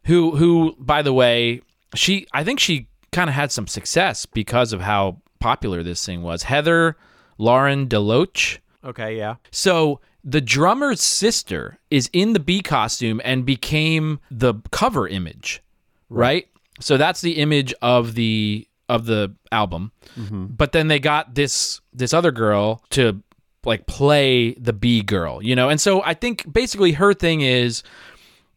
who 0.08 0.36
who 0.36 0.74
by 0.78 1.02
the 1.02 1.12
way, 1.12 1.60
she 1.94 2.26
I 2.32 2.42
think 2.42 2.58
she 2.58 2.88
kind 3.12 3.30
of 3.30 3.34
had 3.34 3.52
some 3.52 3.66
success 3.66 4.26
because 4.26 4.72
of 4.72 4.80
how 4.80 5.20
popular 5.38 5.82
this 5.82 6.04
thing 6.04 6.22
was. 6.22 6.42
Heather 6.42 6.96
Lauren 7.36 7.86
Deloach. 7.86 8.58
Okay, 8.84 9.16
yeah. 9.16 9.36
So 9.50 10.00
the 10.24 10.40
drummer's 10.40 11.02
sister 11.02 11.78
is 11.90 12.10
in 12.12 12.32
the 12.32 12.40
bee 12.40 12.62
costume 12.62 13.20
and 13.24 13.44
became 13.44 14.18
the 14.30 14.54
cover 14.70 15.06
image, 15.06 15.62
right? 16.08 16.48
So 16.80 16.96
that's 16.96 17.20
the 17.20 17.32
image 17.32 17.74
of 17.82 18.14
the 18.14 18.66
of 18.88 19.04
the 19.04 19.34
album. 19.52 19.92
Mm-hmm. 20.18 20.46
But 20.46 20.72
then 20.72 20.88
they 20.88 20.98
got 20.98 21.34
this 21.34 21.80
this 21.92 22.14
other 22.14 22.32
girl 22.32 22.82
to 22.90 23.22
like 23.64 23.86
play 23.86 24.54
the 24.54 24.72
bee 24.72 25.02
girl, 25.02 25.42
you 25.42 25.54
know. 25.54 25.68
And 25.68 25.80
so 25.80 26.02
I 26.02 26.14
think 26.14 26.50
basically 26.50 26.92
her 26.92 27.12
thing 27.12 27.42
is 27.42 27.82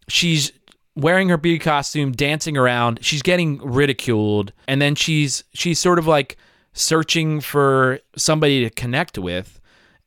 she's 0.07 0.51
wearing 0.95 1.29
her 1.29 1.37
bee 1.37 1.59
costume, 1.59 2.11
dancing 2.11 2.57
around. 2.57 2.99
She's 3.01 3.21
getting 3.21 3.57
ridiculed, 3.59 4.53
and 4.67 4.81
then 4.81 4.95
she's 4.95 5.43
she's 5.53 5.79
sort 5.79 5.99
of 5.99 6.07
like 6.07 6.37
searching 6.73 7.41
for 7.41 7.99
somebody 8.15 8.63
to 8.63 8.69
connect 8.69 9.17
with, 9.17 9.59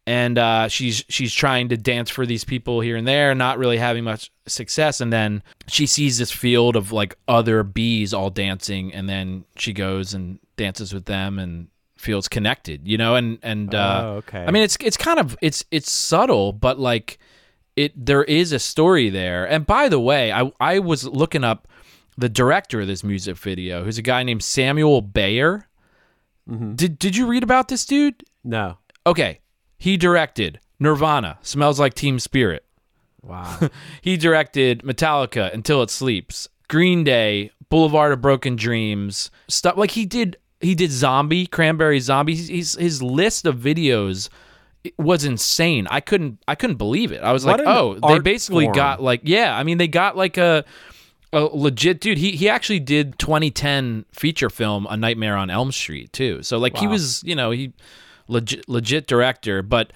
and 0.07 0.39
uh, 0.39 0.68
she's 0.68 1.05
she's 1.09 1.32
trying 1.32 1.68
to 1.70 1.76
dance 1.76 2.11
for 2.11 2.26
these 2.26 2.45
people 2.45 2.80
here 2.80 2.97
and 2.97 3.07
there, 3.07 3.35
not 3.35 3.59
really 3.59 3.78
having 3.78 4.05
much 4.05 4.30
success. 4.47 5.01
And 5.01 5.12
then 5.12 5.43
she 5.66 5.87
sees 5.87 6.18
this 6.18 6.30
field 6.30 6.76
of 6.76 6.93
like 6.93 7.16
other 7.28 7.62
bees 7.62 8.12
all 8.14 8.30
dancing, 8.30 8.93
and 8.93 9.09
then 9.09 9.45
she 9.57 9.72
goes 9.72 10.14
and 10.14 10.39
dances 10.57 10.93
with 10.93 11.07
them 11.07 11.39
and 11.39 11.68
feels 11.97 12.28
connected, 12.28 12.87
you 12.87 12.99
know. 12.99 13.14
And 13.16 13.39
and 13.43 13.74
uh, 13.74 14.01
Oh, 14.05 14.09
okay. 14.16 14.45
I 14.45 14.51
mean, 14.51 14.62
it's 14.62 14.76
it's 14.80 14.97
kind 14.99 15.18
of 15.18 15.37
it's 15.41 15.64
it's 15.70 15.91
subtle, 15.91 16.53
but 16.53 16.78
like 16.78 17.18
it 17.76 18.06
there 18.06 18.24
is 18.24 18.52
a 18.52 18.58
story 18.58 19.10
there. 19.10 19.44
And 19.44 19.66
by 19.66 19.88
the 19.88 20.00
way, 20.00 20.32
I 20.32 20.52
I 20.60 20.78
was 20.78 21.04
looking 21.06 21.44
up 21.44 21.68
the 22.16 22.28
director 22.28 22.80
of 22.80 22.86
this 22.86 23.02
music 23.02 23.36
video, 23.36 23.84
who's 23.84 23.98
a 23.98 24.02
guy 24.02 24.22
named 24.22 24.42
Samuel 24.42 25.02
Bayer. 25.02 25.68
Mm-hmm. 26.48 26.74
Did 26.74 26.98
did 26.98 27.16
you 27.16 27.26
read 27.26 27.42
about 27.42 27.68
this 27.68 27.84
dude? 27.84 28.24
No. 28.42 28.78
Okay, 29.06 29.40
he 29.78 29.96
directed 29.96 30.60
Nirvana, 30.78 31.38
Smells 31.42 31.80
Like 31.80 31.94
Teen 31.94 32.18
Spirit. 32.18 32.64
Wow. 33.22 33.70
He 34.02 34.16
directed 34.16 34.82
Metallica, 34.82 35.52
Until 35.52 35.82
It 35.82 35.90
Sleeps, 35.90 36.48
Green 36.68 37.04
Day, 37.04 37.50
Boulevard 37.70 38.12
of 38.12 38.20
Broken 38.20 38.56
Dreams, 38.56 39.30
stuff 39.48 39.76
like 39.76 39.92
he 39.92 40.06
did. 40.06 40.36
He 40.60 40.74
did 40.74 40.90
Zombie, 40.90 41.46
Cranberry 41.46 42.00
Zombie. 42.00 42.34
He's, 42.34 42.48
he's, 42.48 42.74
his 42.76 43.02
list 43.02 43.44
of 43.44 43.56
videos 43.56 44.30
was 44.99 45.24
insane. 45.24 45.87
I 45.91 46.01
couldn't 46.01 46.43
I 46.47 46.55
couldn't 46.55 46.76
believe 46.76 47.12
it. 47.12 47.22
I 47.22 47.32
was 47.32 47.45
What 47.45 47.59
like, 47.61 47.66
oh, 47.68 47.99
they 48.09 48.18
basically 48.18 48.66
form. 48.66 48.74
got 48.74 49.03
like 49.03 49.22
yeah. 49.24 49.57
I 49.57 49.62
mean, 49.62 49.78
they 49.78 49.89
got 49.89 50.16
like 50.16 50.37
a 50.37 50.64
a 51.32 51.41
legit 51.41 52.01
dude. 52.01 52.18
He 52.18 52.32
he 52.32 52.49
actually 52.49 52.80
did 52.80 53.18
2010 53.18 54.05
feature 54.12 54.51
film 54.51 54.87
A 54.91 54.97
Nightmare 54.97 55.37
on 55.37 55.51
Elm 55.51 55.72
Street 55.72 56.12
too. 56.12 56.43
So 56.43 56.59
like 56.59 56.76
he 56.76 56.87
was 56.87 57.22
you 57.24 57.35
know 57.35 57.51
he 57.51 57.72
legit 58.28 58.68
legit 58.68 59.07
director, 59.07 59.62
but 59.62 59.93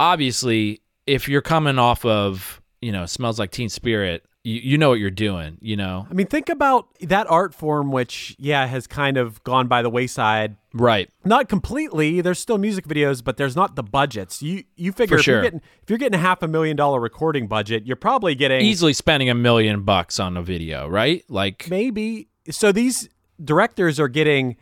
obviously 0.00 0.80
if 1.06 1.28
you're 1.28 1.42
coming 1.42 1.78
off 1.78 2.04
of 2.04 2.60
you 2.80 2.92
know 2.92 3.06
Smells 3.06 3.38
Like 3.38 3.50
Teen 3.50 3.68
Spirit, 3.68 4.24
you 4.44 4.60
you 4.62 4.78
know 4.78 4.88
what 4.88 4.98
you're 4.98 5.10
doing. 5.10 5.58
You 5.60 5.76
know 5.76 6.06
I 6.10 6.14
mean, 6.14 6.26
think 6.26 6.48
about 6.48 6.88
that 7.00 7.30
art 7.30 7.54
form, 7.54 7.92
which, 7.92 8.36
yeah, 8.38 8.66
has 8.66 8.86
kind 8.86 9.16
of 9.16 9.42
gone 9.44 9.68
by 9.68 9.82
the 9.82 9.90
wayside. 9.90 10.56
right. 10.72 11.08
Not 11.24 11.48
completely. 11.48 12.20
There's 12.20 12.38
still 12.38 12.58
music 12.58 12.86
videos, 12.86 13.22
but 13.22 13.36
there's 13.36 13.56
not 13.56 13.76
the 13.76 13.82
budgets. 13.82 14.42
You 14.42 14.64
you 14.76 14.92
figure 14.92 15.18
if 15.18 15.24
sure. 15.24 15.34
you're 15.36 15.42
getting 15.42 15.62
if 15.82 15.90
you're 15.90 15.98
getting 15.98 16.18
a 16.18 16.22
half 16.22 16.42
a 16.42 16.48
million 16.48 16.76
dollar 16.76 17.00
recording 17.00 17.46
budget, 17.46 17.86
you're 17.86 17.96
probably 17.96 18.34
getting 18.34 18.60
Easily 18.62 18.92
spending 18.92 19.30
a 19.30 19.34
million 19.34 19.82
bucks 19.82 20.18
on 20.18 20.36
a 20.36 20.42
video, 20.42 20.88
right? 20.88 21.24
Like 21.28 21.68
maybe. 21.70 22.28
So 22.50 22.72
these 22.72 23.08
directors 23.42 24.00
are 24.00 24.08
getting, 24.08 24.56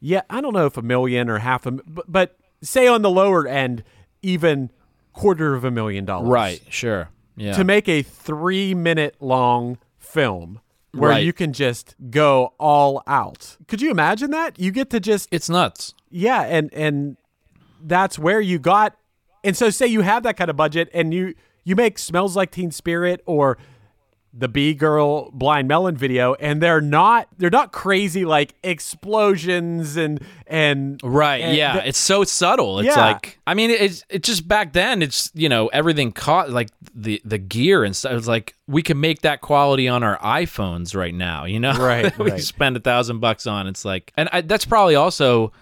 yeah, 0.00 0.22
I 0.28 0.40
don't 0.40 0.52
know 0.52 0.66
if 0.66 0.76
a 0.76 0.82
million 0.82 1.30
or 1.30 1.38
half 1.38 1.66
a, 1.66 1.70
but, 1.70 2.10
but 2.10 2.36
say 2.62 2.86
on 2.86 3.02
the 3.02 3.10
lower 3.10 3.46
end, 3.46 3.82
even 4.22 4.70
quarter 5.12 5.54
of 5.54 5.64
a 5.64 5.70
million 5.70 6.04
dollars, 6.04 6.28
right, 6.28 6.60
sure, 6.68 7.08
yeah. 7.36 7.52
to 7.54 7.64
make 7.64 7.88
a 7.88 8.02
three 8.02 8.74
minute 8.74 9.16
long 9.20 9.78
film 9.98 10.60
where 10.92 11.10
Right. 11.10 11.24
you 11.24 11.32
can 11.32 11.52
just 11.52 11.94
go 12.10 12.54
all 12.58 13.02
out. 13.06 13.56
Could 13.66 13.80
you 13.82 13.90
imagine 13.90 14.30
that? 14.30 14.58
You 14.58 14.70
get 14.70 14.90
to 14.90 15.00
just 15.00 15.28
it's 15.32 15.48
nuts. 15.48 15.94
yeah, 16.10 16.42
and 16.42 16.72
and 16.72 17.16
that's 17.82 18.18
where 18.18 18.40
you 18.40 18.58
got. 18.58 18.96
And 19.42 19.56
so, 19.56 19.68
say 19.70 19.86
you 19.86 20.00
have 20.02 20.22
that 20.22 20.36
kind 20.36 20.48
of 20.48 20.56
budget, 20.56 20.88
and 20.94 21.12
you 21.12 21.34
you 21.64 21.74
make 21.76 21.98
"Smells 21.98 22.36
Like 22.36 22.50
Teen 22.52 22.70
Spirit" 22.70 23.22
or 23.26 23.58
the 24.36 24.48
Bee 24.48 24.74
Girl 24.74 25.30
Blind 25.32 25.68
Melon 25.68 25.96
video, 25.96 26.34
and 26.34 26.60
they're 26.60 26.80
not 26.80 27.28
they're 27.38 27.50
not 27.50 27.70
crazy 27.72 28.24
like 28.24 28.54
explosions 29.08 29.96
and 29.96 30.20
and 30.46 31.00
Right. 31.02 31.40
and 31.42 31.56
yeah. 31.56 31.76
the- 31.76 31.88
it's 31.88 31.98
so 31.98 32.24
subtle. 32.24 32.78
It's 32.80 32.88
Yeah. 32.96 33.00
like 33.06 33.38
I 33.46 33.54
mean, 33.54 33.70
it's 33.70 34.04
it 34.08 34.22
just 34.22 34.46
back 34.48 34.72
then. 34.72 35.02
It's 35.02 35.30
you 35.34 35.48
know 35.48 35.68
everything 35.68 36.12
caught 36.12 36.50
like 36.50 36.70
the 36.94 37.20
the 37.24 37.38
gear 37.38 37.84
and 37.84 37.94
stuff. 37.94 38.12
It's 38.12 38.26
like 38.28 38.54
we 38.66 38.82
can 38.82 39.00
make 39.00 39.22
that 39.22 39.40
quality 39.40 39.88
on 39.88 40.02
our 40.02 40.18
iPhones 40.18 40.94
right 40.96 41.14
now. 41.14 41.44
You 41.44 41.60
know, 41.60 41.74
Right, 41.74 42.16
we 42.18 42.30
right. 42.32 42.40
spend 42.42 42.76
a 42.76 42.80
thousand 42.80 43.20
bucks 43.20 43.46
on. 43.46 43.66
It's 43.66 43.84
like, 43.84 44.12
and 44.16 44.28
I, 44.32 44.40
that's 44.40 44.64
probably 44.64 44.94
also 44.96 45.52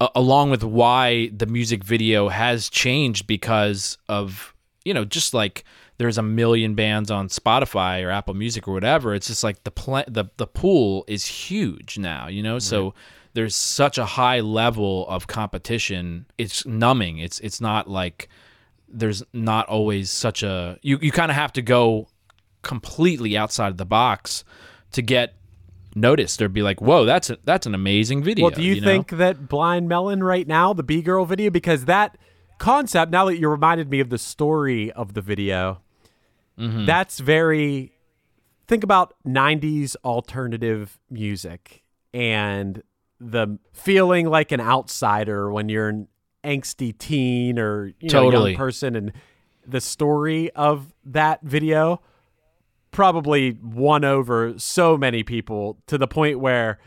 a 0.00 0.08
along 0.14 0.50
with 0.50 0.64
why 0.64 1.30
the 1.34 1.46
music 1.46 1.84
video 1.84 2.28
has 2.28 2.68
changed 2.68 3.26
because 3.26 3.96
of 4.08 4.52
you 4.84 4.92
know 4.92 5.04
just 5.04 5.32
like 5.34 5.64
there's 5.98 6.18
a 6.18 6.22
million 6.22 6.74
bands 6.74 7.10
on 7.10 7.28
Spotify 7.28 8.04
or 8.04 8.10
Apple 8.10 8.34
Music 8.34 8.66
or 8.66 8.74
whatever. 8.74 9.14
It's 9.14 9.28
just 9.28 9.44
like 9.44 9.64
the 9.64 9.70
pla- 9.70 10.04
the 10.08 10.26
the 10.36 10.46
pool 10.46 11.04
is 11.06 11.26
huge 11.26 11.98
now, 11.98 12.28
you 12.28 12.42
know. 12.42 12.58
So 12.58 12.94
there's 13.34 13.54
such 13.54 13.98
a 13.98 14.04
high 14.04 14.40
level 14.40 15.06
of 15.08 15.26
competition. 15.26 16.26
It's 16.38 16.66
numbing. 16.66 17.18
It's 17.18 17.40
it's 17.40 17.60
not 17.60 17.88
like 17.88 18.28
there's 18.88 19.22
not 19.32 19.68
always 19.68 20.10
such 20.10 20.42
a 20.42 20.78
you 20.82 20.98
you 21.00 21.12
kind 21.12 21.30
of 21.30 21.36
have 21.36 21.52
to 21.54 21.62
go 21.62 22.08
completely 22.62 23.36
outside 23.36 23.68
of 23.68 23.76
the 23.76 23.84
box 23.84 24.44
to 24.92 25.02
get 25.02 25.34
noticed 25.94 26.42
or 26.42 26.48
be 26.48 26.62
like, 26.62 26.80
"Whoa, 26.80 27.04
that's 27.04 27.30
a, 27.30 27.38
that's 27.44 27.66
an 27.66 27.74
amazing 27.74 28.22
video." 28.22 28.44
Well, 28.46 28.54
do 28.54 28.62
you, 28.62 28.80
know? 28.80 28.86
think 28.86 29.10
that 29.10 29.48
Blind 29.48 29.88
Melon 29.88 30.22
right 30.22 30.46
now, 30.46 30.72
the 30.72 30.82
Bee 30.82 31.02
Girl 31.02 31.24
video, 31.24 31.50
because 31.50 31.84
that 31.84 32.16
concept, 32.58 33.12
now 33.12 33.26
that 33.26 33.38
you 33.38 33.48
reminded 33.48 33.90
me 33.90 34.00
of 34.00 34.10
the 34.10 34.18
story 34.18 34.90
of 34.92 35.14
the 35.14 35.20
video, 35.20 35.80
Mm-hmm. 36.58 36.86
that's 36.86 37.18
very. 37.20 37.90
Think 38.66 38.82
about 38.82 39.14
90s 39.26 39.94
alternative 40.04 40.98
music 41.10 41.82
and 42.14 42.82
the 43.20 43.58
feeling 43.74 44.26
like 44.30 44.52
an 44.52 44.60
outsider 44.60 45.52
when 45.52 45.68
you're 45.68 45.88
an 45.90 46.08
angsty 46.42 46.96
teen 46.96 47.58
or 47.58 47.88
you 48.00 48.08
know, 48.08 48.08
Totally. 48.08 48.52
young 48.52 48.58
person. 48.58 48.96
And 48.96 49.12
the 49.66 49.80
story 49.82 50.50
of 50.52 50.94
that 51.04 51.42
video 51.42 52.00
probably 52.90 53.58
won 53.62 54.04
over 54.04 54.54
so 54.58 54.96
many 54.96 55.22
people 55.22 55.78
to 55.86 55.98
the 55.98 56.06
point 56.06 56.38
where 56.38 56.78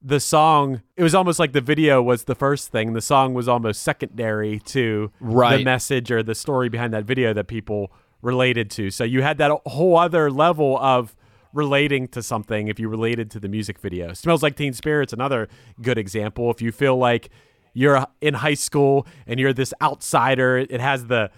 the 0.00 0.20
song 0.20 0.82
it 0.96 1.02
was 1.02 1.14
almost 1.14 1.38
like 1.38 1.52
the 1.52 1.60
video 1.60 2.02
was 2.02 2.24
the 2.24 2.34
first 2.34 2.70
thing 2.70 2.92
the 2.92 3.00
song 3.00 3.34
was 3.34 3.48
almost 3.48 3.82
secondary 3.82 4.58
to 4.60 5.10
the 5.58 5.64
message 5.64 6.10
or 6.10 6.22
the 6.22 6.34
story 6.34 6.68
behind 6.68 6.92
that 6.92 7.04
video 7.04 7.32
that 7.32 7.46
people 7.48 7.92
related 8.22 8.70
to. 8.72 8.90
So 8.90 9.04
you 9.04 9.22
had 9.22 9.38
that 9.38 9.50
whole 9.66 9.98
other 9.98 10.30
level 10.30 10.78
of 10.78 11.14
relating 11.52 12.08
to 12.08 12.22
something 12.22 12.68
if 12.68 12.80
you 12.80 12.88
related 12.88 13.30
to 13.32 13.40
the 13.40 13.48
music 13.48 13.78
video. 13.78 14.14
Smells 14.14 14.42
like 14.42 14.56
teen 14.56 14.72
spirit's 14.72 15.12
another 15.12 15.48
good 15.82 15.98
example. 15.98 16.50
If 16.50 16.62
you 16.62 16.72
feel 16.72 16.96
like 16.96 17.28
you're 17.74 18.06
in 18.20 18.34
high 18.34 18.54
school 18.54 19.06
and 19.26 19.38
you're 19.40 19.52
this 19.52 19.72
outsider 19.80 20.58
it 20.58 20.80
has 20.80 21.06
the 21.06 21.30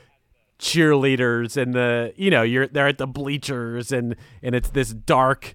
cheerleaders 0.59 1.57
and 1.61 1.75
the 1.75 2.13
you 2.17 2.31
know 2.31 2.43
you're 2.43 2.67
they're 2.67 2.89
at 2.89 2.99
the 2.99 3.07
bleachers 3.07 3.93
and 3.93 4.17
and 4.43 4.55
it's 4.55 4.71
this 4.71 4.91
dark 4.93 5.55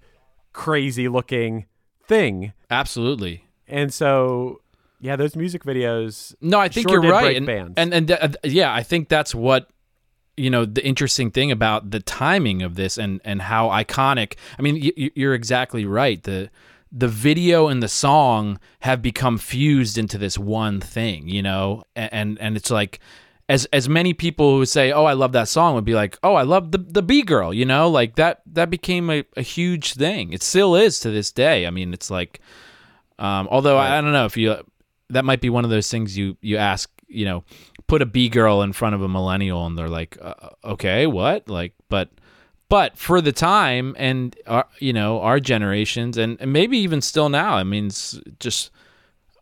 crazy 0.53 1.07
looking 1.07 1.65
thing. 2.05 2.53
Absolutely. 2.69 3.43
and 3.67 3.93
so 3.93 4.61
yeah 4.99 5.15
those 5.15 5.35
music 5.35 5.63
videos 5.63 6.33
No, 6.41 6.59
I 6.59 6.69
think 6.69 6.89
sure 6.89 7.01
you're 7.01 7.11
right. 7.11 7.37
And, 7.37 7.49
and 7.77 7.93
and 7.93 8.11
uh, 8.11 8.29
yeah, 8.43 8.73
I 8.73 8.83
think 8.83 9.09
that's 9.09 9.33
what 9.33 9.69
you 10.39 10.49
know 10.49 10.65
the 10.65 10.85
interesting 10.85 11.31
thing 11.31 11.51
about 11.51 11.91
the 11.91 11.99
timing 11.99 12.61
of 12.61 12.75
this 12.75 12.97
and 12.97 13.21
and 13.25 13.41
how 13.43 13.67
iconic. 13.69 14.35
I 14.57 14.61
mean, 14.61 14.81
y- 14.81 15.11
you're 15.15 15.33
exactly 15.33 15.85
right. 15.85 16.21
The 16.23 16.49
the 16.91 17.07
video 17.07 17.67
and 17.67 17.83
the 17.83 17.87
song 17.87 18.59
have 18.79 19.01
become 19.01 19.37
fused 19.37 19.97
into 19.97 20.17
this 20.17 20.37
one 20.37 20.79
thing, 20.79 21.27
you 21.27 21.41
know, 21.41 21.83
and 21.95 22.39
and 22.39 22.57
it's 22.57 22.71
like 22.71 22.99
as 23.47 23.65
as 23.73 23.89
many 23.89 24.13
people 24.13 24.57
who 24.57 24.65
say, 24.65 24.91
"Oh, 24.91 25.05
I 25.05 25.13
love 25.13 25.31
that 25.33 25.47
song," 25.47 25.75
would 25.75 25.85
be 25.85 25.95
like, 25.95 26.17
"Oh, 26.23 26.35
I 26.35 26.43
love 26.43 26.71
the 26.71 26.77
the 26.77 27.01
Bee 27.01 27.23
girl," 27.23 27.53
you 27.53 27.65
know, 27.65 27.89
like 27.89 28.15
that 28.15 28.41
that 28.53 28.69
became 28.69 29.09
a, 29.09 29.23
a 29.35 29.41
huge 29.41 29.93
thing. 29.93 30.33
It 30.33 30.43
still 30.43 30.75
is 30.75 30.99
to 31.01 31.09
this 31.09 31.31
day. 31.31 31.67
I 31.67 31.69
mean, 31.69 31.93
it's 31.93 32.09
like 32.09 32.39
um, 33.17 33.47
although 33.51 33.77
I, 33.77 33.97
I 33.97 34.01
don't 34.01 34.13
know 34.13 34.25
if 34.25 34.37
you 34.37 34.55
that 35.09 35.25
might 35.25 35.41
be 35.41 35.49
one 35.49 35.63
of 35.65 35.69
those 35.71 35.89
things 35.91 36.17
you 36.17 36.37
you 36.41 36.57
ask 36.57 36.89
you 37.07 37.25
know 37.25 37.43
put 37.89 38.01
a 38.01 38.05
Bee 38.05 38.29
girl 38.29 38.61
in 38.61 38.71
front 38.73 38.95
of 38.95 39.01
a 39.01 39.07
millennial 39.09 39.65
and 39.65 39.77
they're 39.77 39.89
like 39.89 40.17
uh, 40.21 40.33
okay 40.63 41.05
what 41.07 41.47
like 41.49 41.73
but 41.89 42.07
But 42.69 42.97
for 42.97 43.19
the 43.19 43.31
time 43.31 43.95
and 43.97 44.35
our, 44.45 44.65
you 44.79 44.93
know 44.93 45.19
our 45.21 45.39
generations 45.39 46.17
and, 46.17 46.37
and 46.39 46.53
maybe 46.53 46.77
even 46.77 47.01
still 47.01 47.27
now, 47.29 47.55
I 47.55 47.63
mean, 47.63 47.87
it's 47.87 48.19
just 48.39 48.69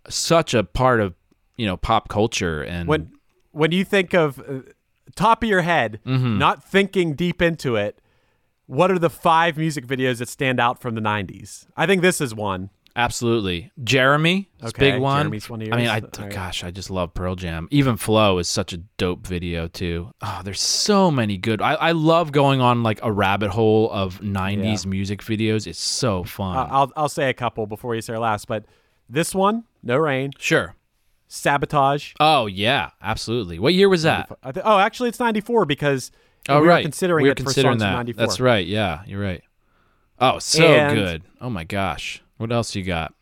such 0.09 0.53
a 0.53 0.63
part 0.63 1.01
of 1.01 1.13
you 1.57 1.65
know 1.65 1.75
pop 1.77 2.07
culture 2.07 2.63
and 2.63 2.87
when 2.87 3.11
when 3.51 3.71
you 3.73 3.83
think 3.83 4.13
of 4.13 4.39
uh, 4.39 4.61
top 5.15 5.43
of 5.43 5.49
your 5.49 5.63
head, 5.63 5.99
Mm-hmm. 6.05 6.37
not 6.37 6.63
thinking 6.63 7.15
deep 7.15 7.41
into 7.41 7.75
it, 7.75 7.99
what 8.67 8.91
are 8.91 8.99
the 8.99 9.09
five 9.09 9.57
music 9.57 9.85
videos 9.85 10.19
that 10.19 10.29
stand 10.29 10.59
out 10.59 10.79
from 10.79 10.95
the 10.95 11.01
'90s? 11.01 11.67
I 11.75 11.85
think 11.85 12.01
this 12.01 12.21
is 12.21 12.33
one. 12.33 12.69
Absolutely. 12.97 13.71
Jeremy, 13.83 14.49
is 14.63 14.69
Okay, 14.69 14.91
big 14.93 15.01
one. 15.01 15.25
Jeremy's 15.25 15.47
one 15.49 15.61
of 15.61 15.71
I 15.71 15.77
mean. 15.77 15.87
I 15.87 15.99
right. 15.99 16.29
gosh, 16.31 16.63
I 16.63 16.71
just 16.71 16.89
love 16.89 17.13
Pearl 17.13 17.35
Jam. 17.35 17.67
Even 17.69 17.95
Flow 17.95 18.39
is 18.39 18.49
such 18.49 18.73
a 18.73 18.77
dope 18.97 19.25
video 19.27 19.67
too. 19.67 20.11
Oh, 20.23 20.41
there's 20.43 20.59
so 20.59 21.11
many 21.11 21.37
good. 21.37 21.61
I, 21.61 21.75
I 21.75 21.91
love 21.91 22.31
going 22.31 22.59
on 22.59 22.81
like 22.81 22.99
a 23.03 23.11
rabbit 23.11 23.51
hole 23.51 23.91
of 23.91 24.19
'90s 24.21 24.87
music 24.87 25.21
videos. 25.21 25.67
It's 25.67 25.79
so 25.79 26.23
fun. 26.23 26.57
Uh, 26.57 26.67
I'll 26.71 26.91
I'll 26.97 27.09
say 27.09 27.29
a 27.29 27.33
couple 27.35 27.67
before 27.67 27.93
you 27.93 28.01
say 28.01 28.13
our 28.13 28.19
last, 28.19 28.47
but 28.47 28.65
this 29.07 29.35
one, 29.35 29.65
No 29.83 29.97
Rain, 29.97 30.31
sure. 30.39 30.75
Sabotage. 31.27 32.13
Oh 32.19 32.47
yeah, 32.47 32.89
absolutely. 33.01 33.59
What 33.59 33.75
year 33.75 33.89
was 33.89 34.03
that? 34.03 34.29
I 34.41 34.51
th- 34.51 34.65
oh, 34.65 34.79
actually, 34.79 35.09
it's 35.09 35.19
'94 35.19 35.65
because 35.65 36.09
Oh 36.49 36.61
we 36.61 36.67
right, 36.67 36.77
were 36.77 36.81
considering 36.83 37.23
we 37.23 37.29
were 37.29 37.35
considering 37.35 37.77
that. 37.79 37.89
from 37.91 37.95
'94. 37.97 38.25
That's 38.25 38.39
right. 38.39 38.65
Yeah, 38.65 39.03
you're 39.05 39.21
right. 39.21 39.43
Oh, 40.19 40.39
so 40.39 40.63
And- 40.65 40.95
good. 40.97 41.23
Oh 41.39 41.49
my 41.51 41.63
gosh. 41.63 42.23
What 42.37 42.51
else 42.51 42.75
you 42.75 42.83
got? 42.83 43.13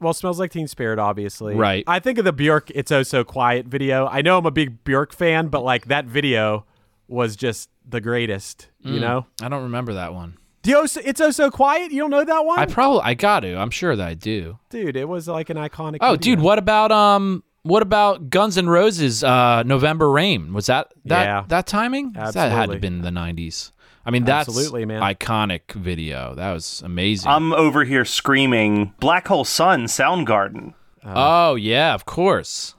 Well, 0.00 0.12
smells 0.14 0.40
like 0.40 0.50
Teen 0.50 0.66
Spirit, 0.66 0.98
obviously. 0.98 1.54
Right. 1.54 1.84
I 1.86 2.00
think 2.00 2.18
of 2.18 2.24
the 2.24 2.32
Bjork 2.32 2.70
"It's 2.74 2.90
Oh 2.90 3.02
So 3.04 3.22
Quiet" 3.22 3.66
video. 3.66 4.06
I 4.08 4.20
know 4.22 4.36
I'm 4.38 4.46
a 4.46 4.50
big 4.50 4.82
Bjork 4.84 5.12
fan, 5.12 5.48
but 5.48 5.62
like 5.62 5.86
that 5.86 6.06
video 6.06 6.64
was 7.06 7.36
just 7.36 7.68
the 7.88 8.00
greatest. 8.00 8.68
You 8.80 8.94
Mm. 8.94 9.00
know, 9.00 9.26
I 9.42 9.48
don't 9.48 9.62
remember 9.64 9.94
that 9.94 10.12
one. 10.14 10.38
Do 10.62 10.70
you, 10.70 10.82
"It's 11.04 11.20
Oh 11.20 11.30
So 11.30 11.50
Quiet"? 11.50 11.92
You 11.92 12.00
don't 12.00 12.10
know 12.10 12.24
that 12.24 12.44
one? 12.44 12.58
I 12.58 12.66
probably 12.66 13.02
I 13.04 13.14
got 13.14 13.40
to. 13.40 13.56
I'm 13.56 13.70
sure 13.70 13.94
that 13.94 14.06
I 14.08 14.14
do. 14.14 14.58
dude, 14.70 14.96
it 14.96 15.08
was 15.08 15.28
like 15.28 15.50
an 15.50 15.56
iconic. 15.56 15.98
Oh, 16.00 16.12
video. 16.12 16.36
dude, 16.36 16.40
what 16.40 16.58
about 16.58 16.90
um 16.90 17.44
what 17.64 17.82
about 17.82 18.28
Guns 18.28 18.58
N' 18.58 18.68
Roses 18.68 19.22
uh 19.22 19.62
November 19.64 20.10
Rain? 20.10 20.52
Was 20.52 20.66
that 20.66 20.92
that 21.04 21.24
Yeah. 21.24 21.44
that 21.48 21.66
timing? 21.68 22.12
That 22.12 22.34
had 22.34 22.66
to 22.66 22.72
have 22.72 22.80
been 22.80 22.94
in 22.94 23.02
the 23.02 23.10
90s. 23.12 23.70
I 24.04 24.10
mean, 24.10 24.24
that's 24.24 24.48
Absolutely, 24.48 24.84
man. 24.84 25.00
iconic 25.02 25.72
video. 25.72 26.34
That 26.34 26.52
was 26.52 26.82
amazing. 26.84 27.30
I'm 27.30 27.52
over 27.52 27.84
here 27.84 28.04
screaming 28.04 28.92
Black 29.00 29.28
Hole 29.28 29.44
Sun 29.44 29.84
Soundgarden. 29.84 30.74
Uh, 31.04 31.12
oh, 31.14 31.54
yeah, 31.54 31.94
of 31.94 32.04
course. 32.04 32.74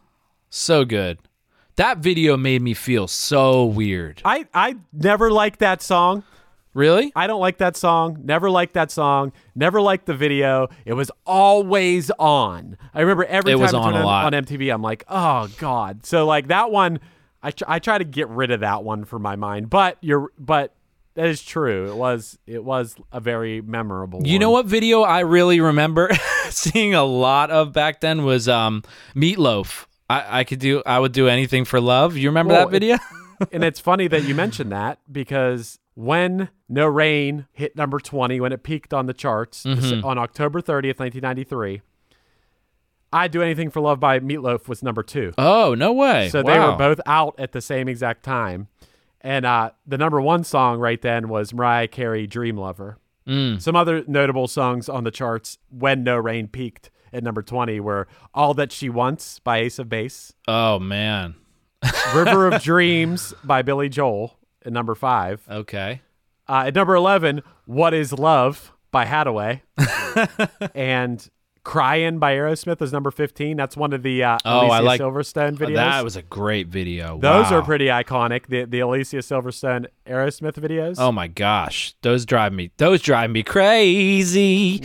So 0.50 0.86
good. 0.86 1.20
That 1.78 1.98
video 2.00 2.38
made 2.38 2.62
me 2.62 2.74
feel 2.74 3.08
so 3.08 3.66
weird. 3.66 4.22
I 4.24 4.46
I 4.54 4.76
never 4.92 5.32
liked 5.32 5.60
that 5.60 5.82
song. 5.82 6.24
Really? 6.76 7.12
I 7.16 7.28
don't 7.28 7.40
like 7.40 7.58
that 7.60 7.76
song. 7.78 8.20
Never 8.24 8.50
liked 8.50 8.74
that 8.74 8.92
song. 8.92 9.32
Never 9.56 9.80
liked 9.82 10.06
the 10.08 10.14
video. 10.16 10.68
It 10.86 10.94
was 10.94 11.10
always 11.26 12.10
on. 12.20 12.78
I 12.94 13.02
remember 13.02 13.26
every 13.26 13.52
It 13.52 13.56
time 13.56 13.62
was 13.62 13.74
I 13.74 13.80
on 13.80 13.94
a 13.96 14.06
lot. 14.06 14.34
on 14.34 14.44
MTV, 14.44 14.74
I'm 14.74 14.82
like, 14.82 15.04
oh 15.08 15.48
god. 15.58 16.06
So 16.06 16.26
like 16.26 16.48
that 16.48 16.70
one, 16.72 17.00
I 17.42 17.52
tr- 17.52 17.64
I 17.68 17.80
try 17.80 17.98
to 17.98 18.04
get 18.04 18.28
rid 18.30 18.52
of 18.52 18.60
that 18.62 18.84
one 18.84 19.06
from 19.06 19.22
my 19.22 19.36
mind. 19.36 19.70
But 19.70 19.98
you're 20.02 20.32
but 20.38 20.74
that 21.16 21.28
is 21.28 21.42
true. 21.44 21.90
It 21.92 21.96
was 21.96 22.38
it 22.48 22.64
was 22.64 22.96
a 23.12 23.20
very 23.20 23.62
memorable. 23.62 24.26
You 24.26 24.40
know 24.40 24.50
what 24.52 24.66
video 24.66 25.02
I 25.02 25.20
really 25.22 25.60
remember 25.60 26.10
seeing 26.50 26.94
a 26.94 27.04
lot 27.04 27.52
of 27.52 27.72
back 27.74 28.02
then 28.02 28.24
was 28.24 28.48
um 28.50 28.84
Meatloaf. 29.16 29.86
I, 30.10 30.40
I 30.40 30.44
could 30.44 30.60
do 30.60 30.82
I 30.86 31.00
would 31.00 31.12
do 31.14 31.28
anything 31.28 31.66
for 31.66 31.80
love. 31.80 32.18
You 32.18 32.30
remember 32.30 32.54
Well, 32.54 32.66
that 32.68 32.72
video? 32.72 32.98
and 33.52 33.64
it's 33.64 33.80
funny 33.80 34.08
that 34.08 34.24
you 34.24 34.36
mentioned 34.36 34.72
that 34.72 35.00
because 35.12 35.80
when 35.96 36.50
No 36.68 36.88
Rain 36.88 37.46
hit 37.52 37.76
number 37.76 38.00
20, 38.00 38.40
when 38.40 38.52
it 38.52 38.64
peaked 38.64 38.94
on 38.94 39.06
the 39.06 39.14
charts 39.14 39.64
Mhm. 39.64 40.04
on 40.04 40.18
October 40.18 40.60
30th, 40.62 41.00
1993, 41.00 41.82
I'd 43.12 43.32
Do 43.32 43.44
Anything 43.44 43.70
for 43.70 43.80
Love 43.80 44.00
by 44.00 44.20
Meatloaf 44.20 44.68
was 44.68 44.82
number 44.82 45.04
two. 45.04 45.34
oh, 45.38 45.76
no 45.76 45.94
way. 45.94 46.30
So 46.30 46.42
they 46.42 46.58
were 46.60 46.76
both 46.76 47.00
out 47.06 47.36
at 47.38 47.52
the 47.52 47.62
same 47.62 47.88
exact 47.88 48.24
time. 48.24 48.68
And 49.24 49.46
uh, 49.46 49.72
the 49.88 49.98
number 49.98 50.20
one 50.20 50.44
song 50.44 50.80
right 50.80 51.02
then 51.02 51.30
was 51.30 51.54
Mariah 51.54 51.88
Carey, 51.88 52.28
Dream 52.28 52.58
Lover. 52.58 52.98
Mm. 53.28 53.62
Some 53.62 53.76
other 53.76 54.04
notable 54.06 54.48
songs 54.48 54.90
on 54.90 55.06
the 55.06 55.12
charts 55.12 55.58
when 55.70 56.04
No 56.04 56.18
Rain 56.18 56.48
peaked 56.48 56.90
at 57.14 57.24
number 57.24 57.42
20 57.42 57.80
were 57.80 58.08
All 58.34 58.54
That 58.54 58.72
She 58.72 58.90
Wants 58.90 59.40
by 59.40 59.60
Ace 59.60 59.80
of 59.80 59.88
Base, 59.88 60.34
Oh 60.48 60.80
man. 60.80 61.36
River 62.16 62.48
of 62.48 62.62
Dreams 62.62 63.34
by 63.44 63.62
Billy 63.62 63.88
Joel 63.90 64.38
at 64.66 64.74
number 64.74 64.96
five. 64.96 65.46
Okay. 65.50 66.02
Uh, 66.48 66.64
at 66.68 66.76
number 66.76 66.96
11, 66.96 67.42
What 67.66 67.94
is 67.94 68.12
Love 68.12 68.74
by 68.92 69.06
Haddaway. 69.06 69.62
and 70.76 71.30
Crying 71.64 72.20
by 72.20 72.34
Aerosmith 72.36 72.82
is 72.82 72.92
number 72.92 73.10
15. 73.10 73.56
That's 73.56 73.78
one 73.78 73.94
of 73.94 74.04
the 74.04 74.22
uh, 74.22 74.38
Oh, 74.44 74.62
Alicia 74.68 74.74
I 74.74 74.80
like 74.82 75.00
Silverstone 75.02 75.56
videos. 75.56 75.76
That 75.76 76.04
was 76.04 76.18
a 76.18 76.22
great 76.22 76.68
video. 76.68 77.18
Those 77.20 77.52
Wow. 77.52 77.60
are 77.60 77.62
pretty 77.62 77.86
iconic. 77.86 78.48
The 78.48 78.66
the 78.66 78.82
Alicia 78.82 79.18
Silverstone 79.20 79.86
Aerosmith 80.06 80.56
videos. 80.56 80.96
Oh 80.98 81.14
my 81.14 81.28
gosh, 81.28 81.96
those 82.02 82.26
drive 82.26 82.52
me. 82.52 82.72
Those 82.78 83.02
drive 83.02 83.30
me 83.32 83.44
crazy. 83.44 84.84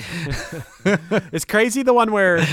Is 1.32 1.44
crazy 1.44 1.82
the 1.82 1.92
one 1.94 2.12
where 2.12 2.46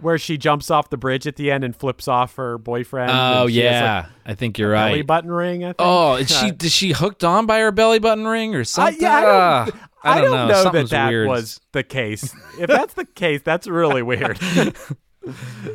where 0.00 0.18
she 0.18 0.36
jumps 0.36 0.70
off 0.70 0.90
the 0.90 0.98
bridge 0.98 1.26
at 1.26 1.36
the 1.36 1.50
end 1.50 1.64
and 1.64 1.74
flips 1.74 2.06
off 2.08 2.36
her 2.36 2.58
boyfriend? 2.58 3.10
Oh 3.10 3.44
and 3.44 3.50
she 3.50 3.60
has, 3.60 3.72
yeah, 3.72 3.96
like, 3.96 4.06
I 4.26 4.34
think 4.34 4.58
you're 4.58 4.74
a 4.74 4.76
belly 4.78 4.98
right. 4.98 5.06
button 5.06 5.30
ring. 5.30 5.64
I 5.64 5.68
think. 5.68 5.76
Oh, 5.78 6.16
is 6.16 6.28
she 6.38 6.48
is 6.62 6.72
she 6.72 6.92
hooked 6.92 7.24
on 7.24 7.46
by 7.46 7.60
her 7.60 7.72
belly 7.72 8.00
button 8.00 8.26
ring 8.26 8.54
or 8.54 8.60
I, 8.60 8.64
something? 8.64 9.00
yeah, 9.00 9.66
I 9.70 9.70
don't, 10.14 10.32
Ah, 10.34 10.44
I 10.44 10.48
don't 10.48 10.48
know, 10.48 10.70
that 10.72 10.90
that 10.90 11.08
weird. 11.08 11.28
was 11.28 11.60
the 11.72 11.82
case. 11.82 12.34
If 12.58 12.68
that's 12.68 12.94
the 12.94 13.04
case, 13.04 13.42
that's 13.44 13.66
really 13.66 14.02
weird. 14.02 14.38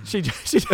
she, 0.05 0.23
she, 0.23 0.59
she, 0.59 0.67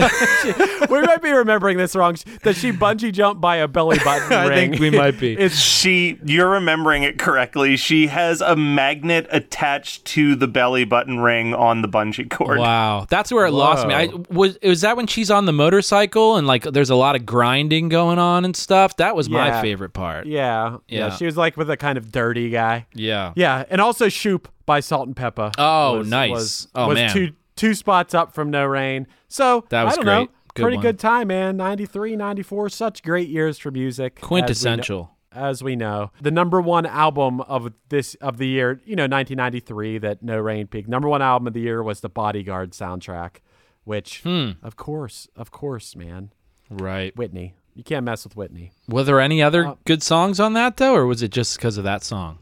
we 0.90 1.02
might 1.02 1.22
be 1.22 1.32
remembering 1.32 1.78
this 1.78 1.96
wrong. 1.96 2.16
Does 2.44 2.58
she 2.58 2.72
bungee 2.72 3.12
jump 3.12 3.42
by 3.42 3.58
a 3.58 3.68
belly 3.68 3.98
button 4.04 4.30
ring? 4.30 4.38
I 4.40 4.48
ring? 4.48 4.72
think 4.72 4.82
we 4.82 4.90
might 4.90 5.20
be. 5.20 5.34
It's 5.38 5.58
She, 5.60 6.20
you're 6.26 6.50
remembering 6.50 7.04
it 7.04 7.18
correctly. 7.20 7.78
She 7.78 8.08
has 8.08 8.42
a 8.42 8.56
magnet 8.56 9.28
attached 9.32 10.06
to 10.06 10.36
the 10.36 10.48
belly 10.48 10.86
button 10.86 11.20
ring 11.20 11.54
on 11.54 11.82
the 11.82 11.88
bungee 11.88 12.30
cord. 12.30 12.60
Wow, 12.60 13.06
that's 13.10 13.32
where 13.32 13.46
it 13.46 13.52
lost 13.52 13.88
me. 13.88 13.94
I 13.94 14.08
Whoa. 14.08 14.26
was 14.30 14.58
was 14.64 14.82
that 14.82 14.98
when 14.98 15.08
she's 15.08 15.32
on 15.32 15.46
the 15.46 15.54
motorcycle 15.54 16.36
and 16.38 16.46
like 16.48 16.64
there's 16.64 16.90
a 16.90 16.96
lot 16.96 17.16
of 17.16 17.26
grinding 17.26 17.90
going 17.90 18.20
on 18.20 18.46
and 18.46 18.56
stuff. 18.56 18.98
That 18.98 19.16
was 19.16 19.30
my 19.30 19.62
favorite 19.62 19.94
part. 19.94 20.26
yeah, 20.28 20.78
yeah, 20.88 21.08
Yeah. 21.08 21.10
She 21.16 21.26
was 21.26 21.38
like 21.38 21.58
with 21.58 21.70
a 21.70 21.78
kind 21.78 21.98
of 21.98 22.12
dirty 22.12 22.50
guy. 22.50 22.86
Yeah. 22.94 23.34
Yeah, 23.36 23.64
and 23.70 23.82
also 23.82 24.10
Shoop 24.10 24.48
by 24.66 24.80
Salt-N-Pepa. 24.82 25.54
Oh, 25.58 26.00
was- 26.00 26.08
nice. 26.10 26.30
Was, 26.32 26.68
Oh, 26.76 26.88
was 26.90 26.96
man. 26.96 27.14
two 27.14 27.32
two 27.58 27.74
spots 27.74 28.14
up 28.14 28.34
from 28.34 28.50
No 28.50 28.66
Rain. 28.66 29.06
So 29.28 29.66
That 29.70 29.84
was 29.84 29.94
I 29.94 29.96
don't 29.98 30.06
know. 30.06 30.28
Good 30.54 30.64
Pretty 30.64 30.78
one. 30.78 30.84
good 30.86 31.00
time, 31.00 31.28
man. 31.28 31.58
93, 31.58 32.16
94, 32.16 32.70
such 32.70 33.04
great 33.04 33.28
years 33.30 33.58
for 33.60 33.70
music. 33.70 34.14
as 34.18 34.22
we 34.22 34.24
know- 34.24 34.28
Quintessential. 34.28 35.12
as 35.32 35.62
we 35.64 35.76
know. 35.76 36.12
The 36.22 36.32
number 36.32 36.60
one 36.62 36.86
album 36.88 37.42
of 37.42 37.74
this 37.90 38.16
of 38.16 38.38
the 38.38 38.48
year, 38.48 38.82
you 38.86 38.96
know, 38.96 39.04
1993 39.06 40.00
that 40.00 40.24
No 40.24 40.40
Rain 40.40 40.66
peaked. 40.66 40.88
Number 40.90 41.08
one 41.10 41.22
album 41.22 41.46
of 41.48 41.54
the 41.54 41.60
year 41.60 41.84
was 41.84 42.00
the 42.00 42.10
Bodyguard 42.10 42.72
soundtrack, 42.72 43.36
which 43.84 44.22
Hmm. 44.24 44.52
of 44.64 44.76
course, 44.78 45.28
of 45.36 45.52
course, 45.52 45.96
man. 45.96 46.32
Right. 46.72 47.16
Whitney. 47.16 47.54
You 47.76 47.84
can't 47.84 48.04
mess 48.04 48.24
with 48.24 48.36
Whitney. 48.36 48.72
Were 48.90 49.04
there 49.04 49.20
any 49.20 49.44
other 49.44 49.68
Uh, 49.68 49.76
good 49.86 50.02
songs 50.02 50.40
on 50.40 50.54
that 50.54 50.78
though, 50.78 50.96
or 50.96 51.06
was 51.06 51.22
it 51.22 51.30
just 51.32 51.56
because 51.58 51.78
of 51.78 51.84
that 51.84 52.04
song? 52.04 52.40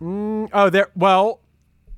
Mm, 0.00 0.48
oh, 0.52 0.70
there 0.70 0.90
well, 0.94 1.40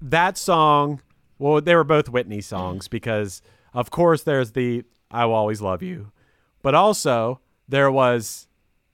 that 0.00 0.38
song, 0.38 1.00
well, 1.38 1.60
they 1.60 1.74
were 1.74 1.84
both 1.84 2.08
Whitney 2.08 2.40
songs 2.40 2.88
because 2.88 3.42
of 3.74 3.90
course 3.90 4.22
there's 4.24 4.52
the 4.52 4.84
I 5.10 5.24
will 5.24 5.34
always 5.34 5.60
love 5.60 5.82
you. 5.82 6.12
But 6.62 6.74
also 6.74 7.40
there 7.68 7.90
was 7.90 8.46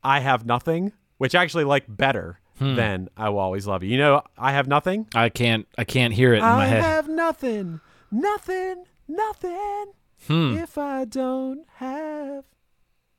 I 0.03 0.20
have 0.20 0.45
nothing, 0.45 0.92
which 1.18 1.34
I 1.34 1.42
actually 1.42 1.64
like 1.64 1.84
better 1.88 2.40
Hmm. 2.59 2.76
than 2.76 3.09
I 3.16 3.30
will 3.30 3.40
always 3.40 3.66
love 3.66 3.82
you. 3.82 3.90
You 3.90 3.99
know, 3.99 4.22
I 4.38 4.53
have 4.53 4.68
nothing. 4.68 5.09
I 5.12 5.28
can't. 5.28 5.66
I 5.76 5.82
can't 5.82 6.14
hear 6.14 6.34
it 6.34 6.38
in 6.38 6.45
I 6.45 6.55
my 6.57 6.66
head. 6.66 6.84
I 6.84 6.86
have 6.86 7.09
nothing, 7.09 7.80
nothing, 8.12 8.84
nothing. 9.09 9.86
Hmm. 10.28 10.55
If 10.57 10.78
I 10.78 11.05
don't 11.05 11.66
have 11.78 12.45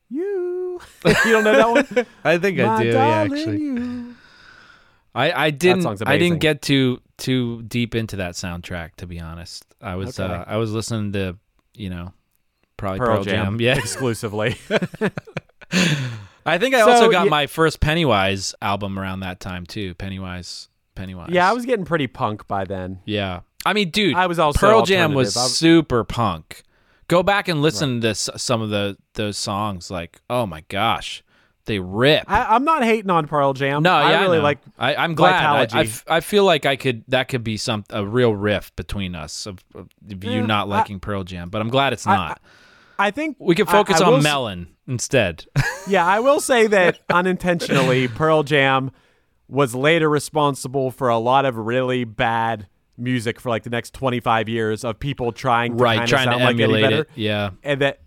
you, 0.10 0.80
you 1.06 1.14
don't 1.32 1.44
know 1.44 1.52
that 1.84 1.96
one. 1.96 2.06
I 2.24 2.38
think 2.38 2.60
I 2.62 2.82
do. 2.82 2.88
Yeah, 2.88 2.94
darling, 2.94 3.34
actually. 3.40 3.58
you. 3.58 4.15
I, 5.16 5.46
I 5.46 5.50
didn't 5.50 5.86
I 6.06 6.18
didn't 6.18 6.40
get 6.40 6.62
too 6.62 7.02
too 7.18 7.62
deep 7.64 7.96
into 7.96 8.18
that 8.18 8.34
soundtrack 8.36 8.96
to 8.98 9.08
be 9.08 9.20
honest. 9.20 9.66
I 9.82 9.96
was 9.96 10.20
Okay. 10.20 10.32
uh, 10.34 10.44
I 10.46 10.58
was 10.58 10.72
listening 10.74 11.14
to 11.14 11.38
you 11.74 11.90
know 11.90 12.14
probably 12.78 13.00
Pearl, 13.00 13.16
Pearl, 13.16 13.24
Jam, 13.24 13.60
Yeah, 13.62 13.78
exclusively. 13.78 14.58
I 16.46 16.58
think 16.60 16.76
I 16.76 16.80
So, 16.82 16.92
also 16.92 17.12
got 17.12 17.26
yeah- 17.26 17.30
my 17.30 17.48
first 17.48 17.80
Pennywise 17.80 18.54
album 18.62 19.00
around 19.00 19.22
that 19.22 19.40
time 19.40 19.66
too. 19.66 19.96
Pennywise, 19.96 20.70
Pennywise. 20.96 21.30
yeah, 21.32 21.50
I 21.50 21.54
was 21.54 21.66
getting 21.66 21.86
pretty 21.86 22.08
punk 22.08 22.48
by 22.48 22.66
then. 22.66 23.00
Yeah, 23.06 23.42
I 23.66 23.74
mean, 23.74 23.90
dude, 23.90 24.16
I 24.16 24.28
was 24.28 24.38
also 24.40 24.60
Pearl 24.60 24.84
Jam 24.84 25.14
was 25.14 25.36
was- 25.36 25.56
super 25.56 26.04
punk. 26.04 26.64
Go 27.08 27.22
back 27.22 27.48
and 27.48 27.62
listen 27.62 28.02
to 28.02 28.16
some 28.16 28.62
of 28.62 28.70
the 28.72 28.98
those 29.14 29.38
songs. 29.38 29.90
Like, 29.92 30.22
oh 30.30 30.46
my 30.46 30.64
gosh, 30.70 31.24
they 31.66 31.80
rip. 31.80 32.24
I, 32.28 32.56
I'm 32.56 32.64
not 32.64 32.84
hating 32.84 33.10
on 33.10 33.28
Pearl 33.28 33.54
Jam. 33.54 33.84
no, 33.84 33.94
I 33.94 34.22
really 34.22 34.38
know. 34.38 34.44
like. 34.44 34.60
I, 34.78 34.96
I'm 34.96 35.16
glad. 35.16 35.74
I, 35.74 35.80
I, 35.80 35.84
f- 35.84 36.04
I 36.08 36.20
feel 36.20 36.44
like 36.46 36.66
I 36.66 36.76
could. 36.76 37.04
That 37.08 37.28
could 37.28 37.44
be 37.44 37.58
some 37.58 37.84
a 37.90 38.06
real 38.06 38.36
rift 38.36 38.76
between 38.76 39.16
us 39.16 39.46
of, 39.46 39.64
of 39.74 39.90
you 40.08 40.18
Yeah, 40.32 40.46
not 40.46 40.68
I- 40.68 40.78
liking 40.78 41.00
Pearl 41.00 41.24
Jam, 41.24 41.50
but 41.50 41.62
I'm 41.62 41.70
glad 41.70 41.94
it's 41.94 42.06
not. 42.06 42.42
I 42.98 43.12
think 43.12 43.36
we 43.40 43.56
could 43.56 43.68
focus 43.68 44.00
I 44.00 44.06
on 44.06 44.14
s- 44.16 44.24
Melon 44.24 44.68
instead. 44.88 45.46
Yeah, 45.88 46.04
I 46.04 46.20
will 46.20 46.40
say 46.40 46.66
that 46.66 47.00
unintentionally, 47.12 48.08
Pearl 48.08 48.42
Jam 48.42 48.90
was 49.48 49.76
later 49.76 50.10
responsible 50.10 50.90
for 50.90 51.10
a 51.10 51.18
lot 51.20 51.46
of 51.46 51.58
really 51.58 52.04
bad 52.06 52.68
music 52.98 53.40
for 53.40 53.50
like 53.50 53.62
the 53.62 53.70
next 53.70 53.94
25 53.94 54.50
years 54.50 54.84
of 54.84 54.98
people 55.00 55.32
trying 55.32 55.78
to 55.78 55.84
right, 55.84 56.08
trying 56.08 56.26
to 56.26 56.32
sound 56.32 56.44
like 56.44 56.54
emulate 56.56 56.92
it. 56.92 57.10
Yeah. 57.14 57.52
And 57.64 57.82
that, 57.82 58.00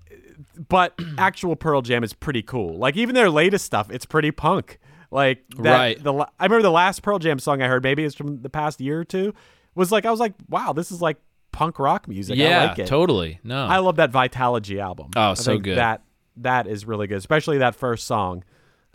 but 0.69 0.99
actual 1.19 1.57
Pearl 1.57 1.83
Jam 1.83 2.05
is 2.05 2.13
pretty 2.13 2.43
cool. 2.43 2.77
Like 2.77 2.97
even 2.97 3.15
their 3.15 3.31
latest 3.31 3.65
stuff, 3.65 3.91
it's 3.91 4.07
pretty 4.07 4.31
punk. 4.31 4.79
Like 5.11 5.45
that, 5.59 5.77
Right. 5.77 6.03
The 6.03 6.13
I 6.13 6.45
remember 6.45 6.63
the 6.63 6.71
last 6.71 7.03
Pearl 7.03 7.19
Jam 7.19 7.39
song 7.39 7.63
I 7.63 7.67
heard, 7.69 7.83
maybe 7.83 8.05
it's 8.05 8.15
from 8.15 8.43
the 8.43 8.51
past 8.51 8.81
year 8.81 9.01
or 9.01 9.05
two, 9.05 9.35
was 9.75 9.91
like 9.91 10.05
I 10.05 10.11
was 10.11 10.21
like, 10.21 10.35
wow, 10.49 10.73
this 10.73 10.93
is 10.93 11.01
like 11.01 11.17
punk 11.53 11.79
rock 11.79 12.07
music. 12.09 12.39
I 12.39 12.43
yeah, 12.43 12.65
like 12.67 12.79
it. 12.79 12.87
totally. 12.87 13.41
No. 13.43 13.65
I 13.67 13.79
love 13.79 13.97
that 13.97 14.13
Vitalogy 14.13 14.81
album. 14.81 15.11
Oh, 15.17 15.31
I 15.31 15.35
so 15.35 15.53
think 15.53 15.65
good. 15.65 15.79
That 15.79 16.03
that 16.37 16.67
is 16.67 16.85
really 16.87 17.07
good, 17.07 17.19
especially 17.19 17.59
that 17.59 17.75
first 17.75 18.07
song. 18.07 18.45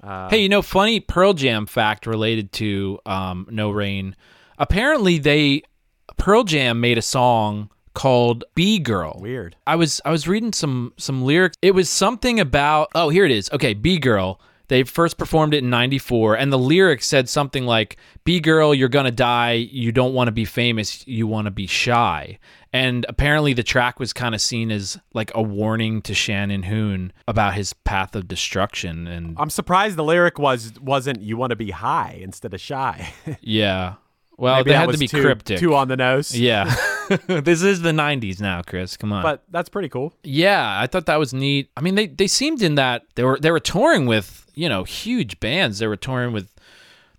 Uh, 0.02 0.30
hey, 0.30 0.38
you 0.42 0.50
know, 0.50 0.62
funny 0.62 1.00
Pearl 1.00 1.34
Jam 1.34 1.66
fact 1.66 2.06
related 2.06 2.52
to 2.54 3.00
um, 3.06 3.48
No 3.50 3.72
Rain. 3.72 4.16
Apparently, 4.58 5.18
they 5.18 5.64
Pearl 6.18 6.44
Jam 6.44 6.80
made 6.80 6.98
a 6.98 7.02
song 7.02 7.70
called 7.94 8.44
"Bee 8.56 8.80
Girl." 8.80 9.20
Weird. 9.22 9.56
I 9.68 9.76
was 9.76 10.02
I 10.06 10.12
was 10.12 10.28
reading 10.28 10.54
some 10.54 10.94
some 10.98 11.24
lyrics. 11.24 11.58
It 11.62 11.72
was 11.76 11.90
something 11.90 12.40
about 12.40 12.90
oh 12.96 13.10
here 13.10 13.26
it 13.26 13.32
is. 13.32 13.50
Okay, 13.52 13.74
"Bee 13.74 14.00
Girl." 14.00 14.40
They 14.70 14.84
first 14.84 15.18
performed 15.18 15.54
it 15.54 15.62
in 15.62 15.70
'94, 15.70 16.36
and 16.36 16.52
the 16.52 16.58
lyrics 16.58 17.06
said 17.06 17.28
something 17.30 17.66
like 17.66 17.98
"Bee 18.24 18.40
girl, 18.40 18.74
you're 18.74 18.88
gonna 18.90 19.12
die. 19.12 19.52
You 19.54 19.92
don't 19.92 20.14
want 20.14 20.30
to 20.30 20.32
be 20.32 20.46
famous. 20.46 21.06
You 21.06 21.28
want 21.28 21.46
to 21.46 21.52
be 21.52 21.68
shy." 21.68 22.40
And 22.72 23.06
apparently, 23.08 23.54
the 23.54 23.62
track 23.62 24.00
was 24.00 24.14
kind 24.14 24.34
of 24.34 24.42
seen 24.42 24.72
as 24.72 24.98
like 25.14 25.32
a 25.36 25.44
warning 25.44 26.02
to 26.04 26.16
Shannon 26.16 26.64
Hoon 26.64 27.12
about 27.28 27.54
his 27.54 27.74
path 27.74 28.16
of 28.16 28.28
destruction. 28.28 29.06
And 29.06 29.36
I'm 29.38 29.52
surprised 29.52 29.96
the 29.96 30.04
lyric 30.04 30.40
was 30.40 30.74
wasn't 30.82 31.22
"you 31.22 31.36
want 31.38 31.52
to 31.52 31.56
be 31.58 31.70
high" 31.72 32.18
instead 32.22 32.54
of 32.54 32.62
shy. 32.62 33.14
yeah, 33.42 33.96
well, 34.38 34.56
Maybe 34.56 34.72
they 34.72 34.78
had 34.78 34.90
to 34.92 34.98
be 34.98 35.08
too, 35.10 35.22
cryptic. 35.22 35.60
too 35.60 35.76
on 35.76 35.88
the 35.90 35.98
nose. 35.98 36.36
Yeah, 36.36 36.74
this 37.28 37.62
is 37.62 37.82
the 37.82 37.92
'90s 37.92 38.40
now, 38.40 38.62
Chris. 38.62 38.98
Come 38.98 39.14
on. 39.14 39.24
but 39.24 39.44
that's 39.50 39.70
pretty 39.70 39.90
cool. 39.90 40.14
Yeah, 40.24 40.80
I 40.80 40.88
thought 40.88 41.06
that 41.08 41.20
was 41.20 41.34
neat. 41.34 41.70
I 41.76 41.82
mean, 41.82 41.96
they 41.96 42.08
they 42.08 42.28
seemed 42.28 42.62
in 42.62 42.76
that 42.76 43.04
they 43.16 43.24
were 43.24 43.40
they 43.40 43.52
were 43.52 43.60
touring 43.60 44.06
with 44.06 44.46
you 44.54 44.70
know 44.70 44.84
huge 44.84 45.40
bands. 45.40 45.80
They 45.80 45.88
were 45.88 45.96
touring 45.96 46.34
with 46.34 46.50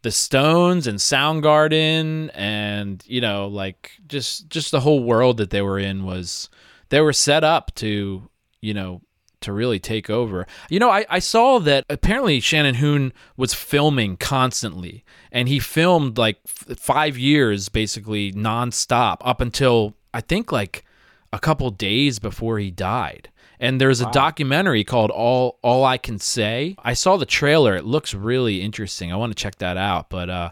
the 0.02 0.10
Stones 0.10 0.86
and 0.86 0.98
Soundgarden, 0.98 2.30
and 2.34 3.02
you 3.06 3.20
know 3.20 3.48
like 3.48 3.92
just 4.06 4.48
just 4.48 4.70
the 4.70 4.80
whole 4.80 5.02
world 5.02 5.36
that 5.38 5.50
they 5.50 5.62
were 5.62 5.78
in 5.78 6.04
was 6.04 6.48
they 6.90 7.00
were 7.00 7.12
set 7.12 7.44
up 7.44 7.74
to 7.76 8.28
you 8.60 8.74
know 8.74 9.02
to 9.44 9.52
really 9.52 9.78
take 9.78 10.10
over. 10.10 10.46
You 10.68 10.78
know, 10.78 10.90
I, 10.90 11.06
I 11.08 11.18
saw 11.18 11.58
that 11.60 11.84
apparently 11.88 12.40
Shannon 12.40 12.76
Hoon 12.76 13.12
was 13.36 13.54
filming 13.54 14.16
constantly, 14.16 15.04
and 15.32 15.48
he 15.48 15.58
filmed 15.58 16.18
like 16.18 16.38
f- 16.46 16.78
five 16.78 17.16
years 17.16 17.68
basically 17.68 18.32
nonstop 18.32 19.18
up 19.20 19.40
until 19.40 19.94
I 20.12 20.20
think 20.20 20.52
like 20.52 20.84
a 21.32 21.38
couple 21.38 21.70
days 21.70 22.18
before 22.18 22.58
he 22.58 22.70
died. 22.70 23.30
And 23.60 23.80
there's 23.80 24.00
a 24.00 24.10
documentary 24.10 24.84
called 24.84 25.10
All 25.10 25.58
All 25.62 25.84
I 25.84 25.96
Can 25.96 26.18
Say. 26.18 26.74
I 26.84 26.92
saw 26.92 27.16
the 27.16 27.24
trailer. 27.24 27.76
It 27.76 27.84
looks 27.84 28.12
really 28.12 28.60
interesting. 28.60 29.12
I 29.12 29.16
want 29.16 29.30
to 29.34 29.40
check 29.40 29.56
that 29.56 29.76
out. 29.76 30.10
But 30.10 30.28
uh, 30.28 30.50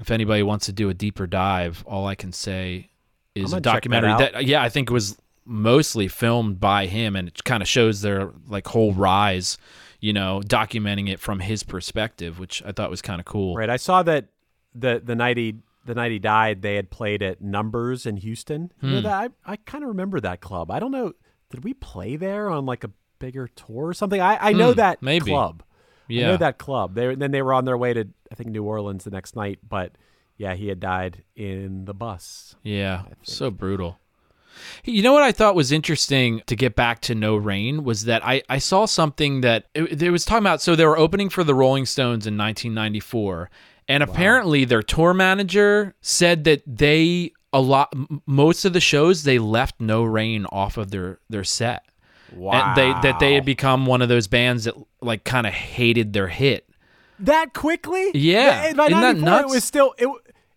if 0.00 0.10
anybody 0.10 0.42
wants 0.42 0.66
to 0.66 0.72
do 0.72 0.88
a 0.90 0.94
deeper 0.94 1.26
dive, 1.26 1.82
All 1.86 2.06
I 2.06 2.14
Can 2.14 2.32
Say 2.32 2.90
is 3.34 3.52
a 3.52 3.56
check 3.56 3.62
that 3.62 3.72
documentary 3.72 4.14
that, 4.18 4.44
yeah, 4.44 4.62
I 4.62 4.68
think 4.68 4.90
it 4.90 4.92
was 4.92 5.16
mostly 5.44 6.08
filmed 6.08 6.60
by 6.60 6.86
him 6.86 7.16
and 7.16 7.28
it 7.28 7.44
kind 7.44 7.62
of 7.62 7.68
shows 7.68 8.00
their 8.02 8.30
like 8.48 8.66
whole 8.68 8.92
rise, 8.92 9.58
you 10.00 10.12
know, 10.12 10.40
documenting 10.44 11.08
it 11.10 11.18
from 11.20 11.40
his 11.40 11.62
perspective, 11.62 12.38
which 12.38 12.62
I 12.64 12.72
thought 12.72 12.90
was 12.90 13.02
kind 13.02 13.20
of 13.20 13.24
cool. 13.26 13.54
Right. 13.56 13.70
I 13.70 13.76
saw 13.76 14.02
that 14.04 14.26
the 14.74 15.00
the 15.04 15.14
night 15.16 15.36
he 15.36 15.56
the 15.84 15.94
night 15.94 16.12
he 16.12 16.18
died, 16.20 16.62
they 16.62 16.76
had 16.76 16.90
played 16.90 17.22
at 17.22 17.40
Numbers 17.42 18.06
in 18.06 18.16
Houston. 18.18 18.70
You 18.80 18.90
know 18.90 18.96
Hmm. 18.98 19.02
that 19.04 19.32
I, 19.44 19.52
I 19.52 19.56
kind 19.56 19.82
of 19.84 19.88
remember 19.88 20.20
that 20.20 20.40
club. 20.40 20.70
I 20.70 20.78
don't 20.78 20.92
know. 20.92 21.12
Did 21.50 21.64
we 21.64 21.74
play 21.74 22.16
there 22.16 22.48
on 22.48 22.64
like 22.66 22.84
a 22.84 22.90
bigger 23.18 23.48
tour 23.48 23.88
or 23.88 23.94
something? 23.94 24.20
I, 24.20 24.38
I 24.48 24.52
know 24.52 24.70
Hmm, 24.72 24.76
that 24.78 25.02
maybe. 25.02 25.30
club. 25.32 25.62
I 26.08 26.12
Yeah. 26.14 26.26
know 26.28 26.36
that 26.36 26.58
club. 26.58 26.94
They 26.94 27.14
then 27.16 27.30
they 27.32 27.42
were 27.42 27.52
on 27.52 27.64
their 27.64 27.76
way 27.78 27.92
to 27.94 28.06
I 28.30 28.34
think 28.36 28.50
New 28.50 28.62
Orleans 28.64 29.04
the 29.04 29.10
next 29.10 29.34
night, 29.36 29.58
but 29.68 29.92
yeah, 30.36 30.54
he 30.54 30.68
had 30.68 30.80
died 30.80 31.24
in 31.36 31.84
the 31.84 31.94
bus. 31.94 32.54
Yeah, 32.62 33.02
so 33.22 33.50
brutal. 33.50 33.98
You 34.84 35.02
know 35.02 35.12
what 35.12 35.22
I 35.22 35.32
thought 35.32 35.54
was 35.54 35.72
interesting 35.72 36.42
to 36.46 36.56
get 36.56 36.74
back 36.74 37.00
to 37.02 37.14
No 37.14 37.36
Rain 37.36 37.84
was 37.84 38.04
that 38.04 38.24
I, 38.24 38.42
I 38.48 38.58
saw 38.58 38.86
something 38.86 39.40
that 39.42 39.66
it, 39.74 40.02
it 40.02 40.10
was 40.10 40.24
talking 40.24 40.42
about. 40.42 40.62
So 40.62 40.76
they 40.76 40.86
were 40.86 40.98
opening 40.98 41.28
for 41.28 41.44
the 41.44 41.54
Rolling 41.54 41.86
Stones 41.86 42.26
in 42.26 42.36
1994, 42.36 43.50
and 43.88 44.02
apparently 44.02 44.64
their 44.64 44.82
tour 44.82 45.14
manager 45.14 45.94
said 46.00 46.44
that 46.44 46.62
they 46.66 47.32
a 47.52 47.60
lot 47.60 47.92
most 48.26 48.64
of 48.64 48.72
the 48.72 48.80
shows 48.80 49.24
they 49.24 49.38
left 49.38 49.80
No 49.80 50.04
Rain 50.04 50.46
off 50.46 50.76
of 50.76 50.90
their 50.90 51.18
their 51.28 51.44
set. 51.44 51.84
And 52.34 52.76
they 52.76 52.92
that 53.08 53.18
they 53.20 53.34
had 53.34 53.44
become 53.44 53.84
one 53.84 54.00
of 54.00 54.08
those 54.08 54.26
bands 54.26 54.64
that 54.64 54.74
like 55.02 55.24
kind 55.24 55.46
of 55.46 55.52
hated 55.52 56.12
their 56.12 56.28
hit. 56.28 56.66
That 57.18 57.52
quickly? 57.52 58.10
Yeah. 58.14 58.72
By 58.72 58.86
Isn't 58.86 59.00
that 59.00 59.16
94, 59.16 59.24
nuts? 59.24 59.42
It 59.42 59.54
was 59.54 59.64
still 59.64 59.94
it, 59.98 60.08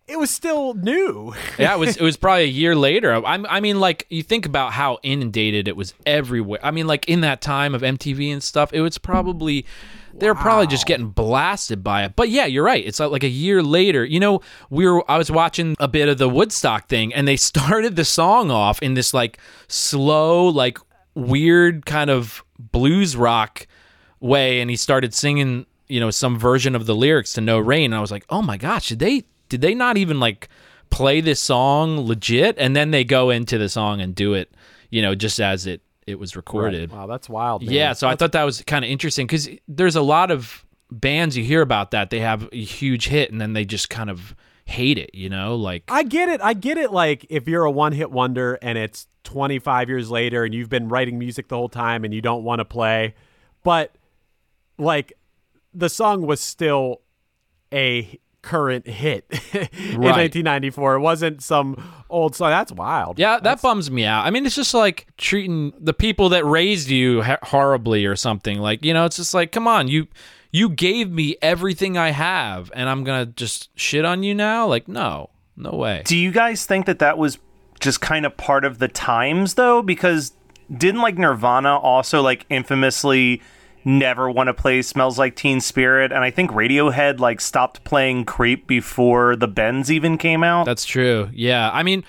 it 0.08 0.18
was 0.18 0.30
still 0.30 0.74
new. 0.74 1.34
yeah, 1.58 1.74
it 1.74 1.78
was 1.78 1.96
it 1.96 2.02
was 2.02 2.16
probably 2.16 2.44
a 2.44 2.48
year 2.48 2.74
later. 2.74 3.14
I, 3.14 3.34
I 3.48 3.60
mean, 3.60 3.80
like 3.80 4.06
you 4.08 4.22
think 4.22 4.46
about 4.46 4.72
how 4.72 4.98
inundated 5.02 5.68
it 5.68 5.76
was 5.76 5.94
everywhere. 6.04 6.60
I 6.62 6.70
mean, 6.70 6.86
like 6.86 7.08
in 7.08 7.22
that 7.22 7.40
time 7.40 7.74
of 7.74 7.82
MTV 7.82 8.32
and 8.32 8.42
stuff, 8.42 8.72
it 8.72 8.80
was 8.80 8.98
probably 8.98 9.66
they 10.14 10.28
were 10.28 10.34
probably 10.34 10.66
just 10.66 10.86
getting 10.86 11.08
blasted 11.08 11.82
by 11.82 12.04
it. 12.04 12.14
But 12.16 12.28
yeah, 12.28 12.46
you're 12.46 12.64
right. 12.64 12.84
It's 12.84 13.00
like 13.00 13.24
a 13.24 13.28
year 13.28 13.62
later. 13.62 14.04
You 14.04 14.20
know, 14.20 14.40
we 14.70 14.86
were 14.86 15.08
I 15.10 15.18
was 15.18 15.30
watching 15.30 15.76
a 15.80 15.88
bit 15.88 16.08
of 16.08 16.18
the 16.18 16.28
Woodstock 16.28 16.88
thing, 16.88 17.12
and 17.12 17.26
they 17.26 17.36
started 17.36 17.96
the 17.96 18.04
song 18.04 18.50
off 18.50 18.80
in 18.82 18.94
this 18.94 19.12
like 19.12 19.38
slow, 19.68 20.46
like 20.48 20.78
weird 21.14 21.84
kind 21.84 22.10
of 22.10 22.44
blues 22.58 23.16
rock 23.16 23.66
way, 24.20 24.60
and 24.60 24.70
he 24.70 24.76
started 24.76 25.14
singing. 25.14 25.66
You 25.88 26.00
know, 26.00 26.10
some 26.10 26.36
version 26.36 26.74
of 26.74 26.86
the 26.86 26.96
lyrics 26.96 27.34
to 27.34 27.40
No 27.40 27.60
Rain. 27.60 27.92
And 27.92 27.94
I 27.94 28.00
was 28.00 28.10
like, 28.10 28.24
oh 28.28 28.42
my 28.42 28.56
gosh, 28.56 28.88
did 28.88 28.98
they 28.98 29.22
did 29.48 29.60
they 29.60 29.74
not 29.74 29.96
even 29.96 30.18
like 30.20 30.48
play 30.90 31.20
this 31.20 31.40
song 31.40 32.00
legit 32.06 32.56
and 32.58 32.74
then 32.76 32.90
they 32.90 33.04
go 33.04 33.30
into 33.30 33.58
the 33.58 33.68
song 33.68 34.00
and 34.00 34.14
do 34.14 34.34
it 34.34 34.54
you 34.90 35.02
know 35.02 35.14
just 35.14 35.40
as 35.40 35.66
it 35.66 35.82
it 36.06 36.18
was 36.18 36.36
recorded 36.36 36.92
Wow, 36.92 37.06
that's 37.06 37.28
wild. 37.28 37.62
Man. 37.62 37.72
yeah 37.72 37.92
so 37.92 38.06
i 38.08 38.14
thought 38.14 38.32
that 38.32 38.44
was 38.44 38.62
kind 38.62 38.84
of 38.84 38.90
interesting 38.90 39.26
because 39.26 39.48
there's 39.66 39.96
a 39.96 40.02
lot 40.02 40.30
of 40.30 40.64
bands 40.90 41.36
you 41.36 41.42
hear 41.42 41.62
about 41.62 41.90
that 41.90 42.10
they 42.10 42.20
have 42.20 42.48
a 42.52 42.62
huge 42.62 43.08
hit 43.08 43.32
and 43.32 43.40
then 43.40 43.52
they 43.54 43.64
just 43.64 43.90
kind 43.90 44.08
of 44.10 44.36
hate 44.66 44.98
it 44.98 45.10
you 45.14 45.28
know 45.28 45.54
like 45.56 45.82
I 45.88 46.02
get 46.02 46.28
it. 46.28 46.40
I 46.40 46.52
get 46.52 46.76
it. 46.76 46.90
Like 46.92 47.24
if 47.30 47.46
you're 47.46 47.64
a 47.64 47.70
one 47.70 47.92
hit 47.92 48.10
wonder 48.10 48.58
and 48.60 48.76
it's 48.76 49.06
25 49.22 49.88
years 49.88 50.10
later 50.10 50.44
and 50.44 50.52
you've 50.52 50.68
been 50.68 50.88
writing 50.88 51.18
music 51.20 51.46
the 51.46 51.56
whole 51.56 51.68
time 51.68 52.04
and 52.04 52.12
you 52.12 52.20
don't 52.20 52.42
want 52.42 52.58
to 52.58 52.64
play, 52.64 53.14
but 53.62 53.94
like 54.76 55.12
the 55.72 55.88
song 55.88 56.26
was 56.26 56.40
still 56.40 57.00
a 57.72 58.18
current 58.46 58.86
hit 58.86 59.24
in 59.52 59.60
Right. 60.00 60.30
1994. 60.30 60.94
It 60.94 61.00
wasn't 61.00 61.42
some 61.42 61.76
old 62.08 62.36
song. 62.36 62.50
That's 62.50 62.70
wild. 62.72 63.18
yeah 63.18 63.40
that 63.40 63.60
bums 63.60 63.90
me 63.90 64.04
out 64.04 64.24
i 64.24 64.30
mean 64.30 64.46
it's 64.46 64.54
just 64.54 64.72
like 64.74 65.06
treating 65.18 65.72
the 65.80 65.92
people 65.92 66.28
that 66.28 66.44
raised 66.46 66.88
you 66.88 67.22
ha- 67.22 67.38
horribly 67.42 68.06
or 68.06 68.14
something 68.14 68.58
like 68.60 68.84
you 68.84 68.94
know 68.94 69.04
it's 69.06 69.16
just 69.16 69.34
like 69.34 69.50
come 69.50 69.66
on 69.66 69.88
you 69.88 70.06
you 70.52 70.68
gave 70.68 71.10
me 71.10 71.34
everything 71.42 71.98
i 71.98 72.10
have 72.10 72.70
and 72.74 72.88
i'm 72.88 73.02
gonna 73.02 73.26
just 73.26 73.68
shit 73.76 74.04
on 74.04 74.22
you 74.22 74.34
now 74.34 74.66
like 74.66 74.86
no 74.86 75.28
no 75.56 75.72
way 75.72 76.02
Do 76.06 76.16
you 76.16 76.30
guys 76.30 76.64
think 76.64 76.86
that 76.86 77.00
that 77.00 77.18
was 77.18 77.38
just 77.80 78.00
kind 78.00 78.24
of 78.24 78.36
part 78.36 78.64
of 78.64 78.78
the 78.78 78.88
times 78.88 79.54
though? 79.54 79.82
Because 79.82 80.32
didn't 80.74 81.00
like 81.02 81.18
Nirvana 81.18 81.76
also 81.76 82.22
like 82.22 82.46
infamously 82.48 83.42
never 83.86 84.30
want 84.30 84.48
to 84.48 84.54
play 84.54 84.82
Smells 84.82 85.18
Like 85.18 85.36
Teen 85.36 85.60
Spirit? 85.62 86.12
And 86.12 86.22
I 86.22 86.30
think 86.30 86.50
Radiohead 86.50 87.20
like 87.20 87.40
stopped 87.40 87.84
playing 87.84 88.26
Creep 88.26 88.66
before 88.66 89.36
the 89.36 89.48
Bends 89.48 89.90
even 89.90 90.18
came 90.18 90.44
out. 90.44 90.66
That's 90.66 90.84
true. 90.84 91.30
Yeah. 91.32 91.70
I 91.72 91.82
mean, 91.82 92.04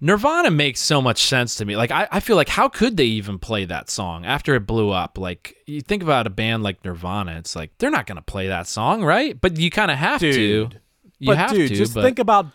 Nirvana 0.00 0.50
makes 0.50 0.80
so 0.80 1.02
much 1.02 1.24
sense 1.24 1.56
to 1.56 1.64
me. 1.64 1.76
Like, 1.76 1.90
I, 1.90 2.06
I 2.10 2.20
feel 2.20 2.36
like, 2.36 2.48
how 2.48 2.68
could 2.68 2.96
they 2.96 3.04
even 3.04 3.38
play 3.38 3.64
that 3.64 3.90
song 3.90 4.24
after 4.24 4.54
it 4.54 4.66
blew 4.66 4.90
up? 4.90 5.18
Like, 5.18 5.56
you 5.66 5.80
think 5.80 6.02
about 6.02 6.26
a 6.26 6.30
band 6.30 6.62
like 6.62 6.84
Nirvana, 6.84 7.36
it's 7.38 7.56
like, 7.56 7.76
they're 7.78 7.90
not 7.90 8.06
going 8.06 8.16
to 8.16 8.22
play 8.22 8.48
that 8.48 8.66
song, 8.66 9.02
right? 9.02 9.38
But 9.40 9.58
you 9.58 9.70
kind 9.70 9.90
of 9.90 9.98
have 9.98 10.20
to. 10.20 10.32
Dude. 10.32 10.80
You 11.18 11.28
but 11.28 11.38
have 11.38 11.50
dude, 11.52 11.70
to. 11.70 11.74
just 11.74 11.94
but 11.94 12.02
think 12.02 12.18
about 12.18 12.46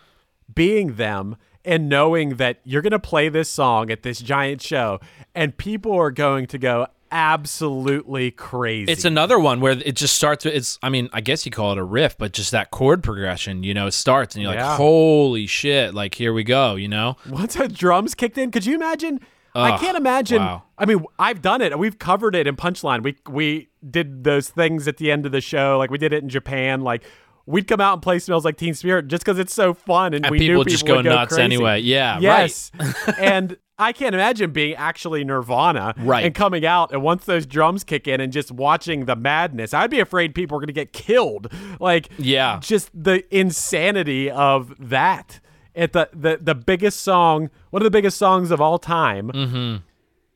being 0.54 0.94
them 0.94 1.36
and 1.64 1.88
knowing 1.88 2.36
that 2.36 2.60
you're 2.64 2.82
going 2.82 2.92
to 2.92 2.98
play 2.98 3.28
this 3.28 3.48
song 3.48 3.90
at 3.90 4.02
this 4.02 4.20
giant 4.20 4.62
show 4.62 5.00
and 5.34 5.56
people 5.56 5.92
are 5.92 6.10
going 6.10 6.46
to 6.46 6.58
go 6.58 6.86
absolutely 7.12 8.30
crazy. 8.30 8.90
It's 8.90 9.04
another 9.04 9.38
one 9.38 9.60
where 9.60 9.72
it 9.72 9.94
just 9.96 10.16
starts. 10.16 10.44
with 10.44 10.54
It's, 10.54 10.78
I 10.82 10.88
mean, 10.88 11.08
I 11.12 11.20
guess 11.20 11.44
you 11.46 11.52
call 11.52 11.72
it 11.72 11.78
a 11.78 11.84
riff, 11.84 12.16
but 12.18 12.32
just 12.32 12.50
that 12.52 12.70
chord 12.70 13.02
progression, 13.02 13.62
you 13.62 13.74
know, 13.74 13.90
starts 13.90 14.34
and 14.34 14.42
you're 14.42 14.54
Yeah. 14.54 14.68
like, 14.70 14.76
holy 14.76 15.46
shit, 15.46 15.94
like 15.94 16.14
here 16.14 16.32
we 16.32 16.44
go, 16.44 16.74
you 16.76 16.88
know? 16.88 17.16
once 17.28 17.54
the 17.54 17.68
drums 17.68 18.14
kicked 18.14 18.38
in. 18.38 18.50
Could 18.50 18.66
you 18.66 18.74
imagine? 18.74 19.20
I 19.54 19.76
can't 19.76 19.98
imagine. 19.98 20.40
wow. 20.40 20.62
I 20.78 20.86
mean, 20.86 21.04
I've 21.18 21.42
done 21.42 21.60
it. 21.60 21.78
We've 21.78 21.98
covered 21.98 22.34
it 22.34 22.46
in 22.46 22.56
Punchline. 22.56 23.02
We 23.02 23.16
we 23.28 23.68
did 23.88 24.24
those 24.24 24.48
things 24.48 24.88
at 24.88 24.96
the 24.96 25.10
end 25.12 25.26
of 25.26 25.32
the 25.32 25.42
show. 25.42 25.76
Like 25.78 25.90
we 25.90 25.98
did 25.98 26.14
it 26.14 26.22
in 26.22 26.30
Japan. 26.30 26.80
Like 26.80 27.04
we'd 27.44 27.68
come 27.68 27.78
out 27.78 27.92
and 27.92 28.00
play 28.02 28.18
"Smells 28.18 28.46
Like 28.46 28.56
Teen 28.56 28.72
Spirit" 28.72 29.08
just 29.08 29.22
because 29.22 29.38
it's 29.38 29.52
so 29.52 29.74
fun, 29.74 30.14
and, 30.14 30.24
And 30.24 30.30
we 30.32 30.38
knew 30.38 30.46
people 30.52 30.64
people 30.64 30.70
just 30.72 30.84
would 30.88 31.04
go 31.04 31.10
nuts 31.14 31.34
crazy. 31.34 31.42
anyway. 31.42 31.80
Yeah, 31.80 32.14
right. 32.14 32.22
yes. 32.22 32.70
and 33.18 33.58
I 33.82 33.92
can't 33.92 34.14
imagine 34.14 34.50
being 34.52 34.74
actually 34.76 35.24
Nirvana, 35.24 35.94
Right. 35.98 36.24
And 36.24 36.34
coming 36.34 36.64
out, 36.64 36.92
and 36.92 37.02
once 37.02 37.24
those 37.24 37.44
drums 37.46 37.84
kick 37.84 38.08
in, 38.08 38.20
and 38.20 38.32
just 38.32 38.50
watching 38.50 39.04
the 39.06 39.16
madness. 39.16 39.74
I'd 39.74 39.90
be 39.90 40.00
afraid 40.00 40.34
people 40.34 40.56
are 40.56 40.60
going 40.60 40.68
to 40.68 40.72
get 40.72 40.92
killed. 40.92 41.52
Like, 41.80 42.08
Yeah. 42.18 42.58
just 42.60 42.90
the 42.94 43.24
insanity 43.36 44.30
of 44.30 44.74
that. 44.78 45.40
At 45.74 45.92
the, 45.94 46.10
the 46.12 46.38
the 46.40 46.54
biggest 46.54 47.00
song, 47.00 47.48
one 47.70 47.80
of 47.80 47.84
the 47.84 47.90
biggest 47.90 48.18
songs 48.18 48.50
of 48.50 48.60
all 48.60 48.78
time, 48.78 49.30
Mm-hmm. 49.32 49.76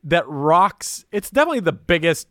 that 0.04 0.26
rocks. 0.26 1.04
It's 1.12 1.30
definitely 1.30 1.60
the 1.60 1.72
biggest 1.72 2.26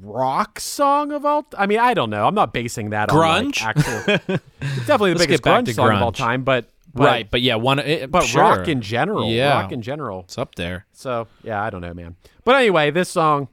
rock 0.00 0.58
song 0.58 1.12
of 1.12 1.24
all. 1.24 1.46
I 1.56 1.66
mean, 1.66 1.78
I 1.78 1.94
don't 1.94 2.10
know. 2.10 2.26
I'm 2.26 2.34
not 2.34 2.52
basing 2.52 2.90
that 2.90 3.08
Grunge? 3.08 3.16
on 3.38 3.44
like, 3.46 3.62
actual. 3.62 4.38
it's 4.60 4.86
definitely 4.86 5.12
the 5.12 5.18
Let's 5.20 5.26
biggest 5.26 5.42
grunge 5.44 5.74
song 5.74 5.94
of 5.94 6.02
all 6.02 6.10
time, 6.12 6.42
but, 6.42 6.68
but 6.94 7.04
right. 7.04 7.30
But 7.30 7.40
yeah, 7.42 7.54
one, 7.56 7.78
it, 7.78 8.10
but 8.10 8.24
sure. 8.24 8.42
rock 8.42 8.68
in 8.68 8.80
general, 8.80 9.30
Yeah. 9.30 9.60
rock 9.62 9.72
in 9.72 9.82
general. 9.82 10.20
It's 10.20 10.38
up 10.38 10.54
there. 10.56 10.86
So 10.92 11.26
yeah, 11.42 11.62
I 11.62 11.70
don't 11.70 11.80
know, 11.80 11.94
man. 11.94 12.16
But 12.44 12.56
anyway, 12.56 12.90
this 12.90 13.08
song, 13.08 13.48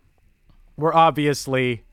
we're 0.77 0.93
obviously 0.93 1.83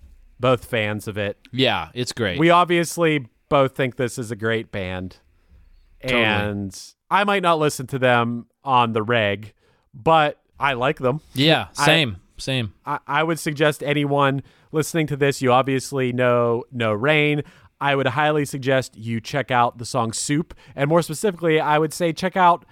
both 0.40 0.64
fans 0.64 1.09
of 1.09 1.16
it. 1.18 1.38
Yeah, 1.53 1.88
it's 1.94 2.12
great. 2.12 2.38
We 2.38 2.51
obviously 2.51 3.28
both 3.49 3.74
think 3.76 3.97
this 3.97 4.18
is 4.18 4.30
a 4.30 4.36
great 4.36 4.70
band, 4.72 5.18
Totally. 6.03 6.22
and 6.22 6.82
I 7.11 7.24
might 7.24 7.42
not 7.42 7.59
listen 7.59 7.86
to 7.88 7.99
them 7.99 8.47
on 8.64 8.92
the 8.92 9.03
reg, 9.03 9.53
but 9.94 10.40
I 10.59 10.72
like 10.74 10.99
them. 10.99 11.20
yeah, 11.34 11.68
I- 11.78 11.86
same, 11.86 12.16
same. 12.38 12.74
I, 12.84 12.99
I 13.07 13.22
would 13.22 13.38
suggest 13.38 13.82
anyone 13.82 14.42
listening 14.72 15.07
to 15.09 15.16
this, 15.16 15.40
you 15.40 15.53
obviously 15.53 16.12
know 16.12 16.64
No 16.72 16.92
Rain. 16.92 17.42
I 17.80 17.94
would 17.94 18.06
highly 18.06 18.44
suggest 18.44 18.96
you 18.96 19.20
check 19.20 19.50
out 19.50 19.78
the 19.78 19.84
song 19.84 20.12
Soup. 20.12 20.54
And 20.74 20.88
more 20.88 21.02
specifically, 21.02 21.60
I 21.60 21.78
would 21.78 21.92
say 21.92 22.12
check 22.12 22.36
out 22.36 22.64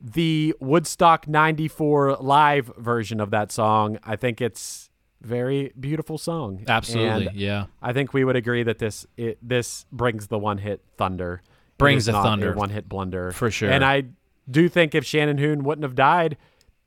the 0.00 0.54
Woodstock 0.60 1.28
94 1.28 2.16
live 2.20 2.70
version 2.76 3.20
of 3.20 3.30
that 3.30 3.52
song. 3.52 3.98
I 4.04 4.16
think 4.16 4.40
it's 4.40 4.90
very 5.22 5.72
beautiful 5.78 6.18
song. 6.18 6.64
Absolutely, 6.68 7.28
And 7.28 7.36
yeah. 7.36 7.66
I 7.80 7.92
think 7.92 8.12
we 8.12 8.24
would 8.24 8.36
agree 8.36 8.62
that 8.64 8.78
this 8.78 9.06
it, 9.16 9.38
this 9.40 9.86
brings 9.90 10.26
the 10.26 10.38
one 10.38 10.58
hit 10.58 10.82
thunder. 10.98 11.42
Brings 11.78 12.06
the 12.06 12.12
thunder. 12.12 12.54
one 12.54 12.70
hit 12.70 12.88
blunder. 12.88 13.30
For 13.32 13.50
sure. 13.50 13.70
And 13.70 13.84
I 13.84 14.04
do 14.50 14.68
think 14.68 14.94
if 14.94 15.04
Shannon 15.04 15.38
Hoon 15.38 15.64
wouldn't 15.64 15.82
have 15.84 15.94
died, 15.94 16.36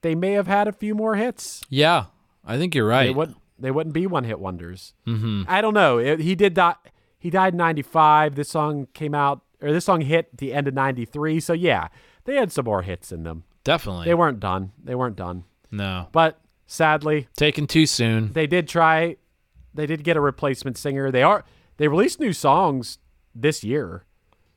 they 0.02 0.16
may 0.16 0.34
have 0.34 0.48
had 0.48 0.68
a 0.68 0.72
few 0.72 0.94
more 0.94 1.16
hits. 1.16 1.62
Yeah, 1.70 2.06
I 2.46 2.58
think 2.58 2.76
you're 2.76 2.88
right. 2.88 3.06
They 3.08 3.14
wouldn't. 3.14 3.38
They 3.60 3.72
wouldn't 3.72 3.94
be 3.94 4.06
one 4.06 4.24
hit 4.24 4.40
wonders. 4.40 4.94
Mm-hmm. 5.08 5.44
I 5.48 5.62
don't 5.62 5.74
know. 5.74 5.98
It- 5.98 6.20
he 6.20 6.36
did 6.36 6.54
die. 6.54 6.76
He 7.20 7.30
died 7.30 7.54
in 7.54 7.58
'95. 7.58 8.36
This 8.36 8.50
song 8.50 8.88
came 8.94 9.14
out, 9.16 9.42
or 9.62 9.72
this 9.72 9.86
song 9.86 10.02
hit 10.02 10.36
the 10.38 10.54
end 10.54 10.68
of 10.68 10.74
'93. 10.74 11.40
So 11.40 11.54
yeah, 11.54 11.88
they 12.26 12.36
had 12.36 12.52
some 12.52 12.66
more 12.66 12.82
hits 12.84 13.12
in 13.12 13.24
them. 13.24 13.44
Definitely. 13.64 14.06
They 14.06 14.14
weren't 14.14 14.40
done. 14.40 14.72
They 14.84 14.96
weren't 14.96 15.16
done. 15.18 15.44
no. 15.72 16.08
But 16.12 16.40
sadly, 16.68 17.28
Taken 17.36 17.68
too 17.68 17.86
soon. 17.86 18.32
they 18.34 18.48
did 18.48 18.68
try. 18.68 19.18
They 19.74 19.86
did 19.86 20.04
get 20.04 20.16
a 20.18 20.22
replacement 20.22 20.78
singer. 20.78 21.12
They 21.12 21.24
are. 21.24 21.44
They 21.78 21.88
released 21.88 22.20
new 22.20 22.34
songs 22.34 22.98
this 23.36 23.64
year, 23.64 24.06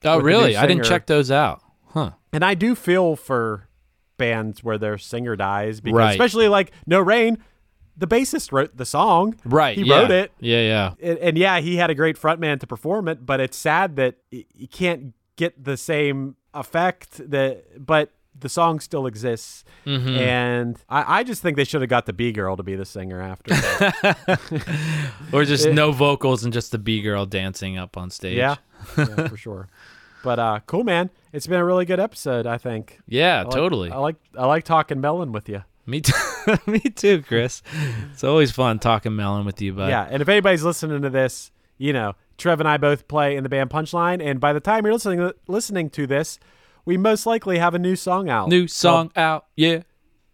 Oh, 0.05 0.17
with 0.17 0.25
the 0.25 0.31
new 0.31 0.39
really? 0.39 0.57
I 0.57 0.67
didn't 0.67 0.85
check 0.85 1.07
those 1.07 1.31
out. 1.31 1.61
Huh. 1.89 2.13
and 2.33 2.45
I 2.45 2.55
do 2.55 2.75
feel 2.77 3.17
for 3.17 3.69
bands 4.17 4.63
where 4.63 4.79
their 4.79 4.97
singer 4.97 5.35
dies 5.37 5.81
because, 5.81 5.97
Right. 5.99 6.11
especially 6.13 6.47
like 6.49 6.71
No 6.87 7.01
Rain, 7.01 7.39
the 7.97 8.07
bassist 8.07 8.53
wrote 8.53 8.77
the 8.77 8.85
song. 8.87 9.37
Right. 9.45 9.77
He 9.77 9.85
yeah. 9.85 10.01
wrote 10.01 10.11
it. 10.11 10.33
Yeah, 10.41 10.61
yeah. 10.61 10.93
and, 11.11 11.19
and 11.19 11.39
yeah, 11.39 11.61
he 11.61 11.77
had 11.77 11.91
a 11.91 11.95
great 11.95 12.17
frontman 12.19 12.59
to 12.61 12.67
perform 12.67 13.09
it, 13.09 13.25
but 13.27 13.41
it's 13.41 13.57
sad 13.57 13.97
that 13.97 14.17
you 14.31 14.69
can't 14.69 15.15
get 15.37 15.63
the 15.65 15.77
same 15.77 16.37
effect 16.55 17.31
that. 17.31 17.85
But 17.85 18.11
the 18.39 18.49
song 18.49 18.81
still 18.81 19.07
exists, 19.07 19.65
Mm-hmm. 19.85 20.09
and 20.09 20.83
I, 20.89 21.19
I 21.21 21.25
just 21.25 21.43
think 21.43 21.57
they 21.57 21.65
should 21.65 21.83
have 21.83 21.91
got 21.91 22.07
the 22.07 22.13
Bee 22.15 22.33
girl 22.33 22.57
to 22.57 22.63
be 22.63 22.75
the 22.77 22.85
singer 22.87 23.21
after. 23.21 23.55
Or 25.33 25.45
just 25.45 25.69
no 25.69 25.93
vocals 25.93 26.43
and 26.45 26.53
just 26.53 26.73
the 26.73 26.79
Bee 26.79 27.03
girl 27.03 27.27
dancing 27.27 27.79
up 27.79 27.97
on 27.97 28.11
stage. 28.11 28.37
yeah, 28.37 28.57
yeah, 28.99 29.29
for 29.29 29.37
sure. 29.37 29.69
But 30.25 30.39
uh, 30.39 30.61
cool, 30.67 30.85
man. 30.85 31.11
It's 31.33 31.47
been 31.47 31.61
a 31.61 31.65
really 31.65 31.85
good 31.85 32.01
episode. 32.01 32.47
I 32.47 32.59
think. 32.59 32.99
Yeah, 33.07 33.41
I 33.41 33.43
like- 33.45 33.51
totally. 33.53 33.91
I 33.91 33.97
like 33.99 34.17
I 34.37 34.47
like 34.47 34.65
talking 34.65 35.01
melon 35.01 35.33
with 35.33 35.49
you. 35.49 35.65
Me 35.91 36.01
too. 36.01 36.13
Me 36.67 36.81
too, 36.81 37.23
Chris. 37.23 37.63
It's 38.13 38.25
always 38.25 38.51
fun 38.51 38.79
talking 38.79 39.15
melon 39.17 39.45
with 39.45 39.61
you, 39.61 39.73
bud. 39.75 39.89
yeah, 39.89 40.07
and 40.11 40.23
if 40.23 40.29
anybody's 40.29 40.63
listening 40.63 41.03
to 41.03 41.11
this, 41.11 41.51
you 41.79 41.93
know, 41.93 42.15
Trev 42.39 42.61
and 42.61 42.69
I 42.69 42.77
both 42.79 43.09
play 43.09 43.37
in 43.37 43.43
the 43.43 43.49
band 43.49 43.69
Punchline, 43.71 44.23
and 44.25 44.41
by 44.41 44.53
the 44.53 44.61
time 44.61 44.85
you're 44.85 44.95
listening 44.95 45.31
listening 45.49 45.91
to 45.91 46.07
this, 46.07 46.39
we 46.87 46.97
most 46.97 47.27
likely 47.27 47.59
have 47.59 47.75
a 47.75 47.79
new 47.79 47.97
song 47.97 48.29
out. 48.31 48.49
New 48.49 48.63
called- 48.63 48.71
song 48.71 49.13
out. 49.17 49.47
Yeah. 49.57 49.83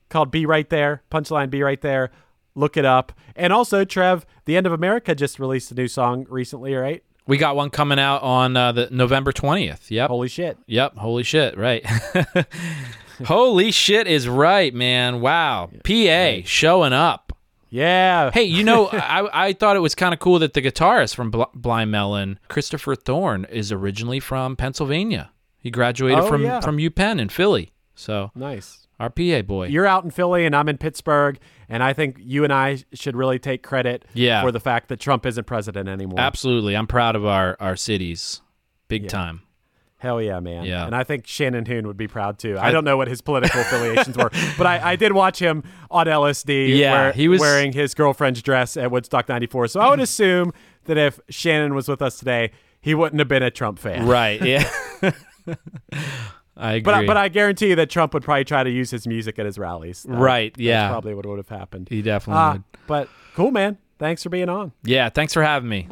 called 0.09 0.31
Be 0.31 0.47
Right 0.47 0.69
There. 0.71 1.03
Punchline 1.11 1.51
Be 1.51 1.63
Right 1.63 1.81
There. 1.81 2.11
Look 2.55 2.77
it 2.77 2.85
up. 2.85 3.13
And 3.35 3.53
also, 3.53 3.85
Trev, 3.85 4.25
The 4.45 4.57
End 4.57 4.67
of 4.67 4.73
America 4.73 5.15
just 5.15 5.39
released 5.39 5.71
a 5.73 5.75
new 5.75 5.89
song 5.89 6.27
recently, 6.31 6.75
right? 6.75 7.03
We 7.27 7.39
got 7.39 7.57
one 7.57 7.71
coming 7.71 7.99
out 7.99 8.23
on 8.23 8.57
uh, 8.57 8.71
the 8.73 8.89
November 8.93 9.33
20th. 9.33 9.91
Yep. 9.91 10.09
Holy 10.09 10.29
shit. 10.29 10.57
Yep. 10.69 10.97
Holy 10.97 11.25
shit. 11.25 11.59
Right. 11.59 11.85
Holy 13.27 13.71
shit 13.71 14.07
is 14.07 14.29
right, 14.29 14.73
man. 14.75 15.21
Wow. 15.21 15.71
PA 15.85 16.39
showing 16.45 16.93
up. 16.93 17.33
Yeah. 17.71 18.31
Hey, 18.31 18.45
you 18.45 18.63
know, 18.65 18.87
I, 18.93 19.49
I 19.49 19.53
thought 19.53 19.77
it 19.77 19.81
was 19.81 19.95
kind 19.95 20.15
of 20.15 20.21
cool 20.21 20.39
that 20.39 20.55
the 20.55 20.63
guitarist 20.63 21.15
from 21.15 21.31
Bl- 21.31 21.43
Blind 21.55 21.91
Melon, 21.91 22.39
Christopher 22.49 22.95
Thorn, 22.95 23.45
is 23.51 23.73
originally 23.73 24.21
from 24.21 24.57
Pennsylvania. 24.57 25.31
He 25.59 25.71
graduated 25.71 26.21
Oh, 26.21 26.29
from, 26.29 26.43
yeah. 26.45 26.61
from 26.61 26.79
UPenn 26.79 27.21
in 27.21 27.29
Philly. 27.29 27.73
So, 27.95 28.31
Nice. 28.35 28.87
our 29.01 29.11
PA 29.11 29.43
boy. 29.43 29.67
You're 29.69 29.87
out 29.87 30.05
in 30.05 30.11
Philly 30.11 30.45
and 30.47 30.55
I'm 30.55 30.69
in 30.69 30.79
Pittsburgh, 30.79 31.39
and 31.69 31.83
I 31.83 31.93
think 31.93 32.19
you 32.21 32.45
and 32.45 32.53
I 32.53 32.85
should 32.93 33.17
really 33.17 33.39
take 33.39 33.63
credit 33.63 34.05
Yeah. 34.15 34.43
for 34.43 34.53
the 34.53 34.61
fact 34.61 34.89
that 34.89 35.01
Trump 35.01 35.27
isn't 35.27 35.45
president 35.45 35.89
anymore. 35.89 36.21
Absolutely. 36.21 36.77
I'm 36.77 36.87
proud 36.87 37.17
of 37.17 37.25
our, 37.27 37.57
our 37.59 37.75
cities. 37.75 38.43
Big 38.89 39.09
time. 39.09 39.43
Hell 40.07 40.23
yeah, 40.23 40.39
man. 40.39 40.65
Yeah. 40.65 40.87
And 40.87 40.95
I 40.95 41.03
think 41.03 41.27
Shannon 41.27 41.67
Hoon 41.67 41.85
would 41.89 41.97
be 41.97 42.07
proud 42.07 42.39
too. 42.39 42.57
I, 42.61 42.71
don't 42.71 42.85
know 42.85 42.97
what 42.97 43.09
his 43.09 43.21
political 43.21 43.61
affiliations 43.61 44.17
were, 44.17 44.31
but 44.57 44.65
I, 44.67 44.93
I 44.93 44.97
did 44.97 45.13
watch 45.13 45.41
him 45.41 45.65
on 45.91 46.07
LSD 46.07 46.77
Yeah, 46.79 46.93
where- 46.93 47.13
he 47.13 47.27
was- 47.27 47.41
wearing 47.41 47.73
his 47.73 47.93
girlfriend's 47.93 48.41
dress 48.41 48.77
at 48.77 48.91
Woodstock 48.93 49.29
94. 49.29 49.67
So 49.67 49.81
I 49.81 49.91
would 49.91 49.99
assume 50.09 50.53
that 50.85 50.97
if 50.97 51.19
Shannon 51.29 51.75
was 51.75 51.89
with 51.89 52.03
us 52.03 52.19
today, 52.21 52.53
he 52.81 52.95
wouldn't 52.95 53.19
have 53.19 53.27
been 53.27 53.43
a 53.43 53.51
Trump 53.51 53.81
fan. 53.81 54.07
Right. 54.07 54.41
Yeah. 54.41 54.71
I 56.57 56.75
agree. 56.75 56.81
But 56.83 56.95
I, 56.95 57.07
but 57.07 57.17
I 57.17 57.29
guarantee 57.29 57.71
you 57.71 57.75
that 57.77 57.91
Trump 57.91 58.15
would 58.15 58.23
probably 58.23 58.45
try 58.45 58.63
to 58.63 58.71
use 58.71 58.91
his 58.93 59.07
music 59.09 59.39
at 59.41 59.45
his 59.47 59.59
rallies. 59.59 60.05
That- 60.05 60.17
Right, 60.17 60.53
that's 60.55 60.63
yeah. 60.63 60.89
probably 60.89 61.15
what 61.15 61.27
would 61.27 61.39
have 61.39 61.49
happened. 61.49 61.89
he 61.89 62.01
definitely 62.01 62.41
Ah, 62.41 62.53
would. 62.53 62.63
but 62.87 63.09
cool, 63.35 63.51
man. 63.51 63.77
Thanks 63.99 64.23
for 64.23 64.29
being 64.29 64.49
on. 64.49 64.71
Yeah. 64.85 65.09
Thanks 65.09 65.35
for 65.35 65.43
having 65.43 65.69
me. 65.69 65.89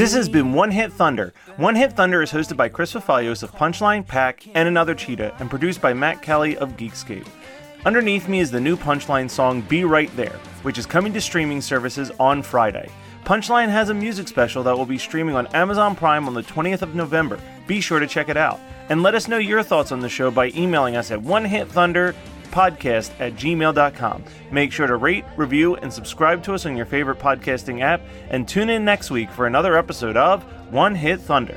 This 0.00 0.14
has 0.14 0.30
been 0.30 0.54
One 0.54 0.70
Hit 0.70 0.94
Thunder. 0.94 1.34
One 1.58 1.74
Hit 1.76 1.92
Thunder 1.92 2.22
is 2.22 2.32
hosted 2.32 2.56
by 2.56 2.70
Chris 2.70 2.94
Fafalios 2.94 3.42
of 3.42 3.52
Punchline, 3.52 4.06
Pack, 4.06 4.46
and 4.54 4.66
Another 4.66 4.94
Cheetah, 4.94 5.36
and 5.38 5.50
produced 5.50 5.82
by 5.82 5.92
Matt 5.92 6.22
Kelly 6.22 6.56
of 6.56 6.78
Geekscape. 6.78 7.26
Underneath 7.84 8.26
me 8.26 8.40
is 8.40 8.50
the 8.50 8.62
new 8.62 8.78
Punchline 8.78 9.28
song 9.28 9.60
Be 9.60 9.84
Right 9.84 10.10
There, 10.16 10.38
which 10.62 10.78
is 10.78 10.86
coming 10.86 11.12
to 11.12 11.20
streaming 11.20 11.60
services 11.60 12.10
on 12.18 12.42
Friday. 12.42 12.88
Punchline 13.26 13.68
has 13.68 13.90
a 13.90 13.94
music 13.94 14.26
special 14.26 14.62
that 14.62 14.74
will 14.74 14.86
be 14.86 14.96
streaming 14.96 15.34
on 15.34 15.48
Amazon 15.48 15.94
Prime 15.94 16.26
on 16.26 16.32
the 16.32 16.44
20th 16.44 16.80
of 16.80 16.94
November. 16.94 17.38
Be 17.66 17.82
sure 17.82 18.00
to 18.00 18.06
check 18.06 18.30
it 18.30 18.38
out. 18.38 18.58
And 18.88 19.02
let 19.02 19.14
us 19.14 19.28
know 19.28 19.36
your 19.36 19.62
thoughts 19.62 19.92
on 19.92 20.00
the 20.00 20.08
show 20.08 20.30
by 20.30 20.48
emailing 20.56 20.96
us 20.96 21.10
at 21.10 21.20
One 21.20 21.44
Hit 21.44 21.68
Thunder 21.68 22.14
podcast 22.50 23.12
at 23.20 23.34
gmail.com. 23.34 24.24
Make 24.50 24.72
sure 24.72 24.86
to 24.86 24.96
rate, 24.96 25.24
review, 25.36 25.76
and 25.76 25.92
subscribe 25.92 26.42
to 26.44 26.54
us 26.54 26.66
on 26.66 26.76
your 26.76 26.86
favorite 26.86 27.18
podcasting 27.18 27.80
app, 27.80 28.02
and 28.28 28.46
tune 28.48 28.70
in 28.70 28.84
next 28.84 29.10
week 29.10 29.30
for 29.30 29.46
another 29.46 29.76
episode 29.76 30.16
of 30.16 30.42
One 30.72 30.94
Hit 30.94 31.20
Thunder. 31.20 31.56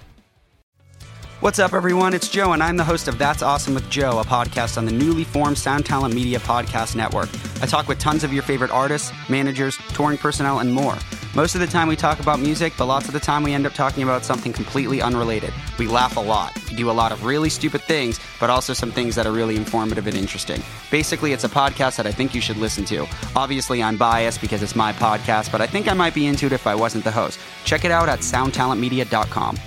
What's 1.41 1.57
up, 1.57 1.73
everyone? 1.73 2.13
It's 2.13 2.29
Joe, 2.29 2.53
and 2.53 2.61
I'm 2.61 2.77
the 2.77 2.83
host 2.83 3.07
of 3.07 3.17
That's 3.17 3.41
Awesome 3.41 3.73
with 3.73 3.89
Joe, 3.89 4.19
a 4.19 4.23
podcast 4.23 4.77
on 4.77 4.85
the 4.85 4.91
newly 4.91 5.23
formed 5.23 5.57
Sound 5.57 5.87
Talent 5.87 6.13
Media 6.13 6.37
Podcast 6.37 6.95
Network. 6.95 7.29
I 7.63 7.65
talk 7.65 7.87
with 7.87 7.97
tons 7.97 8.23
of 8.23 8.31
your 8.31 8.43
favorite 8.43 8.69
artists, 8.69 9.11
managers, 9.27 9.75
touring 9.93 10.19
personnel, 10.19 10.59
and 10.59 10.71
more. 10.71 10.95
Most 11.33 11.55
of 11.55 11.61
the 11.61 11.65
time, 11.65 11.87
we 11.87 11.95
talk 11.95 12.19
about 12.19 12.39
music, 12.39 12.73
but 12.77 12.85
lots 12.85 13.07
of 13.07 13.15
the 13.15 13.19
time, 13.19 13.41
we 13.41 13.55
end 13.55 13.65
up 13.65 13.73
talking 13.73 14.03
about 14.03 14.23
something 14.23 14.53
completely 14.53 15.01
unrelated. 15.01 15.51
We 15.79 15.87
laugh 15.87 16.15
a 16.15 16.19
lot. 16.19 16.55
We 16.69 16.75
do 16.75 16.91
a 16.91 16.93
lot 16.93 17.11
of 17.11 17.25
really 17.25 17.49
stupid 17.49 17.81
things, 17.81 18.19
but 18.39 18.51
also 18.51 18.73
some 18.73 18.91
things 18.91 19.15
that 19.15 19.25
are 19.25 19.31
really 19.31 19.55
informative 19.55 20.05
and 20.05 20.15
interesting. 20.15 20.61
Basically, 20.91 21.33
it's 21.33 21.43
a 21.43 21.49
podcast 21.49 21.97
that 21.97 22.05
I 22.05 22.11
think 22.11 22.35
you 22.35 22.41
should 22.41 22.57
listen 22.57 22.85
to. 22.85 23.07
Obviously, 23.35 23.81
I'm 23.81 23.97
biased 23.97 24.41
because 24.41 24.61
it's 24.61 24.75
my 24.75 24.93
podcast, 24.93 25.51
but 25.51 25.59
I 25.59 25.65
think 25.65 25.87
I 25.87 25.95
might 25.95 26.13
be 26.13 26.27
into 26.27 26.45
it 26.45 26.51
if 26.51 26.67
I 26.67 26.75
wasn't 26.75 27.03
the 27.03 27.09
host. 27.11 27.39
Check 27.65 27.83
it 27.83 27.89
out 27.89 28.09
at 28.09 28.19
soundtalentmedia.com. 28.19 29.57